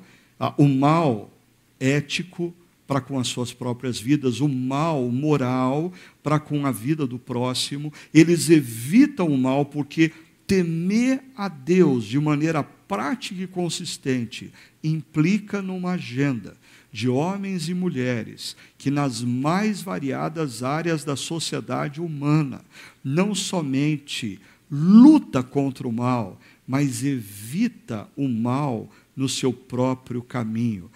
o 0.58 0.68
mal 0.68 1.34
ético 1.80 2.54
para 2.86 3.02
com 3.02 3.20
as 3.20 3.28
suas 3.28 3.54
próprias 3.54 4.00
vidas, 4.00 4.42
o 4.42 4.48
mal 4.48 5.10
moral 5.12 5.94
para 6.24 6.40
com 6.40 6.66
a 6.66 6.72
vida 6.72 7.06
do 7.06 7.20
próximo. 7.20 7.94
Eles 8.14 8.50
evitam 8.50 9.28
o 9.28 9.38
mal 9.38 9.66
porque 9.66 10.12
temer 10.50 11.24
a 11.38 11.48
Deus 11.48 12.06
de 12.06 12.20
maneira 12.20 12.64
prática 12.64 13.44
e 13.44 13.46
consistente 13.46 14.52
implica 14.84 15.62
numa 15.62 15.92
agenda 15.92 16.58
de 16.92 17.08
homens 17.08 17.70
e 17.70 17.74
mulheres 17.76 18.58
que, 18.76 18.90
nas 18.90 19.22
mais 19.22 19.84
variadas 19.84 20.64
áreas 20.64 21.04
da 21.04 21.16
sociedade 21.16 22.02
humana, 22.02 22.66
não 23.04 23.36
somente 23.36 24.40
luta 24.72 25.44
contra 25.44 25.88
o 25.88 25.94
mal, 25.94 26.42
mas 26.68 27.04
evita 27.04 28.10
o 28.18 28.28
mal 28.28 28.90
no 29.16 29.30
seu 29.30 29.54
próprio 29.54 30.24
caminho. 30.24 30.90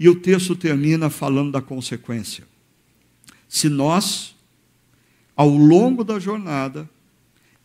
E 0.00 0.08
o 0.08 0.16
texto 0.16 0.56
termina 0.56 1.08
falando 1.08 1.52
da 1.52 1.62
consequência. 1.62 2.44
Se 3.48 3.68
nós, 3.68 4.34
ao 5.36 5.48
longo 5.48 6.02
da 6.02 6.18
jornada, 6.18 6.90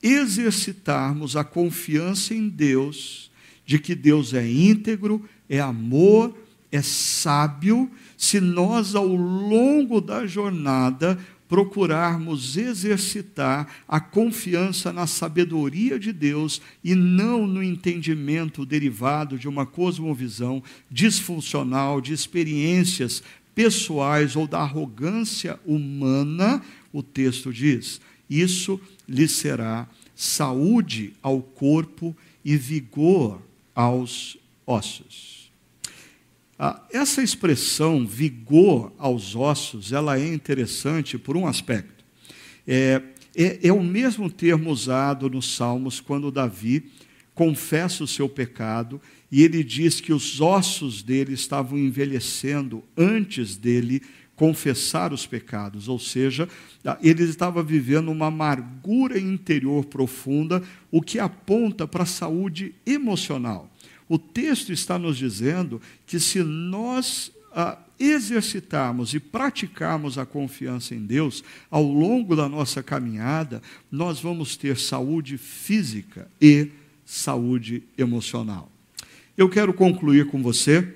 exercitarmos 0.01 1.35
a 1.35 1.43
confiança 1.43 2.33
em 2.33 2.47
Deus, 2.47 3.29
de 3.65 3.77
que 3.79 3.93
Deus 3.93 4.33
é 4.33 4.49
íntegro, 4.49 5.23
é 5.47 5.59
amor, 5.59 6.35
é 6.71 6.81
sábio, 6.81 7.89
se 8.17 8.39
nós, 8.39 8.95
ao 8.95 9.07
longo 9.07 9.99
da 9.99 10.25
jornada, 10.25 11.17
procurarmos 11.47 12.55
exercitar 12.55 13.67
a 13.87 13.99
confiança 13.99 14.93
na 14.93 15.07
sabedoria 15.07 15.99
de 15.99 16.13
Deus 16.13 16.61
e 16.83 16.93
não 16.93 17.47
no 17.47 17.63
entendimento 17.63 18.63
derivado 18.65 19.37
de 19.37 19.47
uma 19.47 19.65
cosmovisão 19.65 20.61
disfuncional, 20.91 21.99
de 21.99 22.13
experiências 22.13 23.23
pessoais 23.55 24.35
ou 24.35 24.47
da 24.47 24.59
arrogância 24.59 25.59
humana, 25.65 26.61
o 26.93 27.01
texto 27.01 27.51
diz: 27.51 27.99
isso 28.29 28.79
lhe 29.09 29.27
será 29.27 29.87
saúde 30.15 31.13
ao 31.21 31.41
corpo 31.41 32.15
e 32.45 32.55
vigor 32.55 33.41
aos 33.73 34.37
ossos. 34.65 35.51
Ah, 36.57 36.85
essa 36.91 37.23
expressão 37.23 38.05
vigor 38.05 38.91
aos 38.97 39.35
ossos, 39.35 39.91
ela 39.93 40.19
é 40.19 40.27
interessante 40.33 41.17
por 41.17 41.37
um 41.37 41.47
aspecto. 41.47 42.03
É, 42.67 43.01
é, 43.35 43.67
é 43.67 43.73
o 43.73 43.81
mesmo 43.81 44.29
termo 44.29 44.69
usado 44.69 45.29
nos 45.29 45.55
Salmos 45.55 45.99
quando 45.99 46.31
Davi 46.31 46.83
confessa 47.33 48.03
o 48.03 48.07
seu 48.07 48.27
pecado 48.27 49.01
e 49.31 49.43
ele 49.43 49.63
diz 49.63 50.01
que 50.01 50.11
os 50.11 50.41
ossos 50.41 51.01
dele 51.01 51.33
estavam 51.33 51.77
envelhecendo 51.77 52.83
antes 52.97 53.55
dele 53.55 54.01
confessar 54.39 55.11
os 55.11 55.25
pecados, 55.25 55.89
ou 55.89 55.99
seja, 55.99 56.47
ele 57.01 57.23
estava 57.23 57.61
vivendo 57.61 58.09
uma 58.09 58.27
amargura 58.27 59.19
interior 59.19 59.83
profunda, 59.83 60.63
o 60.89 61.01
que 61.01 61.19
aponta 61.19 61.85
para 61.85 62.03
a 62.03 62.05
saúde 62.05 62.73
emocional. 62.85 63.69
O 64.07 64.17
texto 64.17 64.71
está 64.71 64.97
nos 64.97 65.17
dizendo 65.17 65.81
que 66.07 66.21
se 66.21 66.41
nós 66.41 67.33
ah, 67.53 67.77
exercitarmos 67.99 69.13
e 69.13 69.19
praticarmos 69.19 70.17
a 70.17 70.25
confiança 70.25 70.95
em 70.95 71.05
Deus 71.05 71.43
ao 71.69 71.83
longo 71.83 72.33
da 72.33 72.47
nossa 72.47 72.81
caminhada, 72.81 73.61
nós 73.91 74.21
vamos 74.21 74.55
ter 74.55 74.77
saúde 74.77 75.37
física 75.37 76.31
e 76.39 76.69
saúde 77.03 77.83
emocional. 77.97 78.71
Eu 79.37 79.49
quero 79.49 79.73
concluir 79.73 80.27
com 80.27 80.41
você 80.41 80.95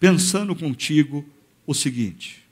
pensando 0.00 0.56
contigo 0.56 1.24
o 1.72 1.74
seguinte: 1.74 2.44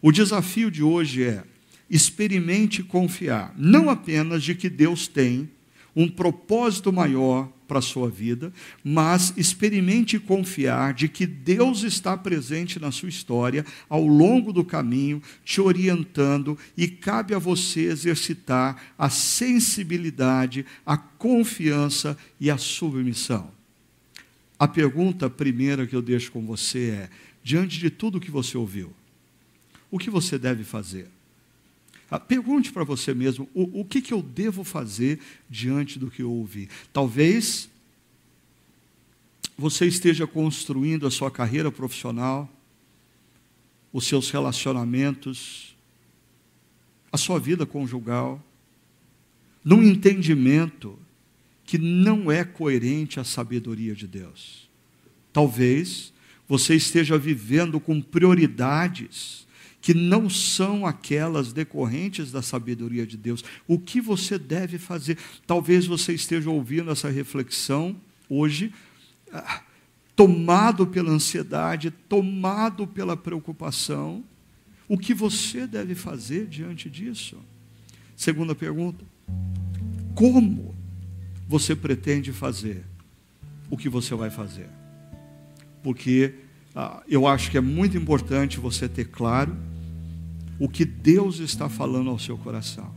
o 0.00 0.10
desafio 0.10 0.70
de 0.70 0.82
hoje 0.82 1.24
é 1.24 1.44
experimente 1.90 2.82
confiar, 2.82 3.54
não 3.56 3.90
apenas 3.90 4.42
de 4.42 4.54
que 4.54 4.70
Deus 4.70 5.06
tem 5.06 5.50
um 5.94 6.08
propósito 6.08 6.90
maior 6.90 7.52
para 7.68 7.78
a 7.78 7.82
sua 7.82 8.08
vida, 8.08 8.52
mas 8.82 9.32
experimente 9.36 10.18
confiar 10.18 10.94
de 10.94 11.08
que 11.08 11.26
Deus 11.26 11.82
está 11.82 12.16
presente 12.16 12.78
na 12.78 12.90
sua 12.90 13.08
história 13.08 13.64
ao 13.88 14.06
longo 14.06 14.52
do 14.52 14.64
caminho, 14.64 15.22
te 15.44 15.60
orientando 15.60 16.58
e 16.76 16.88
cabe 16.88 17.34
a 17.34 17.38
você 17.38 17.82
exercitar 17.82 18.82
a 18.98 19.08
sensibilidade, 19.08 20.66
a 20.84 20.96
confiança 20.96 22.16
e 22.40 22.50
a 22.50 22.58
submissão. 22.58 23.50
A 24.58 24.68
pergunta 24.68 25.28
primeira 25.28 25.86
que 25.86 25.96
eu 25.96 26.02
deixo 26.02 26.30
com 26.30 26.44
você 26.46 26.90
é: 26.90 27.10
diante 27.42 27.78
de 27.78 27.90
tudo 27.90 28.20
que 28.20 28.30
você 28.30 28.56
ouviu, 28.56 28.92
o 29.90 29.98
que 29.98 30.10
você 30.10 30.38
deve 30.38 30.64
fazer? 30.64 31.08
Ah, 32.10 32.20
pergunte 32.20 32.70
para 32.70 32.84
você 32.84 33.14
mesmo: 33.14 33.48
o, 33.54 33.80
o 33.80 33.84
que, 33.84 34.02
que 34.02 34.12
eu 34.12 34.22
devo 34.22 34.64
fazer 34.64 35.18
diante 35.48 35.98
do 35.98 36.10
que 36.10 36.22
eu 36.22 36.30
ouvi? 36.30 36.68
Talvez 36.92 37.70
você 39.56 39.86
esteja 39.86 40.26
construindo 40.26 41.06
a 41.06 41.10
sua 41.10 41.30
carreira 41.30 41.70
profissional, 41.70 42.50
os 43.92 44.06
seus 44.06 44.30
relacionamentos, 44.30 45.76
a 47.10 47.16
sua 47.16 47.38
vida 47.38 47.64
conjugal, 47.64 48.42
num 49.64 49.82
entendimento 49.82 50.98
que 51.64 51.78
não 51.78 52.30
é 52.30 52.44
coerente 52.44 53.20
à 53.20 53.24
sabedoria 53.24 53.94
de 53.94 54.06
Deus. 54.06 54.68
Talvez 55.32 56.11
você 56.48 56.74
esteja 56.74 57.16
vivendo 57.18 57.80
com 57.80 58.00
prioridades 58.00 59.46
que 59.82 59.92
não 59.92 60.30
são 60.30 60.86
aquelas 60.86 61.52
decorrentes 61.52 62.30
da 62.30 62.40
sabedoria 62.40 63.04
de 63.04 63.16
Deus. 63.16 63.44
O 63.66 63.78
que 63.78 64.00
você 64.00 64.38
deve 64.38 64.78
fazer? 64.78 65.18
Talvez 65.44 65.86
você 65.86 66.12
esteja 66.12 66.48
ouvindo 66.48 66.90
essa 66.92 67.10
reflexão 67.10 67.96
hoje, 68.30 68.72
ah, 69.32 69.60
tomado 70.14 70.86
pela 70.86 71.10
ansiedade, 71.10 71.90
tomado 71.90 72.86
pela 72.86 73.16
preocupação. 73.16 74.22
O 74.88 74.96
que 74.96 75.12
você 75.12 75.66
deve 75.66 75.96
fazer 75.96 76.46
diante 76.46 76.88
disso? 76.88 77.36
Segunda 78.16 78.54
pergunta: 78.54 79.04
como 80.14 80.76
você 81.48 81.74
pretende 81.74 82.32
fazer 82.32 82.84
o 83.68 83.76
que 83.76 83.88
você 83.88 84.14
vai 84.14 84.30
fazer. 84.30 84.68
Porque 85.82 86.34
ah, 86.74 87.02
eu 87.08 87.26
acho 87.26 87.50
que 87.50 87.58
é 87.58 87.60
muito 87.60 87.96
importante 87.96 88.58
você 88.58 88.88
ter 88.88 89.06
claro 89.06 89.56
o 90.58 90.68
que 90.68 90.84
Deus 90.84 91.38
está 91.38 91.68
falando 91.68 92.10
ao 92.10 92.18
seu 92.18 92.38
coração. 92.38 92.94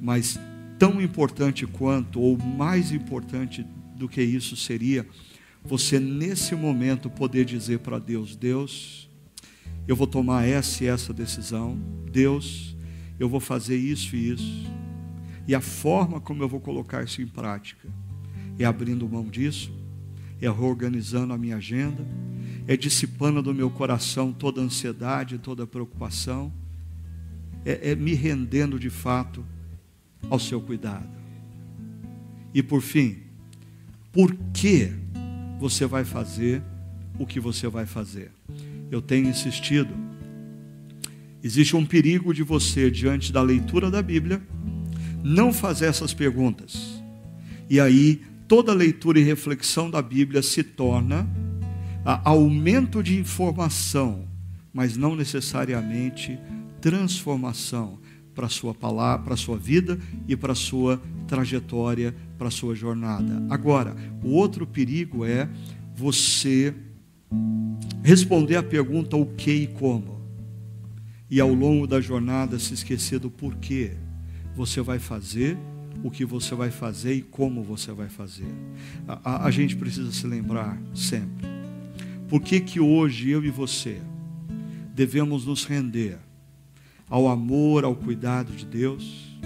Mas 0.00 0.38
tão 0.78 1.00
importante 1.00 1.66
quanto, 1.66 2.20
ou 2.20 2.38
mais 2.38 2.92
importante 2.92 3.64
do 3.96 4.08
que 4.08 4.22
isso 4.22 4.56
seria, 4.56 5.06
você 5.64 5.98
nesse 5.98 6.54
momento 6.54 7.10
poder 7.10 7.44
dizer 7.44 7.80
para 7.80 7.98
Deus: 7.98 8.36
Deus, 8.36 9.08
eu 9.86 9.96
vou 9.96 10.06
tomar 10.06 10.46
essa 10.46 10.84
e 10.84 10.86
essa 10.86 11.12
decisão. 11.12 11.78
Deus, 12.10 12.76
eu 13.18 13.28
vou 13.28 13.40
fazer 13.40 13.76
isso 13.76 14.14
e 14.14 14.30
isso. 14.30 14.66
E 15.46 15.54
a 15.54 15.60
forma 15.60 16.20
como 16.20 16.42
eu 16.42 16.48
vou 16.48 16.60
colocar 16.60 17.02
isso 17.02 17.22
em 17.22 17.26
prática 17.26 17.88
é 18.58 18.64
abrindo 18.64 19.08
mão 19.08 19.24
disso, 19.24 19.72
é 20.40 20.50
reorganizando 20.50 21.32
a 21.32 21.38
minha 21.38 21.56
agenda, 21.56 22.06
é 22.66 22.76
dissipando 22.76 23.42
do 23.42 23.54
meu 23.54 23.70
coração 23.70 24.32
toda 24.32 24.60
ansiedade, 24.60 25.38
toda 25.38 25.66
preocupação, 25.66 26.52
é, 27.64 27.90
é 27.90 27.94
me 27.94 28.14
rendendo 28.14 28.78
de 28.78 28.90
fato 28.90 29.44
ao 30.30 30.38
seu 30.38 30.60
cuidado. 30.60 31.08
E 32.54 32.62
por 32.62 32.80
fim, 32.80 33.18
por 34.12 34.34
que 34.52 34.92
você 35.58 35.86
vai 35.86 36.04
fazer 36.04 36.62
o 37.18 37.26
que 37.26 37.40
você 37.40 37.68
vai 37.68 37.86
fazer? 37.86 38.30
Eu 38.90 39.02
tenho 39.02 39.28
insistido. 39.28 39.94
Existe 41.42 41.76
um 41.76 41.84
perigo 41.84 42.32
de 42.32 42.42
você, 42.42 42.90
diante 42.90 43.32
da 43.32 43.42
leitura 43.42 43.90
da 43.90 44.02
Bíblia, 44.02 44.42
não 45.22 45.52
fazer 45.52 45.86
essas 45.86 46.14
perguntas. 46.14 47.02
E 47.68 47.78
aí, 47.78 48.22
toda 48.48 48.72
leitura 48.72 49.20
e 49.20 49.22
reflexão 49.22 49.90
da 49.90 50.00
Bíblia 50.02 50.42
se 50.42 50.64
torna 50.64 51.28
aumento 52.24 53.02
de 53.02 53.18
informação, 53.18 54.26
mas 54.72 54.96
não 54.96 55.14
necessariamente 55.14 56.38
transformação 56.80 57.98
para 58.34 58.46
a 58.46 58.48
sua 58.48 58.72
palavra, 58.72 59.24
para 59.24 59.34
a 59.34 59.36
sua 59.36 59.58
vida 59.58 59.98
e 60.26 60.34
para 60.34 60.52
a 60.52 60.56
sua 60.56 61.00
trajetória, 61.26 62.14
para 62.38 62.48
a 62.48 62.50
sua 62.50 62.74
jornada. 62.74 63.44
Agora, 63.50 63.94
o 64.22 64.30
outro 64.30 64.66
perigo 64.66 65.24
é 65.24 65.48
você 65.94 66.72
responder 68.02 68.56
a 68.56 68.62
pergunta 68.62 69.16
o 69.16 69.26
que 69.26 69.50
e 69.50 69.66
como. 69.66 70.18
E 71.30 71.40
ao 71.40 71.52
longo 71.52 71.86
da 71.86 72.00
jornada 72.00 72.58
se 72.58 72.72
esquecer 72.72 73.18
do 73.18 73.28
porquê 73.28 73.92
você 74.56 74.80
vai 74.80 74.98
fazer, 74.98 75.58
o 76.02 76.10
que 76.10 76.24
você 76.24 76.54
vai 76.54 76.70
fazer 76.70 77.14
e 77.14 77.22
como 77.22 77.62
você 77.62 77.92
vai 77.92 78.08
fazer. 78.08 78.52
A, 79.06 79.20
a, 79.24 79.46
a 79.46 79.50
gente 79.50 79.76
precisa 79.76 80.12
se 80.12 80.26
lembrar 80.26 80.80
sempre. 80.94 81.46
Por 82.28 82.42
que, 82.42 82.60
que 82.60 82.78
hoje 82.78 83.30
eu 83.30 83.44
e 83.44 83.50
você 83.50 84.00
devemos 84.94 85.46
nos 85.46 85.64
render 85.64 86.18
ao 87.08 87.28
amor, 87.28 87.84
ao 87.84 87.94
cuidado 87.94 88.52
de 88.52 88.66
Deus? 88.66 89.38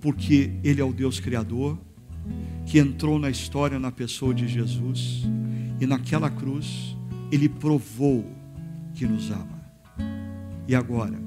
Porque 0.00 0.50
Ele 0.62 0.80
é 0.80 0.84
o 0.84 0.92
Deus 0.92 1.20
Criador, 1.20 1.78
que 2.66 2.78
entrou 2.78 3.18
na 3.18 3.30
história 3.30 3.78
na 3.78 3.92
pessoa 3.92 4.34
de 4.34 4.48
Jesus, 4.48 5.22
e 5.80 5.86
naquela 5.86 6.28
cruz 6.28 6.96
Ele 7.30 7.48
provou 7.48 8.24
que 8.94 9.06
nos 9.06 9.30
ama. 9.30 9.64
E 10.66 10.74
agora, 10.74 11.18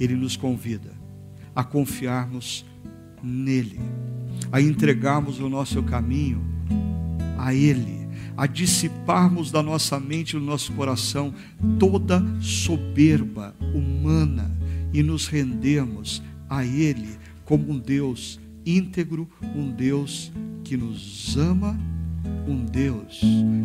Ele 0.00 0.14
nos 0.14 0.36
convida 0.36 0.92
a 1.54 1.64
confiarmos 1.64 2.64
nele, 3.22 3.80
a 4.50 4.60
entregarmos 4.60 5.40
o 5.40 5.48
nosso 5.48 5.82
caminho 5.82 6.42
a 7.38 7.54
Ele, 7.54 8.08
a 8.36 8.46
dissiparmos 8.46 9.50
da 9.50 9.62
nossa 9.62 9.98
mente 9.98 10.36
e 10.36 10.38
do 10.38 10.44
nosso 10.44 10.72
coração 10.72 11.32
toda 11.78 12.22
soberba 12.40 13.54
humana 13.74 14.50
e 14.92 15.02
nos 15.02 15.26
rendermos 15.26 16.22
a 16.48 16.64
Ele 16.64 17.16
como 17.44 17.72
um 17.72 17.78
Deus 17.78 18.38
íntegro, 18.66 19.28
um 19.54 19.70
Deus 19.70 20.32
que 20.64 20.76
nos 20.76 21.36
ama, 21.36 21.78
um 22.46 22.64
Deus 22.64 23.20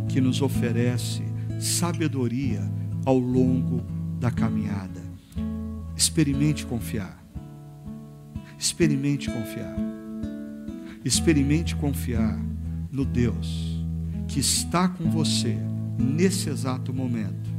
que 0.08 0.22
nos 0.22 0.42
oferece 0.42 1.24
sabedoria 1.60 2.62
ao 3.06 3.18
longo 3.18 3.84
da 4.20 4.32
caminhada. 4.32 5.02
Experimente 5.96 6.66
confiar. 6.66 7.23
Experimente 8.64 9.30
confiar. 9.30 9.76
Experimente 11.04 11.76
confiar 11.76 12.40
no 12.90 13.04
Deus 13.04 13.84
que 14.26 14.40
está 14.40 14.88
com 14.88 15.12
você 15.12 15.58
nesse 16.00 16.50
exato 16.50 16.94
momento 16.94 17.52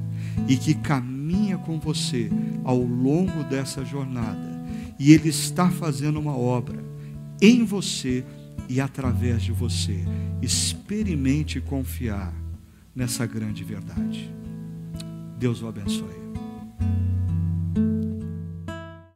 e 0.48 0.56
que 0.56 0.72
caminha 0.72 1.58
com 1.58 1.78
você 1.78 2.30
ao 2.64 2.78
longo 2.78 3.44
dessa 3.44 3.84
jornada. 3.84 4.64
E 4.98 5.12
Ele 5.12 5.28
está 5.28 5.70
fazendo 5.70 6.18
uma 6.18 6.34
obra 6.34 6.82
em 7.38 7.66
você 7.66 8.24
e 8.66 8.80
através 8.80 9.42
de 9.42 9.52
você. 9.52 10.02
Experimente 10.40 11.60
confiar 11.60 12.32
nessa 12.96 13.26
grande 13.26 13.62
verdade. 13.62 14.34
Deus 15.38 15.60
o 15.60 15.68
abençoe. 15.68 16.24